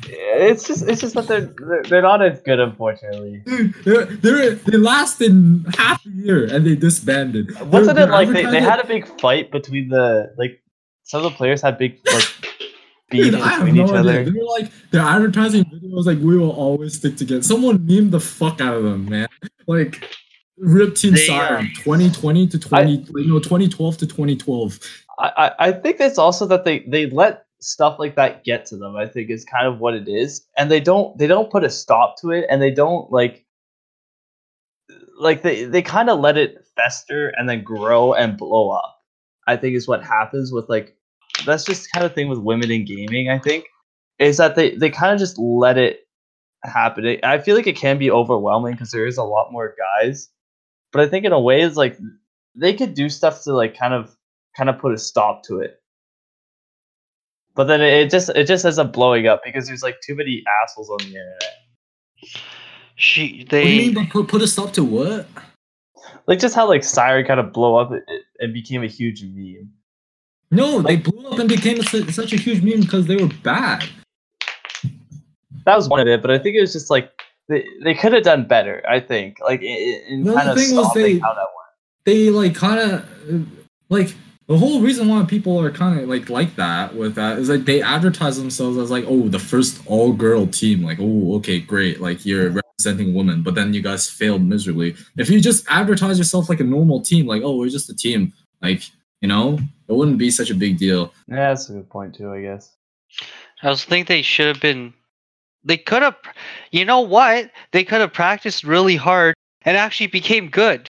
it's 0.10 0.68
just 0.68 0.88
it's 0.88 1.02
just 1.02 1.14
that 1.16 1.28
they're 1.28 1.54
they're, 1.58 1.84
they're 1.84 2.02
not 2.02 2.22
as 2.22 2.42
good, 2.42 2.60
unfortunately. 2.60 3.44
Dude, 3.46 3.74
they're, 3.84 4.06
they're, 4.06 4.56
they 4.56 4.78
lasted 4.78 5.66
half 5.78 6.06
a 6.06 6.10
year 6.10 6.46
and 6.46 6.66
they 6.66 6.76
disbanded. 6.76 7.52
Wasn't 7.70 7.96
Their- 7.96 8.08
it 8.08 8.12
like 8.12 8.30
they, 8.30 8.46
they 8.46 8.62
had 8.62 8.80
a 8.80 8.88
big 8.88 9.08
fight 9.20 9.52
between 9.52 9.90
the 9.90 10.34
like 10.38 10.62
some 11.04 11.24
of 11.24 11.32
the 11.32 11.38
players 11.38 11.62
had 11.62 11.78
big 11.78 12.00
like 12.14 12.26
Dude, 13.12 13.34
beef 13.34 13.42
I 13.42 13.50
have 13.50 13.66
between 13.66 13.76
no 13.76 13.84
each 13.86 13.90
idea. 13.92 14.00
other. 14.00 14.32
They're 14.32 14.44
like 14.46 14.72
their 14.92 15.02
advertising 15.02 15.66
videos. 15.66 16.06
like 16.06 16.20
we 16.20 16.38
will 16.38 16.52
always 16.52 16.98
stick 16.98 17.18
together. 17.18 17.44
Someone 17.44 17.86
meme 17.86 18.10
the 18.10 18.20
fuck 18.20 18.62
out 18.62 18.76
of 18.76 18.84
them, 18.84 19.08
man. 19.10 19.28
Like 19.68 20.04
Rip 20.58 20.96
Team 20.96 21.14
They, 21.14 21.26
Siren, 21.26 21.66
um, 21.66 21.72
2020 21.76 22.48
to 22.48 22.60
20, 22.60 22.98
like, 22.98 23.26
no, 23.26 23.40
2012 23.40 23.98
to 23.98 24.08
2012. 24.08 24.80
I, 25.20 25.32
I 25.38 25.68
I 25.68 25.72
think 25.72 25.98
it's 26.00 26.18
also 26.18 26.46
that 26.48 26.64
they 26.66 26.80
they 26.88 27.08
let 27.08 27.46
stuff 27.60 28.00
like 28.00 28.16
that 28.16 28.44
get 28.44 28.66
to 28.68 28.78
them. 28.78 28.96
I 28.96 29.08
think 29.08 29.30
is 29.30 29.46
kind 29.46 29.68
of 29.68 29.80
what 29.80 29.94
it 29.94 30.08
is, 30.08 30.46
and 30.58 30.72
they 30.72 30.80
don't 30.80 31.18
they 31.18 31.28
don't 31.28 31.52
put 31.52 31.64
a 31.64 31.70
stop 31.70 32.16
to 32.22 32.32
it, 32.32 32.46
and 32.50 32.62
they 32.62 32.72
don't 32.72 33.12
like 33.12 33.46
like 35.20 35.42
they 35.42 35.66
they 35.66 35.82
kind 35.82 36.10
of 36.10 36.20
let 36.20 36.38
it 36.38 36.66
fester 36.76 37.30
and 37.38 37.48
then 37.48 37.64
grow 37.64 38.14
and 38.14 38.38
blow 38.38 38.70
up. 38.72 38.98
I 39.48 39.58
think 39.58 39.76
is 39.76 39.88
what 39.88 40.04
happens 40.04 40.52
with 40.52 40.70
like 40.70 40.96
that's 41.46 41.66
just 41.66 41.92
kind 41.92 42.06
of 42.06 42.14
thing 42.14 42.28
with 42.30 42.40
women 42.40 42.72
in 42.72 42.86
gaming. 42.86 43.30
I 43.30 43.40
think 43.40 43.66
is 44.20 44.38
that 44.38 44.56
they 44.56 44.76
they 44.76 44.90
kind 44.90 45.14
of 45.14 45.20
just 45.20 45.38
let 45.38 45.78
it 45.78 46.08
happen. 46.64 47.06
It, 47.06 47.26
I 47.26 47.40
feel 47.40 47.56
like 47.56 47.68
it 47.68 47.76
can 47.76 47.98
be 47.98 48.12
overwhelming 48.12 48.74
because 48.74 48.92
there 48.92 49.08
is 49.08 49.18
a 49.18 49.24
lot 49.24 49.52
more 49.52 49.76
guys, 49.78 50.30
but 50.92 51.02
I 51.02 51.08
think 51.08 51.26
in 51.26 51.32
a 51.32 51.40
way 51.40 51.62
it's 51.62 51.76
like 51.76 51.98
they 52.56 52.74
could 52.74 52.94
do 52.94 53.10
stuff 53.10 53.44
to 53.44 53.54
like 53.54 53.78
kind 53.78 53.94
of 53.94 54.16
kind 54.56 54.70
of 54.70 54.78
put 54.78 54.94
a 54.94 54.98
stop 54.98 55.44
to 55.46 55.60
it. 55.60 55.82
But 57.56 57.66
then 57.66 57.82
it, 57.82 57.94
it 57.94 58.10
just 58.10 58.30
it 58.30 58.48
just 58.48 58.64
ends 58.64 58.78
up 58.78 58.94
blowing 58.94 59.28
up 59.28 59.42
because 59.44 59.68
there's 59.68 59.84
like 59.84 60.00
too 60.02 60.16
many 60.16 60.44
assholes 60.64 60.90
on 60.90 60.98
the 61.00 61.06
internet. 61.06 61.56
she 62.96 63.40
What 63.40 63.50
do 63.50 63.70
you 63.70 63.82
mean 63.82 63.94
by 63.94 64.06
put, 64.06 64.28
put 64.28 64.42
a 64.42 64.48
stop 64.48 64.72
to 64.74 64.84
what? 64.84 65.28
Like 66.28 66.40
just 66.40 66.56
how 66.56 66.68
like 66.68 66.84
Siren 66.84 67.26
kind 67.26 67.40
of 67.40 67.52
blow 67.52 67.76
up 67.76 67.92
it, 67.92 68.04
it, 68.08 68.24
and 68.40 68.54
became 68.54 68.84
a 68.84 68.88
huge 68.88 69.24
meme. 69.24 69.72
No, 70.52 70.82
they 70.82 70.98
blew 70.98 71.28
up 71.30 71.40
and 71.40 71.48
became 71.48 71.82
su- 71.82 72.10
such 72.12 72.34
a 72.34 72.38
huge 72.38 72.62
meme 72.62 72.82
because 72.82 73.08
they 73.08 73.16
were 73.16 73.30
bad. 73.44 73.86
That 75.66 75.76
was 75.76 75.88
one 75.88 76.00
of 76.02 76.08
it, 76.08 76.22
but 76.22 76.32
I 76.32 76.38
think 76.40 76.56
it 76.56 76.62
was 76.62 76.74
just 76.74 76.90
like 76.90 77.12
they, 77.48 77.66
they 77.84 77.94
could 77.94 78.14
have 78.14 78.24
done 78.24 78.46
better. 78.48 78.84
I 78.90 79.00
think 79.00 79.38
like 79.42 79.62
in, 79.62 80.02
in 80.08 80.24
No, 80.24 80.32
the 80.32 80.38
kind 80.38 80.50
of 80.50 80.58
thing 80.58 80.76
was 80.76 80.94
they- 80.94 81.20
how 81.20 81.34
that 81.34 81.38
went. 81.38 81.70
they 82.06 82.30
like 82.30 82.56
kind 82.56 82.80
of 82.80 83.48
like 83.90 84.14
the 84.48 84.58
whole 84.58 84.82
reason 84.82 85.08
why 85.08 85.24
people 85.24 85.58
are 85.60 85.72
kind 85.72 86.00
of 86.00 86.10
like 86.10 86.30
like 86.30 86.56
that 86.56 86.96
with 86.96 87.16
that 87.16 87.38
is 87.40 87.48
like 87.50 87.64
they 87.66 87.82
advertise 87.82 88.38
themselves 88.38 88.78
as 88.78 88.92
like 88.92 89.06
oh 89.08 89.30
the 89.30 89.40
first 89.40 89.82
all 89.86 90.12
girl 90.12 90.46
team 90.48 90.84
like 90.84 90.98
oh 91.00 91.36
okay 91.36 91.60
great 91.60 92.02
like 92.02 92.26
you're 92.26 92.50
representing 92.50 93.14
women 93.14 93.44
but 93.44 93.56
then 93.56 93.74
you 93.74 93.82
guys 93.82 94.10
failed 94.10 94.42
miserably 94.42 94.96
if 95.18 95.30
you 95.30 95.40
just 95.40 95.66
advertise 95.70 96.18
yourself 96.18 96.50
like 96.50 96.60
a 96.60 96.64
normal 96.66 97.00
team 97.02 97.26
like 97.28 97.42
oh 97.44 97.56
we're 97.56 97.70
just 97.70 97.90
a 97.90 97.96
team 97.96 98.34
like 98.62 98.82
you 99.22 99.28
know 99.28 99.58
it 99.88 99.94
wouldn't 99.94 100.18
be 100.18 100.30
such 100.32 100.50
a 100.50 100.56
big 100.56 100.78
deal 100.78 101.14
Yeah, 101.28 101.50
that's 101.50 101.70
a 101.70 101.74
good 101.74 101.90
point 101.90 102.16
too. 102.16 102.32
I 102.34 102.42
guess. 102.42 102.76
I 103.64 103.70
was 103.70 103.84
think 103.86 104.08
they 104.08 104.22
should 104.22 104.48
have 104.48 104.62
been 104.62 104.94
they 105.64 105.78
could 105.78 106.02
have 106.02 106.16
you 106.72 106.86
know 106.86 107.02
what? 107.02 107.52
They 107.72 107.84
could 107.84 108.02
have 108.02 108.14
practiced 108.14 108.64
really 108.64 108.96
hard 108.96 109.36
and 109.64 109.78
actually 109.78 110.08
became 110.08 110.50
good. 110.50 110.88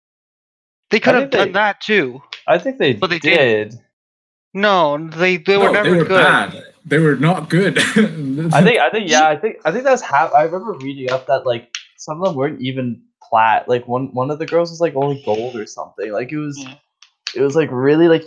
They 0.89 0.99
could 0.99 1.13
have 1.15 1.23
think 1.23 1.32
they- 1.32 1.38
done 1.45 1.51
that 1.53 1.82
too. 1.82 2.21
I 2.47 2.57
think 2.57 2.78
they, 2.78 2.93
But 2.93 3.09
they 3.09 3.19
did. 3.19 3.71
did. 3.71 3.80
No, 4.53 4.97
they 5.09 5.38
they 5.38 5.57
were 5.57 5.71
never 5.71 5.89
they 5.91 5.97
were 5.97 6.05
good. 6.05 6.23
bad 6.23 6.63
they 6.86 6.99
were 6.99 7.17
not 7.17 7.49
good 7.49 7.78
I 7.80 8.61
think 8.63 8.80
I 8.80 8.89
think 8.89 9.09
yeah, 9.09 9.28
I 9.28 9.36
think 9.36 9.57
I 9.65 9.71
think 9.71 9.84
that's 9.84 10.01
how 10.01 10.28
I 10.28 10.43
remember 10.43 10.73
reading 10.73 11.11
up 11.11 11.28
that 11.28 11.45
like 11.45 11.69
some 11.97 12.21
of 12.21 12.28
them 12.30 12.36
weren't 12.36 12.61
even 12.61 13.01
plat. 13.21 13.67
Like 13.67 13.88
one 13.88 14.13
one 14.13 14.32
of 14.32 14.39
the 14.39 14.45
girls 14.45 14.69
was 14.71 14.80
like 14.82 14.95
only 14.95 15.21
gold 15.25 15.55
or 15.57 15.65
something. 15.65 16.11
Like 16.13 16.32
it 16.32 16.38
was 16.38 16.57
Yeah. 16.63 16.75
It 17.36 17.41
was 17.41 17.55
like 17.55 17.69
really 17.71 18.07
like 18.07 18.25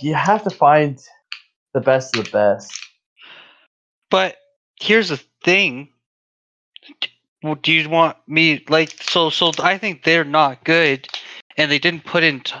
you 0.00 0.14
have 0.14 0.42
to 0.44 0.50
find 0.50 1.00
the 1.72 1.80
best 1.80 2.16
of 2.16 2.24
the 2.24 2.30
best. 2.30 2.72
But 4.10 4.36
here's 4.80 5.08
the 5.08 5.20
thing. 5.42 5.88
Do 7.62 7.72
you 7.72 7.88
want 7.88 8.16
me 8.26 8.64
like 8.68 8.90
so? 9.02 9.28
So 9.30 9.52
I 9.58 9.76
think 9.76 10.02
they're 10.02 10.24
not 10.24 10.64
good, 10.64 11.08
and 11.56 11.70
they 11.70 11.78
didn't 11.78 12.04
put 12.04 12.22
in. 12.22 12.40
T- 12.40 12.54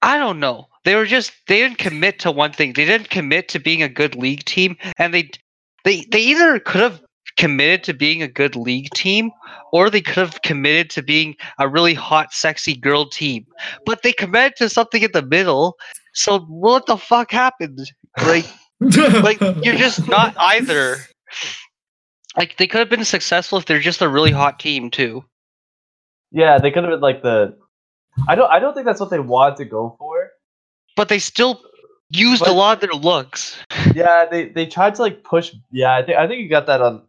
I 0.00 0.18
don't 0.18 0.40
know. 0.40 0.68
They 0.84 0.94
were 0.94 1.04
just 1.04 1.32
they 1.46 1.58
didn't 1.58 1.78
commit 1.78 2.20
to 2.20 2.30
one 2.30 2.52
thing. 2.52 2.72
They 2.72 2.86
didn't 2.86 3.10
commit 3.10 3.48
to 3.48 3.58
being 3.58 3.82
a 3.82 3.88
good 3.88 4.14
league 4.14 4.44
team, 4.44 4.78
and 4.96 5.12
they 5.12 5.30
they 5.84 6.06
they 6.10 6.20
either 6.20 6.58
could 6.58 6.80
have 6.80 7.02
committed 7.38 7.84
to 7.84 7.94
being 7.94 8.22
a 8.22 8.28
good 8.28 8.56
league 8.56 8.90
team, 8.90 9.30
or 9.72 9.88
they 9.88 10.02
could 10.02 10.16
have 10.16 10.42
committed 10.42 10.90
to 10.90 11.02
being 11.02 11.36
a 11.58 11.68
really 11.68 11.94
hot, 11.94 12.32
sexy 12.32 12.76
girl 12.76 13.08
team. 13.08 13.46
But 13.86 14.02
they 14.02 14.12
committed 14.12 14.56
to 14.56 14.68
something 14.68 15.02
in 15.02 15.12
the 15.12 15.22
middle. 15.22 15.78
So 16.12 16.40
what 16.40 16.86
the 16.86 16.98
fuck 16.98 17.30
happened? 17.30 17.90
Like, 18.18 18.46
like 18.80 19.40
you're 19.64 19.76
just 19.76 20.06
not 20.08 20.34
either. 20.36 20.96
Like 22.36 22.56
they 22.58 22.66
could 22.66 22.80
have 22.80 22.90
been 22.90 23.04
successful 23.04 23.58
if 23.58 23.66
they're 23.66 23.80
just 23.80 24.02
a 24.02 24.08
really 24.08 24.32
hot 24.32 24.60
team 24.60 24.90
too. 24.90 25.24
Yeah, 26.30 26.58
they 26.58 26.70
could 26.70 26.84
have 26.84 26.92
been 26.92 27.00
like 27.00 27.22
the. 27.22 27.56
I 28.28 28.34
don't. 28.34 28.50
I 28.50 28.58
don't 28.58 28.74
think 28.74 28.84
that's 28.84 29.00
what 29.00 29.10
they 29.10 29.20
wanted 29.20 29.56
to 29.58 29.64
go 29.64 29.96
for. 29.98 30.30
But 30.96 31.08
they 31.08 31.20
still 31.20 31.62
used 32.10 32.46
a 32.46 32.52
lot 32.52 32.76
of 32.76 32.80
their 32.80 32.98
looks. 32.98 33.56
Yeah, 33.94 34.26
they 34.30 34.48
they 34.48 34.66
tried 34.66 34.94
to 34.96 35.02
like 35.02 35.24
push. 35.24 35.54
Yeah, 35.70 35.94
I 35.94 36.02
think 36.02 36.18
I 36.18 36.26
think 36.26 36.42
you 36.42 36.48
got 36.48 36.66
that 36.66 36.82
on. 36.82 37.02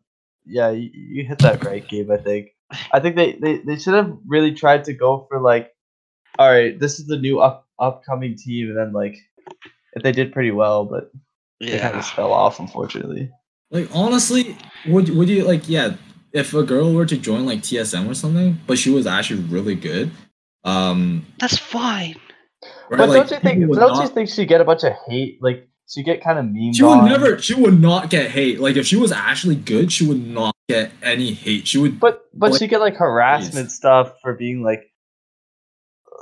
Yeah, 0.50 0.72
you, 0.72 0.90
you 0.94 1.26
hit 1.26 1.40
that 1.40 1.64
right, 1.64 1.88
Gabe. 1.88 2.12
I 2.12 2.18
think. 2.18 2.50
I 2.92 3.00
think 3.00 3.16
they, 3.16 3.34
they 3.34 3.58
they 3.60 3.78
should 3.78 3.96
have 3.96 4.16
really 4.28 4.54
tried 4.54 4.84
to 4.86 4.94
go 4.94 5.26
for 5.30 5.40
like, 5.40 5.72
all 6.38 6.50
right, 6.50 6.80
this 6.80 7.00
is 7.00 7.08
the 7.08 7.18
new 7.18 7.40
up 7.40 7.68
upcoming 7.80 8.36
team, 8.36 8.70
and 8.70 8.78
then 8.78 8.94
like, 8.94 9.18
if 9.94 10.04
they 10.04 10.12
did 10.12 10.32
pretty 10.34 10.52
well, 10.52 10.86
but 10.86 11.12
they 11.60 11.80
kind 11.80 11.96
of 11.96 12.06
fell 12.06 12.32
off, 12.32 12.60
unfortunately. 12.60 13.32
Like 13.72 13.90
honestly, 13.94 14.56
would 14.88 15.10
would 15.10 15.30
you 15.30 15.46
like 15.46 15.68
yeah, 15.68 15.96
if 16.32 16.54
a 16.54 16.64
girl 16.64 16.94
were 16.94 17.06
to 17.06 17.18
join 17.18 17.46
like 17.46 17.60
TSM 17.60 18.10
or 18.10 18.14
something, 18.14 18.60
but 18.68 18.78
she 18.78 18.90
was 18.92 19.08
actually 19.08 19.42
really 19.44 19.76
good, 19.76 20.12
um, 20.64 21.26
That's 21.40 21.58
fine. 21.58 22.16
right, 22.90 22.98
But 22.98 23.10
like, 23.10 23.28
don't 23.28 23.32
you 23.32 23.40
think? 23.40 23.60
people 23.60 23.70
would 23.70 23.80
Don't 23.80 24.02
you 24.02 24.08
think 24.10 24.30
she 24.30 24.46
get 24.46 24.62
a 24.62 24.66
bunch 24.66 24.84
of 24.84 24.94
hate? 25.08 25.42
Like 25.42 25.68
she 25.90 26.04
get 26.04 26.24
kind 26.24 26.38
of 26.40 26.46
memed 26.46 26.76
She 26.76 26.84
would 26.84 27.00
on? 27.00 27.06
never. 27.10 27.40
She 27.40 27.54
would 27.56 27.80
not 27.82 28.10
get 28.10 28.32
hate. 28.32 28.60
Like 28.60 28.76
if 28.78 28.86
she 28.86 28.96
was 28.96 29.12
actually 29.12 29.56
good, 29.56 29.92
she 29.92 30.06
would 30.06 30.26
not 30.28 30.56
get 30.68 30.92
any 31.02 31.34
hate. 31.34 31.68
She 31.68 31.78
would. 31.80 32.00
But 32.00 32.26
but 32.34 32.52
Like, 32.52 32.60
she 32.60 32.68
get 32.68 32.80
like 32.80 32.96
harassment 32.96 33.72
stuff 33.72 34.14
for 34.22 34.34
being 34.34 34.62
like, 34.64 34.84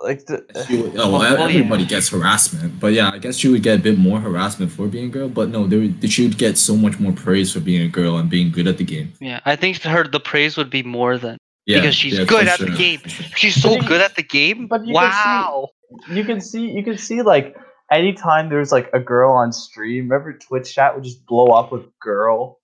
like 0.03 0.25
the, 0.25 0.45
She 0.67 0.81
would 0.81 0.91
oh, 0.97 1.11
well, 1.11 1.19
Well, 1.19 1.41
everybody 1.49 1.83
yeah. 1.83 1.89
gets 1.89 2.09
harassment, 2.09 2.79
but 2.79 2.93
yeah, 2.93 3.09
I 3.13 3.17
guess 3.17 3.35
she 3.35 3.47
would 3.47 3.63
get 3.63 3.79
a 3.79 3.81
bit 3.81 3.97
more 3.97 4.19
harassment 4.19 4.71
for 4.71 4.87
being 4.87 5.05
a 5.05 5.09
girl. 5.09 5.27
But 5.27 5.49
no, 5.49 5.65
there, 5.67 5.79
would- 5.79 6.09
she 6.11 6.23
would 6.27 6.37
get 6.37 6.57
so 6.57 6.75
much 6.75 6.99
more 6.99 7.11
praise 7.13 7.51
for 7.51 7.59
being 7.59 7.81
a 7.81 7.87
girl 7.87 8.17
and 8.17 8.29
being 8.29 8.51
good 8.51 8.67
at 8.67 8.77
the 8.77 8.83
game. 8.83 9.13
Yeah, 9.19 9.39
I 9.45 9.55
think 9.55 9.81
her 9.81 10.03
the 10.07 10.19
praise 10.19 10.55
would 10.55 10.69
be 10.69 10.83
more 10.83 11.17
than 11.17 11.37
Yeah, 11.65 11.79
Because 11.79 11.95
she's 11.95 12.17
yeah, 12.19 12.25
good 12.25 12.45
for 12.47 12.53
at 12.53 12.59
the 12.59 12.75
game. 12.77 12.99
she's 13.35 13.59
so 13.61 13.81
good 13.81 14.01
at 14.01 14.15
the 14.15 14.23
game. 14.23 14.67
but 14.67 14.85
you 14.85 14.93
can 14.93 15.11
see- 15.11 15.17
wow. 15.17 15.69
you 16.11 16.23
can 16.23 16.39
see 16.41 16.69
you 16.69 16.83
can 16.83 16.97
see 16.97 17.21
like 17.23 17.55
anytime 17.91 18.49
there's 18.49 18.71
like 18.71 18.89
a 18.93 18.99
girl 18.99 19.31
on 19.31 19.51
stream, 19.53 20.05
remember 20.09 20.33
Twitch 20.37 20.73
chat 20.73 20.95
would 20.95 21.03
just 21.03 21.25
blow 21.25 21.47
up 21.47 21.71
with 21.71 21.83
girl. 21.99 22.59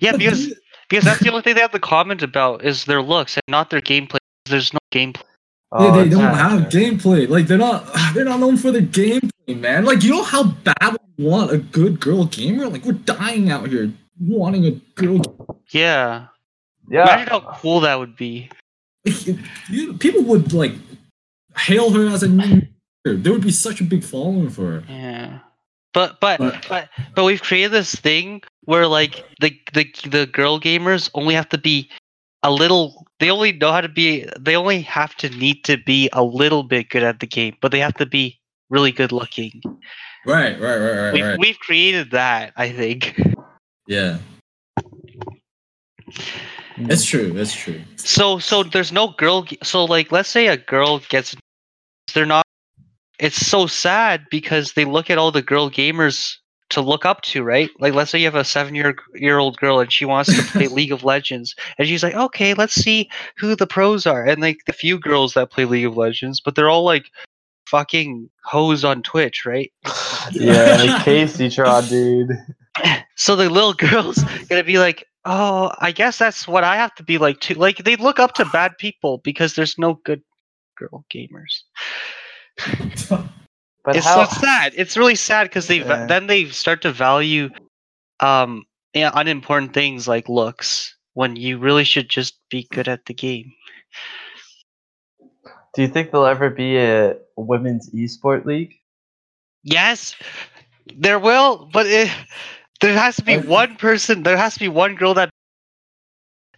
Yeah, 0.00 0.16
because 0.16 0.52
because 0.88 1.04
that's 1.04 1.20
the 1.20 1.30
only 1.30 1.42
thing 1.42 1.54
they 1.54 1.60
have 1.60 1.70
to 1.72 1.78
comment 1.78 2.22
about 2.22 2.64
is 2.64 2.84
their 2.84 3.02
looks 3.02 3.36
and 3.36 3.42
not 3.48 3.70
their 3.70 3.80
gameplay. 3.80 4.18
There's 4.46 4.72
no 4.72 4.78
gameplay. 4.92 5.22
Oh, 5.70 5.84
yeah, 5.86 5.90
Oh, 5.92 6.02
they 6.02 6.08
don't 6.10 6.22
not 6.22 6.36
have 6.36 6.72
fair. 6.72 6.82
gameplay. 6.82 7.28
Like 7.28 7.46
they're 7.46 7.58
not 7.58 7.86
they're 8.14 8.24
not 8.24 8.40
known 8.40 8.56
for 8.56 8.70
the 8.70 8.80
gameplay, 8.80 9.58
man. 9.58 9.84
Like 9.84 10.02
you 10.02 10.10
know 10.10 10.22
how 10.24 10.44
bad 10.44 10.96
we 11.16 11.24
want 11.24 11.52
a 11.52 11.58
good 11.58 12.00
girl 12.00 12.24
gamer? 12.26 12.66
Like 12.68 12.84
we're 12.84 12.92
dying 12.92 13.50
out 13.50 13.68
here 13.68 13.92
wanting 14.20 14.66
a 14.66 14.72
girl. 15.00 15.22
Yeah. 15.70 16.26
Yeah. 16.90 17.02
Imagine 17.04 17.28
how 17.28 17.40
cool 17.60 17.80
that 17.80 17.98
would 17.98 18.16
be. 18.16 18.50
Like, 19.06 19.28
it- 19.28 19.38
you- 19.70 19.94
people 19.94 20.22
would 20.24 20.52
like 20.52 20.72
hail 21.56 21.90
her 21.90 22.06
as 22.08 22.22
a 22.24 22.28
new. 22.28 22.62
There 23.04 23.32
would 23.32 23.42
be 23.42 23.50
such 23.50 23.80
a 23.80 23.84
big 23.84 24.04
following 24.04 24.50
for 24.50 24.80
her. 24.80 24.84
Yeah. 24.88 25.40
But 25.92 26.20
but 26.20 26.38
But- 26.38 26.66
but 26.68 26.88
but 27.14 27.24
we've 27.24 27.42
created 27.42 27.72
this 27.72 27.94
thing 27.94 28.42
where 28.64 28.86
like 28.86 29.24
the 29.40 29.58
the 29.74 29.84
the 30.08 30.26
girl 30.26 30.60
gamers 30.60 31.10
only 31.14 31.34
have 31.34 31.48
to 31.50 31.58
be 31.58 31.90
a 32.42 32.50
little 32.50 33.06
they 33.18 33.30
only 33.30 33.52
know 33.52 33.72
how 33.72 33.80
to 33.80 33.88
be 33.88 34.26
they 34.38 34.56
only 34.56 34.80
have 34.82 35.14
to 35.16 35.28
need 35.30 35.64
to 35.64 35.76
be 35.76 36.08
a 36.12 36.22
little 36.22 36.62
bit 36.62 36.88
good 36.90 37.02
at 37.02 37.20
the 37.20 37.26
game, 37.26 37.56
but 37.60 37.72
they 37.72 37.80
have 37.80 37.94
to 37.94 38.06
be 38.06 38.38
really 38.70 38.92
good 38.92 39.12
looking. 39.12 39.60
Right, 40.24 40.58
right, 40.60 40.78
right, 40.78 40.96
right, 40.98 41.12
We've 41.12 41.24
right. 41.24 41.38
we've 41.38 41.58
created 41.58 42.12
that, 42.12 42.52
I 42.56 42.70
think. 42.70 43.20
Yeah, 43.86 44.18
hmm. 46.76 46.90
it's 46.90 47.04
true. 47.04 47.34
It's 47.36 47.54
true. 47.54 47.82
So 47.96 48.38
so 48.38 48.62
there's 48.62 48.92
no 48.92 49.08
girl 49.08 49.46
so 49.62 49.84
like 49.84 50.10
let's 50.12 50.28
say 50.28 50.46
a 50.46 50.56
girl 50.56 51.00
gets 51.08 51.34
they're 52.14 52.26
not 52.26 52.46
it's 53.22 53.46
so 53.46 53.68
sad 53.68 54.26
because 54.30 54.72
they 54.72 54.84
look 54.84 55.08
at 55.08 55.16
all 55.16 55.30
the 55.30 55.42
girl 55.42 55.70
gamers 55.70 56.38
to 56.70 56.80
look 56.80 57.06
up 57.06 57.22
to, 57.22 57.44
right? 57.44 57.70
Like 57.78 57.94
let's 57.94 58.10
say 58.10 58.18
you 58.18 58.24
have 58.24 58.34
a 58.34 58.44
7 58.44 58.74
year 58.74 58.96
year 59.14 59.38
old 59.38 59.56
girl 59.58 59.78
and 59.78 59.92
she 59.92 60.04
wants 60.04 60.34
to 60.34 60.42
play 60.52 60.66
League 60.66 60.90
of 60.90 61.04
Legends 61.04 61.54
and 61.78 61.86
she's 61.86 62.02
like, 62.02 62.14
"Okay, 62.14 62.52
let's 62.54 62.74
see 62.74 63.08
who 63.36 63.54
the 63.54 63.66
pros 63.66 64.06
are." 64.06 64.24
And 64.24 64.42
like 64.42 64.58
the 64.66 64.72
few 64.72 64.98
girls 64.98 65.34
that 65.34 65.52
play 65.52 65.64
League 65.64 65.86
of 65.86 65.96
Legends, 65.96 66.40
but 66.40 66.56
they're 66.56 66.68
all 66.68 66.84
like 66.84 67.06
fucking 67.66 68.28
hoes 68.44 68.84
on 68.84 69.02
Twitch, 69.02 69.46
right? 69.46 69.72
yeah, 70.32 70.76
like 70.80 71.02
Kaceytron, 71.06 71.88
dude. 71.88 72.36
So 73.14 73.36
the 73.36 73.48
little 73.48 73.74
girls 73.74 74.18
gonna 74.48 74.64
be 74.64 74.80
like, 74.80 75.06
"Oh, 75.24 75.70
I 75.78 75.92
guess 75.92 76.18
that's 76.18 76.48
what 76.48 76.64
I 76.64 76.74
have 76.74 76.94
to 76.96 77.04
be 77.04 77.18
like 77.18 77.38
too." 77.38 77.54
Like 77.54 77.84
they 77.84 77.94
look 77.94 78.18
up 78.18 78.34
to 78.34 78.44
bad 78.46 78.76
people 78.78 79.18
because 79.18 79.54
there's 79.54 79.78
no 79.78 80.00
good 80.04 80.22
girl 80.76 81.04
gamers. 81.14 81.62
But 83.84 83.96
it's 83.96 84.06
how? 84.06 84.26
so 84.26 84.40
sad. 84.40 84.74
It's 84.76 84.96
really 84.96 85.16
sad 85.16 85.44
because 85.44 85.66
they 85.66 85.78
Yeah. 85.78 86.06
then 86.06 86.26
they 86.28 86.46
start 86.50 86.82
to 86.82 86.92
value 86.92 87.50
um 88.20 88.64
yeah, 88.94 89.10
unimportant 89.14 89.74
things 89.74 90.06
like 90.06 90.28
looks 90.28 90.96
when 91.14 91.36
you 91.36 91.58
really 91.58 91.84
should 91.84 92.08
just 92.08 92.38
be 92.50 92.68
good 92.70 92.88
at 92.88 93.06
the 93.06 93.14
game. 93.14 93.52
Do 95.74 95.82
you 95.82 95.88
think 95.88 96.10
there'll 96.10 96.26
ever 96.26 96.50
be 96.50 96.76
a 96.78 97.16
women's 97.36 97.90
esport 97.90 98.44
league? 98.44 98.74
Yes, 99.64 100.14
there 100.94 101.18
will, 101.18 101.70
but 101.72 101.86
it, 101.86 102.10
there 102.80 102.92
has 102.94 103.16
to 103.16 103.22
be 103.24 103.38
one 103.38 103.76
person. 103.76 104.22
There 104.22 104.36
has 104.36 104.54
to 104.54 104.60
be 104.60 104.68
one 104.68 104.94
girl 104.96 105.14
that 105.14 105.30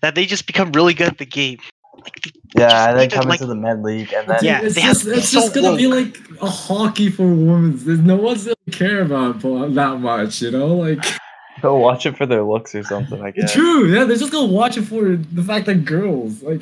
that 0.01 0.15
they 0.15 0.27
just 0.27 0.47
become 0.47 0.73
really 0.73 0.95
good 0.95 1.09
at 1.09 1.19
the 1.19 1.27
game. 1.27 1.59
Like, 2.05 2.21
they 2.23 2.31
Yeah, 2.61 2.89
and 2.91 2.99
then 2.99 3.05
need 3.09 3.11
to, 3.13 3.23
like- 3.29 3.41
into 3.41 3.47
the 3.55 3.61
men 3.61 3.83
league, 3.83 4.13
and 4.13 4.29
then 4.29 4.39
Yeah, 4.43 4.61
it's 4.63 4.75
they 4.75 4.83
just 4.83 5.05
to 5.05 5.11
be 5.11 5.17
it's 5.17 5.33
just 5.33 5.55
gonna 5.55 5.77
be 5.77 5.87
like 5.87 6.19
a 6.41 6.49
hockey 6.51 7.11
for 7.11 7.25
women. 7.27 7.77
There's 7.85 7.99
no 8.01 8.17
one's 8.17 8.45
gonna 8.45 8.57
care 8.71 9.01
about 9.03 9.41
that 9.41 9.99
much, 10.01 10.43
you 10.43 10.51
know. 10.51 10.69
Like 10.77 10.99
they'll 11.63 11.79
watch 11.79 12.05
it 12.07 12.17
for 12.17 12.27
their 12.27 12.43
looks 12.43 12.75
or 12.75 12.83
something. 12.85 13.21
I 13.23 13.31
guess. 13.31 13.53
true, 13.53 13.87
yeah. 13.93 14.05
They're 14.05 14.17
just 14.17 14.33
gonna 14.33 14.53
watch 14.53 14.77
it 14.77 14.83
for 14.83 15.17
the 15.17 15.43
fact 15.43 15.67
that 15.67 15.85
girls 15.85 16.43
like. 16.43 16.61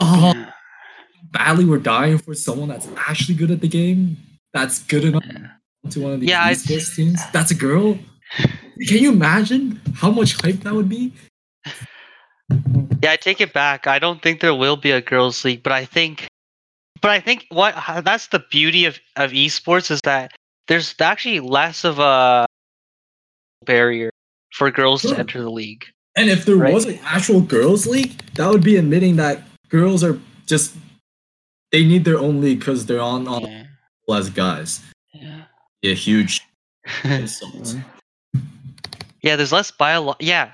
Oh, 0.00 0.32
Yeah. 0.34 0.50
badly 1.32 1.64
we're 1.64 1.78
dying 1.78 2.18
for 2.18 2.32
someone 2.34 2.68
that's 2.68 2.86
actually 3.08 3.34
good 3.34 3.50
at 3.50 3.60
the 3.60 3.68
game. 3.68 4.16
That's 4.54 4.78
good 4.84 5.04
enough 5.04 5.24
Yeah. 5.26 5.90
to 5.90 6.00
one 6.00 6.12
of 6.12 6.20
these 6.20 6.30
Yeah, 6.30 6.50
it's- 6.50 6.66
esports 6.66 6.94
teams. 6.94 7.20
That's 7.32 7.50
a 7.50 7.54
girl. 7.56 7.98
Can 8.86 8.98
you 9.02 9.10
imagine 9.10 9.80
how 9.96 10.10
much 10.12 10.40
hype 10.40 10.60
that 10.60 10.72
would 10.74 10.88
be? 10.88 11.12
Yeah, 12.50 13.12
I 13.12 13.16
take 13.16 13.40
it 13.40 13.52
back. 13.52 13.86
I 13.86 13.98
don't 13.98 14.22
think 14.22 14.40
there 14.40 14.54
will 14.54 14.76
be 14.76 14.90
a 14.90 15.00
girls' 15.00 15.44
league, 15.44 15.62
but 15.62 15.72
I 15.72 15.84
think, 15.84 16.26
but 17.00 17.10
I 17.10 17.20
think 17.20 17.46
what 17.50 17.74
that's 18.04 18.28
the 18.28 18.42
beauty 18.50 18.84
of 18.86 18.98
of 19.16 19.32
esports 19.32 19.90
is 19.90 20.00
that 20.02 20.32
there's 20.66 20.94
actually 21.00 21.40
less 21.40 21.84
of 21.84 21.98
a 21.98 22.46
barrier 23.64 24.10
for 24.52 24.70
girls 24.70 25.02
to 25.02 25.16
enter 25.18 25.42
the 25.42 25.50
league. 25.50 25.84
And 26.16 26.30
if 26.30 26.44
there 26.44 26.56
Right. 26.56 26.74
was 26.74 26.86
an 26.86 26.98
actual 27.04 27.40
girls' 27.40 27.86
league, 27.86 28.18
that 28.34 28.48
would 28.50 28.64
be 28.64 28.76
admitting 28.76 29.16
that 29.16 29.42
girls 29.68 30.02
are 30.02 30.18
just 30.46 30.74
they 31.70 31.84
need 31.84 32.04
their 32.04 32.18
own 32.18 32.40
league 32.40 32.60
because 32.60 32.86
they're 32.86 33.00
on 33.00 33.28
on 33.28 33.42
Yeah. 33.42 33.64
as 34.16 34.30
guys. 34.30 34.80
Yeah. 35.12 35.42
A 35.84 35.94
huge 35.94 36.40
yeah, 39.22 39.36
there's 39.36 39.52
less 39.52 39.70
bio. 39.70 40.14
Yeah. 40.18 40.52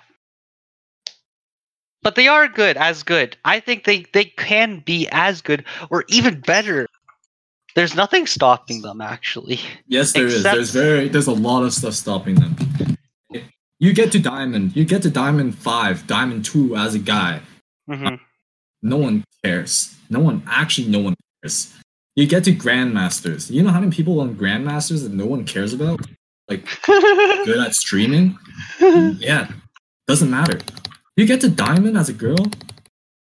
But 2.04 2.14
they 2.14 2.28
are 2.28 2.46
good, 2.46 2.76
as 2.76 3.02
good. 3.02 3.36
I 3.44 3.58
think 3.58 3.84
they, 3.84 4.04
they 4.12 4.26
can 4.26 4.80
be 4.80 5.08
as 5.10 5.40
good 5.42 5.64
or 5.90 6.04
even 6.08 6.40
better. 6.40 6.86
There's 7.74 7.96
nothing 7.96 8.26
stopping 8.26 8.82
them, 8.82 9.00
actually. 9.00 9.58
Yes, 9.88 10.12
there 10.12 10.26
is. 10.26 10.36
Except- 10.36 10.54
There's 10.54 10.70
very 10.70 11.08
there's 11.08 11.26
a 11.26 11.32
lot 11.32 11.64
of 11.64 11.72
stuff 11.72 11.94
stopping 11.94 12.36
them. 12.36 12.54
You 13.80 13.92
get 13.92 14.12
to 14.12 14.18
diamond, 14.20 14.76
you 14.76 14.84
get 14.84 15.02
to 15.02 15.10
diamond 15.10 15.56
five, 15.58 16.06
diamond 16.06 16.44
two 16.44 16.76
as 16.76 16.94
a 16.94 16.98
guy. 17.00 17.40
Mhm. 17.90 18.20
No 18.82 18.96
one 18.98 19.24
cares. 19.44 19.94
No 20.10 20.20
one 20.20 20.42
actually 20.46 20.88
no 20.88 21.00
one 21.00 21.14
cares. 21.42 21.74
You 22.16 22.26
get 22.28 22.44
to 22.44 22.54
grandmasters. 22.54 23.50
You 23.50 23.62
know 23.64 23.70
how 23.70 23.80
many 23.80 23.90
people 23.92 24.20
on 24.20 24.36
grandmasters 24.36 25.02
that 25.02 25.12
no 25.12 25.26
one 25.26 25.44
cares 25.44 25.72
about? 25.72 26.00
Like 26.48 26.64
good 26.86 27.58
at 27.58 27.74
streaming? 27.74 28.38
Yeah. 28.80 29.48
Doesn't 30.06 30.30
matter. 30.30 30.60
You 31.16 31.26
get 31.26 31.40
to 31.42 31.48
diamond 31.48 31.96
as 31.96 32.08
a 32.08 32.12
girl 32.12 32.44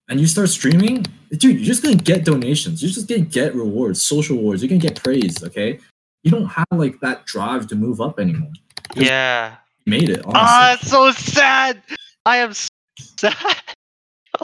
and 0.09 0.21
you 0.21 0.27
start 0.27 0.49
streaming, 0.51 1.05
dude, 1.31 1.57
you're 1.57 1.65
just 1.65 1.83
gonna 1.83 1.97
get 1.97 2.25
donations. 2.25 2.83
You're 2.83 2.91
just 2.91 3.09
gonna 3.09 3.21
get 3.23 3.55
rewards, 3.55 4.03
social 4.03 4.37
rewards. 4.37 4.63
You're 4.63 4.69
gonna 4.69 4.81
get 4.81 5.03
praise, 5.03 5.43
okay? 5.43 5.79
You 6.23 6.31
don't 6.31 6.47
have 6.47 6.67
like 6.73 7.01
that 7.01 7.25
drive 7.27 7.67
to 7.69 7.77
move 7.77 8.01
up 8.01 8.19
anymore. 8.21 8.53
yeah. 8.95 9.57
You 9.87 9.91
made 9.93 10.11
it. 10.11 10.23
Ah, 10.27 10.75
it's 10.75 10.91
so 10.91 11.11
sad. 11.13 11.83
I 12.27 12.37
am 12.37 12.51
s- 12.51 12.69
sad. 13.17 13.35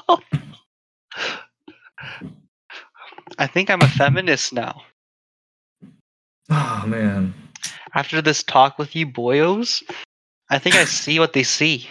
I 3.39 3.47
think 3.47 3.69
I'm 3.71 3.83
a 3.83 3.89
feminist 3.89 4.53
now. 4.55 4.83
Ah 6.49 6.85
man. 6.87 7.35
After 7.95 8.23
this 8.23 8.43
talk 8.43 8.79
with 8.79 8.97
you 8.97 9.07
boyos, 9.07 9.83
I 10.49 10.59
think 10.59 10.75
I 10.75 10.85
see 10.85 11.19
what 11.19 11.33
they 11.35 11.43
see. 11.43 11.87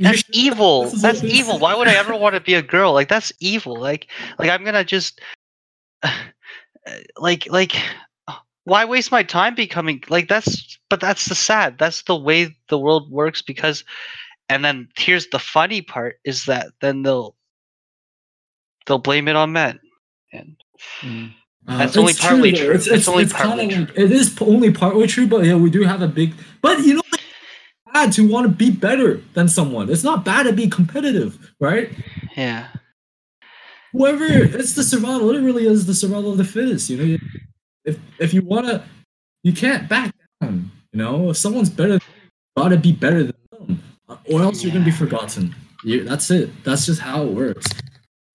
That's 0.00 0.24
evil. 0.32 0.86
That's 0.90 1.22
evil. 1.22 1.58
Why 1.58 1.74
would 1.74 1.86
I 1.88 1.94
ever 1.94 2.16
want 2.16 2.34
to 2.34 2.40
be 2.40 2.54
a 2.54 2.62
girl? 2.62 2.92
Like 2.92 3.08
that's 3.08 3.32
evil. 3.40 3.78
Like 3.78 4.08
like 4.38 4.50
I'm 4.50 4.64
gonna 4.64 4.84
just 4.84 5.20
like 7.18 7.46
like 7.50 7.76
why 8.64 8.84
waste 8.84 9.12
my 9.12 9.22
time 9.22 9.54
becoming 9.54 10.02
like 10.08 10.28
that's 10.28 10.78
but 10.88 11.00
that's 11.00 11.26
the 11.26 11.34
sad. 11.34 11.78
That's 11.78 12.02
the 12.02 12.16
way 12.16 12.56
the 12.68 12.78
world 12.78 13.10
works 13.10 13.42
because 13.42 13.84
and 14.48 14.64
then 14.64 14.88
here's 14.98 15.28
the 15.28 15.38
funny 15.38 15.82
part 15.82 16.18
is 16.24 16.44
that 16.46 16.68
then 16.80 17.02
they'll 17.02 17.36
they'll 18.86 18.98
blame 18.98 19.28
it 19.28 19.36
on 19.36 19.52
men. 19.52 19.78
And 20.32 20.56
Mm. 21.02 21.32
Uh, 21.68 21.76
That's 21.76 21.94
only 21.98 22.14
partly 22.14 22.52
though. 22.52 22.64
true. 22.64 22.74
It's, 22.74 22.86
It's 22.86 22.96
it's, 23.00 23.08
only 23.08 23.24
it's 23.24 23.34
partly 23.34 23.68
kinda 23.68 23.84
like- 23.92 23.98
it 23.98 24.10
is 24.10 24.34
only 24.40 24.70
partly 24.70 25.06
true, 25.06 25.26
but 25.26 25.44
yeah, 25.44 25.54
we 25.56 25.68
do 25.68 25.82
have 25.82 26.00
a 26.00 26.08
big. 26.08 26.32
But 26.62 26.78
you 26.80 26.94
know, 26.94 27.02
bad 27.92 28.12
to 28.12 28.28
want 28.28 28.46
to 28.46 28.52
be 28.52 28.70
better 28.70 29.20
than 29.34 29.48
someone. 29.48 29.90
It's 29.90 30.04
not 30.04 30.24
bad 30.24 30.44
to 30.44 30.52
be 30.52 30.68
competitive, 30.68 31.52
right? 31.60 31.90
yeah. 32.36 32.68
Whoever 33.92 34.24
it's 34.24 34.74
the 34.74 34.84
survival. 34.84 35.30
It 35.34 35.40
really 35.42 35.66
is 35.66 35.84
the 35.86 35.94
survival 35.94 36.30
of 36.32 36.38
the 36.38 36.44
fittest. 36.44 36.88
You 36.90 36.96
know, 36.96 37.18
if 37.84 37.98
if 38.20 38.32
you 38.32 38.42
wanna, 38.42 38.84
you 39.42 39.52
can't 39.52 39.88
back 39.88 40.12
down. 40.40 40.70
You 40.92 40.98
know, 40.98 41.30
if 41.30 41.36
someone's 41.36 41.70
better, 41.70 41.94
you 41.94 42.00
gotta 42.56 42.76
be 42.76 42.92
better 42.92 43.24
than 43.24 43.34
them, 43.50 43.82
or 44.30 44.42
else 44.42 44.62
you're 44.62 44.72
gonna 44.72 44.84
be 44.84 44.90
forgotten. 44.92 45.54
You, 45.82 46.04
that's 46.04 46.30
it. 46.30 46.50
That's 46.62 46.86
just 46.86 47.00
how 47.00 47.24
it 47.24 47.32
works. 47.32 47.66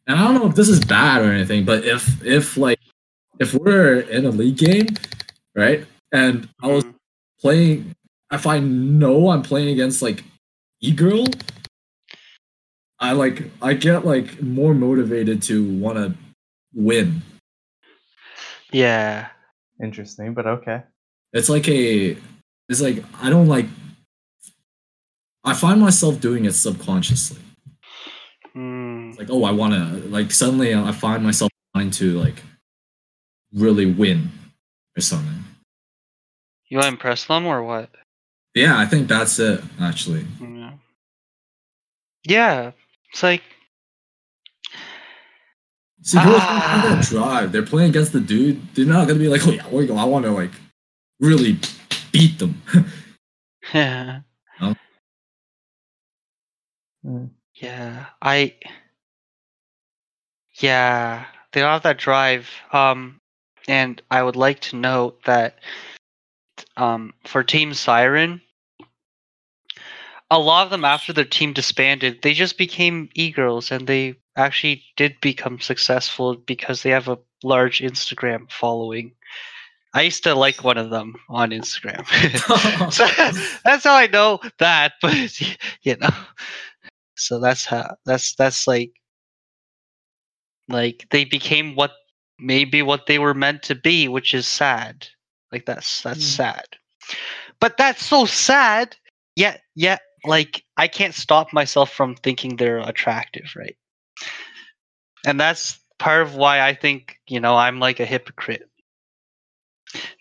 And 0.08 0.20
I 0.20 0.24
don't 0.26 0.36
know 0.36 0.48
if 0.48 0.56
this 0.56 0.68
is 0.68 0.84
bad 0.84 1.22
or 1.22 1.32
anything, 1.32 1.64
but 1.64 1.86
if 1.86 2.22
if 2.26 2.58
like 2.58 2.80
if 3.40 3.54
we're 3.54 4.02
in 4.02 4.26
a 4.26 4.32
league 4.32 4.58
game, 4.58 4.88
right, 5.56 5.86
and 6.12 6.50
I 6.62 6.68
was 6.68 6.84
Mhm. 6.84 6.94
playing, 7.40 7.96
if 8.32 8.48
I 8.48 8.60
know 8.60 9.30
I'm 9.30 9.42
playing 9.42 9.70
against 9.70 10.02
like 10.02 10.24
e 10.82 10.92
girl, 10.92 11.26
I 13.00 13.12
like 13.12 13.44
I 13.62 13.74
get 13.74 14.06
like 14.06 14.42
more 14.42 14.74
motivated 14.74 15.42
to 15.44 15.78
want 15.80 15.98
to 15.98 16.14
win. 16.74 17.22
Yeah. 18.72 19.28
Interesting, 19.82 20.34
but 20.34 20.48
okay. 20.48 20.84
It's 21.34 21.50
like 21.50 21.68
a, 21.68 22.18
it's 22.70 22.82
like 22.82 23.04
I 23.22 23.30
don't 23.30 23.48
like. 23.48 23.66
I 25.44 25.54
find 25.54 25.80
myself 25.80 26.20
doing 26.20 26.46
it 26.46 26.54
subconsciously. 26.54 27.42
Mm. 28.56 29.10
It's 29.10 29.20
like 29.20 29.30
oh 29.30 29.44
I 29.44 29.52
want 29.52 29.74
to 29.74 30.08
like 30.08 30.32
suddenly 30.32 30.74
I 30.74 30.92
find 30.92 31.24
myself 31.24 31.52
trying 31.76 31.92
to 31.92 32.20
like 32.20 32.42
really 33.54 33.86
win 33.86 34.32
or 34.98 35.02
something. 35.02 35.44
You 36.70 36.78
want 36.78 36.86
to 36.86 36.94
impress 36.94 37.26
them 37.26 37.46
or 37.46 37.62
what? 37.62 37.90
Yeah, 38.56 38.78
I 38.80 38.86
think 38.86 39.08
that's 39.10 39.38
it 39.38 39.62
actually. 39.82 40.26
Yeah. 40.42 40.72
Yeah. 42.24 42.72
It's 43.12 43.22
like 43.22 43.44
See, 46.02 46.18
girls 46.18 46.28
don't 46.30 46.42
Ah. 46.42 46.96
that 47.00 47.06
drive. 47.10 47.52
They're 47.52 47.64
playing 47.64 47.90
against 47.90 48.14
the 48.14 48.20
dude. 48.22 48.62
They're 48.76 48.86
not 48.86 49.08
gonna 49.08 49.20
be 49.20 49.28
like, 49.28 49.46
oh 49.48 49.52
yeah, 49.52 49.68
we're 49.70 49.86
go. 49.86 49.98
I 49.98 50.06
want 50.06 50.26
to 50.26 50.32
like 50.32 50.52
really 51.20 51.58
beat 52.12 52.40
them. 52.40 52.62
yeah. 53.74 54.22
Mm. 57.06 57.30
Yeah. 57.56 58.06
I 58.22 58.56
Yeah, 60.60 61.26
they 61.52 61.62
don't 61.62 61.70
have 61.72 61.84
that 61.84 61.98
drive. 61.98 62.50
Um 62.72 63.20
and 63.68 64.02
I 64.12 64.24
would 64.24 64.36
like 64.36 64.60
to 64.62 64.76
note 64.78 65.22
that 65.26 65.60
um 66.78 67.14
for 67.26 67.44
Team 67.44 67.74
Siren 67.74 68.42
a 70.32 70.40
lot 70.40 70.66
of 70.66 70.72
them 70.72 70.86
after 70.86 71.14
their 71.14 71.26
team 71.26 71.54
disbanded, 71.54 72.22
they 72.22 72.34
just 72.34 72.58
became 72.58 73.10
e-girls 73.16 73.72
and 73.72 73.88
they 73.88 74.16
actually 74.36 74.84
did 74.98 75.20
become 75.22 75.60
successful 75.60 76.36
because 76.36 76.84
they 76.84 76.90
have 76.90 77.08
a 77.08 77.18
large 77.44 77.80
Instagram 77.80 78.50
following. 78.52 79.14
I 79.94 80.02
used 80.02 80.24
to 80.24 80.36
like 80.36 80.64
one 80.64 80.78
of 80.78 80.90
them 80.90 81.16
on 81.30 81.52
Instagram. 81.52 82.06
so 82.92 83.06
that's 83.66 83.84
how 83.84 83.96
I 83.96 84.08
know 84.08 84.40
that, 84.60 84.94
but 85.02 85.40
you 85.84 85.96
know. 85.98 86.10
So 87.16 87.40
that's 87.40 87.66
how 87.66 87.96
that's 88.06 88.36
that's 88.36 88.68
like 88.68 88.92
like 90.68 91.08
they 91.12 91.26
became 91.26 91.76
what 91.76 91.92
maybe 92.40 92.82
what 92.82 93.06
they 93.08 93.20
were 93.20 93.34
meant 93.34 93.64
to 93.64 93.76
be, 93.76 94.08
which 94.08 94.34
is 94.34 94.48
sad. 94.48 95.08
Like 95.52 95.66
that's 95.66 96.02
that's 96.02 96.26
Mm. 96.26 96.36
sad. 96.36 96.66
But 97.60 97.78
that's 97.78 98.06
so 98.06 98.26
sad. 98.26 98.96
Yet 99.36 99.62
yet 99.76 100.02
like 100.28 100.64
I 100.78 100.88
can't 100.88 101.14
stop 101.14 101.54
myself 101.54 101.92
from 101.92 102.16
thinking 102.16 102.56
they're 102.56 102.80
attractive, 102.80 103.54
right? 103.56 103.76
And 105.26 105.40
that's 105.40 105.80
part 105.98 106.22
of 106.22 106.36
why 106.36 106.62
I 106.62 106.74
think, 106.74 107.20
you 107.28 107.40
know, 107.40 107.56
I'm 107.56 107.80
like 107.80 108.00
a 108.00 108.06
hypocrite. 108.06 108.70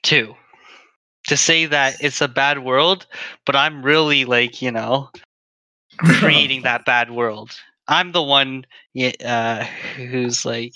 Too. 0.02 0.34
To 1.28 1.36
say 1.36 1.66
that 1.66 1.96
it's 2.00 2.20
a 2.20 2.28
bad 2.28 2.62
world, 2.62 3.06
but 3.46 3.56
I'm 3.56 3.82
really 3.82 4.24
like, 4.24 4.60
you 4.62 4.70
know, 4.70 5.10
creating 5.96 6.62
that 6.64 6.84
bad 6.84 7.10
world. 7.10 7.50
I'm 7.88 8.12
the 8.12 8.22
one 8.22 8.66
uh, 9.24 9.64
who's 9.96 10.44
like 10.44 10.74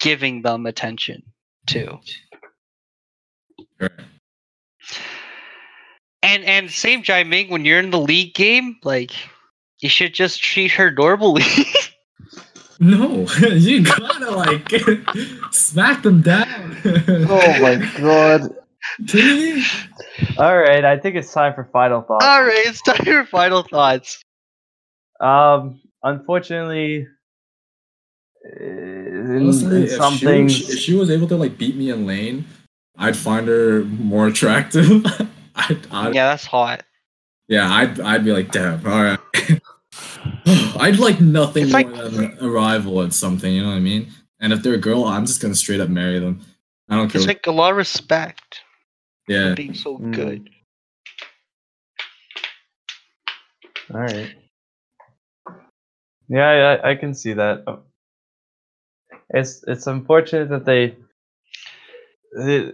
giving 0.00 0.42
them 0.42 0.66
attention 0.66 1.22
too. 1.66 1.98
Right. 3.80 3.90
And 6.22 6.44
and 6.44 6.70
same 6.70 7.02
Jai 7.02 7.24
Ming, 7.24 7.50
when 7.50 7.64
you're 7.64 7.78
in 7.78 7.90
the 7.90 8.00
league 8.00 8.34
game, 8.34 8.76
like 8.84 9.12
you 9.78 9.88
should 9.88 10.14
just 10.14 10.42
treat 10.42 10.70
her 10.72 10.90
normally. 10.90 11.44
No, 12.82 13.26
you 13.50 13.84
gotta 13.84 14.30
like 14.30 14.72
smack 15.52 16.02
them 16.02 16.22
down. 16.22 16.78
Oh 17.28 17.60
my 17.60 17.76
god. 17.98 18.54
All 20.38 20.58
right, 20.58 20.82
I 20.82 20.98
think 20.98 21.14
it's 21.14 21.30
time 21.30 21.52
for 21.52 21.68
final 21.74 22.00
thoughts. 22.00 22.24
All 22.24 22.42
right, 22.42 22.66
it's 22.66 22.80
time 22.80 23.04
for 23.04 23.26
final 23.26 23.62
thoughts. 23.64 24.24
Um, 25.20 25.82
unfortunately, 26.02 27.06
uh, 28.46 28.64
in, 28.64 29.42
Honestly, 29.42 29.76
in 29.76 29.82
if 29.82 29.90
some 29.92 30.14
she, 30.14 30.24
things, 30.24 30.70
if 30.70 30.78
she 30.78 30.94
was 30.94 31.10
able 31.10 31.28
to 31.28 31.36
like 31.36 31.58
beat 31.58 31.76
me 31.76 31.90
in 31.90 32.06
lane, 32.06 32.46
I'd 32.96 33.16
find 33.16 33.46
her 33.46 33.84
more 33.84 34.26
attractive. 34.26 35.04
I'd, 35.68 35.86
I'd, 35.92 36.14
Yeah, 36.14 36.28
that's 36.30 36.44
hot. 36.46 36.82
yeah, 37.48 37.70
I'd, 37.72 38.00
I'd 38.00 38.24
be 38.24 38.32
like, 38.32 38.50
damn, 38.52 38.84
all 38.86 39.02
right. 39.02 39.18
I'd 40.78 40.98
like 40.98 41.20
nothing 41.20 41.64
It's 41.64 41.72
more 41.72 41.82
like- 41.82 42.12
than 42.12 42.38
a 42.40 42.48
rival 42.48 43.02
at 43.02 43.12
something. 43.12 43.52
You 43.52 43.62
know 43.62 43.68
what 43.68 43.76
I 43.76 43.80
mean? 43.80 44.10
And 44.40 44.52
if 44.52 44.62
they're 44.62 44.74
a 44.74 44.78
girl, 44.78 45.04
I'm 45.04 45.26
just 45.26 45.40
gonna 45.42 45.54
straight 45.54 45.80
up 45.80 45.88
marry 45.90 46.18
them. 46.18 46.40
I 46.88 46.96
don't 46.96 47.08
care. 47.10 47.20
It's 47.20 47.28
like 47.28 47.46
a 47.46 47.52
lot 47.52 47.70
of 47.72 47.76
respect 47.76 48.62
yeah, 49.28 49.50
for 49.50 49.54
being 49.56 49.74
so 49.74 49.98
Mm. 49.98 50.14
good. 50.14 50.50
all 53.92 54.00
right. 54.00 54.34
Yeah, 56.28 56.78
I, 56.82 56.90
I 56.90 56.94
can 56.94 57.14
see 57.14 57.32
that. 57.34 57.64
Uh, 57.66 57.76
It's 59.30 59.62
it's 59.68 59.86
unfortunate 59.86 60.48
that 60.50 60.64
they, 60.64 60.96
they 62.36 62.72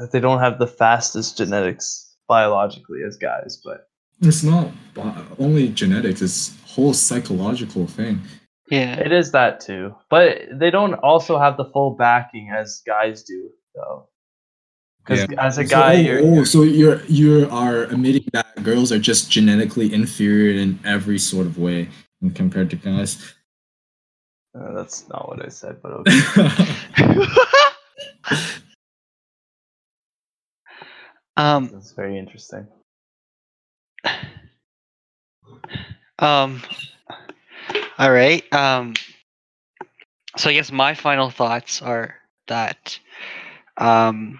that 0.00 0.10
they 0.12 0.20
don't 0.20 0.40
have 0.40 0.58
the 0.58 0.66
fastest 0.66 1.36
genetics 1.36 2.14
biologically 2.26 3.02
as 3.06 3.16
guys, 3.16 3.60
but 3.64 3.88
it's 4.22 4.42
not 4.42 4.70
bi- 4.94 5.24
only 5.38 5.68
genetics; 5.68 6.22
it's 6.22 6.56
whole 6.66 6.92
psychological 6.94 7.86
thing. 7.86 8.20
Yeah. 8.70 9.00
it 9.00 9.10
is 9.12 9.32
that 9.32 9.60
too. 9.60 9.94
But 10.10 10.42
they 10.52 10.70
don't 10.70 10.94
also 10.94 11.38
have 11.38 11.56
the 11.56 11.64
full 11.66 11.90
backing 11.96 12.50
as 12.50 12.82
guys 12.86 13.24
do, 13.24 13.50
though. 13.74 14.08
Because 15.04 15.26
as 15.38 15.58
a 15.58 15.66
So- 15.66 15.70
guy, 15.76 15.96
oh, 15.96 16.00
you're, 16.00 16.20
oh, 16.40 16.44
so 16.44 16.62
you're 16.62 17.02
you 17.06 17.48
are 17.50 17.84
admitting 17.84 18.26
that 18.32 18.62
girls 18.62 18.92
are 18.92 18.98
just 18.98 19.30
genetically 19.30 19.92
inferior 19.92 20.58
in 20.60 20.78
every 20.84 21.18
sort 21.18 21.46
of 21.46 21.58
way 21.58 21.88
when 22.20 22.32
compared 22.32 22.70
to 22.70 22.76
guys. 22.76 23.34
Uh, 24.54 24.72
that's 24.74 25.08
not 25.08 25.28
what 25.28 25.44
I 25.44 25.48
said, 25.48 25.80
but 25.82 25.92
okay. 25.92 26.20
um. 31.40 31.68
that's 31.72 31.92
very 31.92 32.18
interesting. 32.18 32.66
Um. 36.18 36.62
All 37.98 38.12
right. 38.12 38.42
Um. 38.52 38.94
So 40.36 40.50
I 40.50 40.52
guess 40.52 40.70
my 40.70 40.94
final 40.94 41.30
thoughts 41.30 41.82
are 41.82 42.14
that, 42.46 42.98
um, 43.78 44.38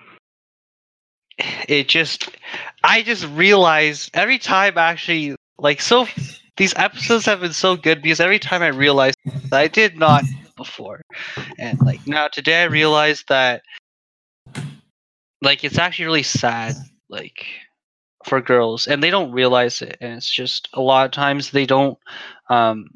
it 1.68 1.88
just, 1.88 2.28
I 2.84 3.02
just 3.02 3.26
realize 3.28 4.10
every 4.14 4.38
time 4.38 4.78
actually 4.78 5.34
like 5.58 5.80
so 5.80 6.06
these 6.56 6.74
episodes 6.76 7.26
have 7.26 7.40
been 7.40 7.52
so 7.52 7.76
good 7.76 8.02
because 8.02 8.20
every 8.20 8.38
time 8.38 8.62
I 8.62 8.68
realize 8.68 9.14
that 9.50 9.60
I 9.60 9.68
did 9.68 9.98
not 9.98 10.24
before. 10.56 11.00
And 11.58 11.80
like 11.82 12.00
now 12.06 12.28
today 12.28 12.62
I 12.62 12.66
realized 12.66 13.24
that 13.28 13.62
like 15.42 15.64
it's 15.64 15.78
actually 15.78 16.06
really 16.06 16.22
sad 16.22 16.76
like 17.10 17.46
for 18.24 18.40
girls 18.40 18.86
and 18.86 19.02
they 19.02 19.10
don't 19.10 19.32
realize 19.32 19.82
it 19.82 19.96
and 20.00 20.14
it's 20.14 20.30
just 20.30 20.68
a 20.74 20.80
lot 20.80 21.06
of 21.06 21.10
times 21.10 21.50
they 21.50 21.64
don't 21.66 21.98
um 22.48 22.86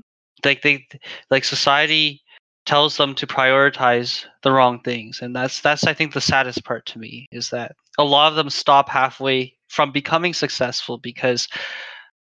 like 0.45 0.63
they 0.63 0.87
like 1.31 1.45
society 1.45 2.23
tells 2.67 2.97
them 2.97 3.15
to 3.15 3.27
prioritize 3.27 4.25
the 4.43 4.53
wrong 4.53 4.81
things 4.81 5.21
and 5.23 5.35
that's 5.35 5.61
that's 5.61 5.87
i 5.87 5.95
think 5.95 6.13
the 6.13 6.21
saddest 6.21 6.65
part 6.65 6.85
to 6.85 6.99
me 6.99 7.27
is 7.33 7.51
that 7.51 7.75
a 7.99 8.05
lot 8.05 8.29
of 8.29 8.37
them 8.37 8.51
stop 8.51 8.89
halfway 8.89 9.55
from 9.69 9.91
becoming 9.93 10.35
successful 10.35 10.99
because 10.99 11.49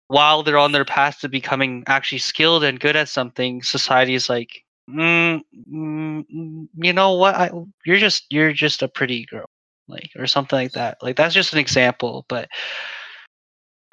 while 0.09 0.43
they're 0.43 0.59
on 0.59 0.72
their 0.72 0.84
path 0.84 1.20
to 1.20 1.28
becoming 1.28 1.84
actually 1.86 2.18
skilled 2.18 2.64
and 2.64 2.80
good 2.80 2.97
at 2.97 3.09
something 3.09 3.62
society 3.62 4.14
is 4.14 4.28
like 4.28 4.64
mm, 4.91 5.41
mm, 5.70 6.24
mm, 6.34 6.68
you 6.76 6.93
know 6.93 7.14
what? 7.14 7.34
I, 7.34 7.51
you're 7.84 7.99
just 7.99 8.24
you're 8.30 8.53
just 8.53 8.82
a 8.82 8.89
pretty 8.89 9.26
girl 9.26 9.49
like 9.89 10.11
or 10.16 10.26
something 10.26 10.59
like 10.59 10.72
that 10.72 10.97
like 11.03 11.16
that's 11.16 11.34
just 11.34 11.53
an 11.53 11.59
example 11.59 12.24
but 12.28 12.49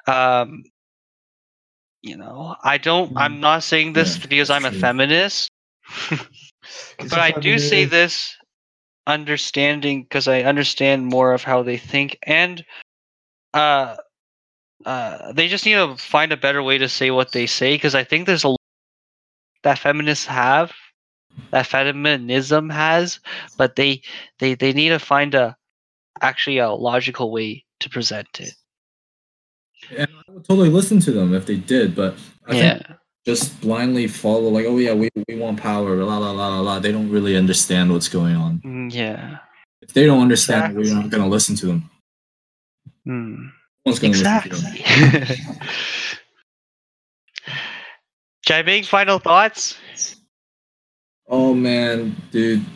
um 0.06 0.62
you 2.02 2.16
know 2.16 2.54
i 2.64 2.78
don't 2.78 3.12
i'm 3.16 3.40
not 3.40 3.62
saying 3.62 3.92
this 3.92 4.18
Yeah, 4.18 4.26
because 4.28 4.50
i'm 4.50 4.64
a 4.64 4.72
feminist 4.72 5.50
but 7.08 7.18
i 7.18 7.32
do 7.32 7.58
say 7.58 7.84
this 7.84 8.36
understanding 9.06 10.02
because 10.02 10.28
i 10.28 10.42
understand 10.42 11.06
more 11.06 11.32
of 11.32 11.42
how 11.44 11.62
they 11.62 11.76
think 11.76 12.18
and 12.24 12.64
uh 13.54 13.96
uh 14.86 15.32
they 15.32 15.48
just 15.48 15.64
need 15.66 15.74
to 15.74 15.96
find 15.96 16.32
a 16.32 16.36
better 16.36 16.62
way 16.62 16.78
to 16.78 16.88
say 16.88 17.10
what 17.10 17.32
they 17.32 17.46
say 17.46 17.74
because 17.74 17.94
i 17.94 18.04
think 18.04 18.26
there's 18.26 18.44
a 18.44 18.48
lot 18.48 18.58
that 19.62 19.78
feminists 19.78 20.26
have 20.26 20.72
that 21.50 21.66
feminism 21.66 22.70
has 22.70 23.20
but 23.56 23.76
they 23.76 24.02
they 24.38 24.54
they 24.54 24.72
need 24.72 24.88
to 24.90 24.98
find 24.98 25.34
a 25.34 25.56
actually 26.22 26.58
a 26.58 26.70
logical 26.70 27.30
way 27.30 27.64
to 27.80 27.88
present 27.90 28.28
it 28.40 28.54
And 29.96 30.08
I 30.28 30.32
would 30.32 30.44
totally 30.44 30.70
listen 30.70 31.00
to 31.00 31.12
them 31.12 31.34
if 31.34 31.46
they 31.46 31.56
did, 31.56 31.94
but 31.94 32.16
I 32.46 32.54
yeah 32.54 32.78
think 32.78 32.98
just 33.26 33.60
blindly 33.60 34.06
follow 34.06 34.48
like, 34.50 34.66
oh 34.66 34.78
yeah, 34.78 34.94
we, 34.94 35.10
we 35.28 35.34
want 35.34 35.60
power, 35.60 35.96
la 35.96 36.16
la 36.16 36.30
la 36.30 36.48
la 36.48 36.60
la. 36.60 36.78
They 36.78 36.92
don't 36.92 37.10
really 37.10 37.36
understand 37.36 37.92
what's 37.92 38.08
going 38.08 38.36
on. 38.36 38.60
Mm, 38.64 38.94
yeah 38.94 39.38
If 39.82 39.92
they 39.92 40.06
don't 40.06 40.22
understand, 40.22 40.76
we're 40.76 40.94
not 40.94 41.10
gonna 41.10 41.26
listen 41.26 41.56
to 41.56 41.66
them. 41.66 41.90
No 43.04 43.50
gonna 43.84 44.08
exactly 44.08 44.58
them. 44.60 45.56
Jai 48.42 48.82
final 48.82 49.18
thoughts 49.18 49.76
Oh 51.28 51.54
man, 51.54 52.16
dude. 52.30 52.64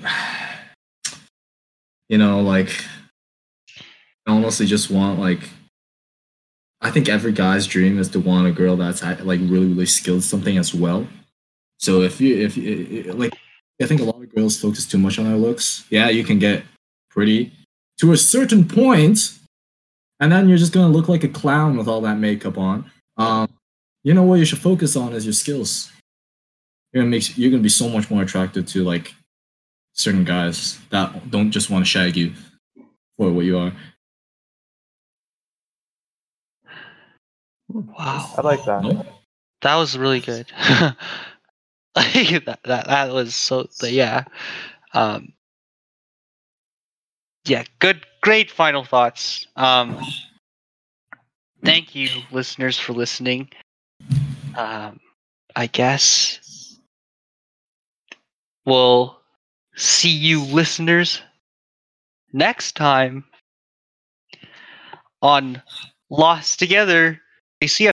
You 2.09 2.19
know, 2.19 2.41
like 2.41 2.75
I 4.31 4.33
honestly 4.33 4.67
just 4.67 4.91
want 4.91 5.19
like 5.19 5.49
I 6.81 6.91
think 6.91 7.09
every 7.09 7.33
guy's 7.33 7.67
dream 7.67 7.99
is 7.99 8.09
to 8.11 8.21
want 8.21 8.47
a 8.47 8.53
girl 8.53 8.77
that's 8.77 9.03
like 9.03 9.41
really 9.43 9.67
really 9.67 9.87
skilled 9.87 10.23
something 10.23 10.57
as 10.57 10.73
well. 10.73 11.07
So 11.79 12.03
if 12.03 12.21
you 12.21 12.37
if 12.37 12.57
like 13.17 13.35
I 13.83 13.87
think 13.87 14.01
a 14.01 14.05
lot 14.05 14.23
of 14.23 14.33
girls 14.33 14.61
focus 14.61 14.87
too 14.87 14.99
much 14.99 15.19
on 15.19 15.25
their 15.25 15.37
looks. 15.37 15.85
Yeah, 15.91 16.11
you 16.11 16.23
can 16.23 16.39
get 16.39 16.63
pretty 17.11 17.53
to 17.99 18.13
a 18.13 18.17
certain 18.17 18.69
point, 18.69 19.37
and 20.21 20.31
then 20.31 20.49
you're 20.49 20.59
just 20.59 20.73
gonna 20.73 20.93
look 20.93 21.09
like 21.09 21.25
a 21.25 21.29
clown 21.29 21.77
with 21.77 21.89
all 21.89 22.01
that 22.03 22.19
makeup 22.19 22.57
on. 22.57 22.89
Um, 23.17 23.49
you 24.05 24.15
know 24.15 24.23
what 24.23 24.39
you 24.39 24.45
should 24.45 24.61
focus 24.61 24.95
on 24.95 25.13
is 25.13 25.27
your 25.27 25.33
skills. 25.33 25.91
You're 26.93 27.03
gonna 27.03 27.11
make 27.11 27.37
you're 27.37 27.51
gonna 27.51 27.65
be 27.65 27.69
so 27.69 27.89
much 27.89 28.11
more 28.11 28.23
attractive 28.23 28.67
to 28.67 28.85
like 28.85 29.13
certain 29.95 30.25
guys 30.25 30.79
that 30.91 31.31
don't 31.33 31.51
just 31.51 31.69
want 31.69 31.85
to 31.85 31.91
shag 31.91 32.17
you 32.17 32.33
for 33.17 33.33
what 33.33 33.45
you 33.45 33.59
are. 33.59 33.73
Wow. 37.73 38.35
I 38.37 38.41
like 38.43 38.65
that. 38.65 39.07
That 39.63 39.77
was 39.77 39.97
really 39.99 40.21
good. 40.21 40.47
That, 41.95 42.61
that 42.65 42.87
that 42.87 43.13
was 43.13 43.35
so 43.35 43.69
yeah. 43.83 44.25
Um 44.95 45.33
yeah 47.47 47.65
good 47.79 48.05
great 48.23 48.51
final 48.51 48.85
thoughts. 48.85 49.47
Um 49.57 49.99
thank 51.65 51.95
you 51.95 52.09
listeners 52.31 52.79
for 52.79 52.93
listening. 52.93 53.51
Um 54.57 55.01
i 55.57 55.67
guess 55.67 56.79
we'll 58.65 59.19
see 59.77 60.11
you 60.11 60.45
listeners 60.45 61.23
next 62.33 62.77
time 62.77 63.25
on 65.23 65.63
lost 66.11 66.59
together 66.59 67.21
you 67.61 67.69
see 67.69 67.91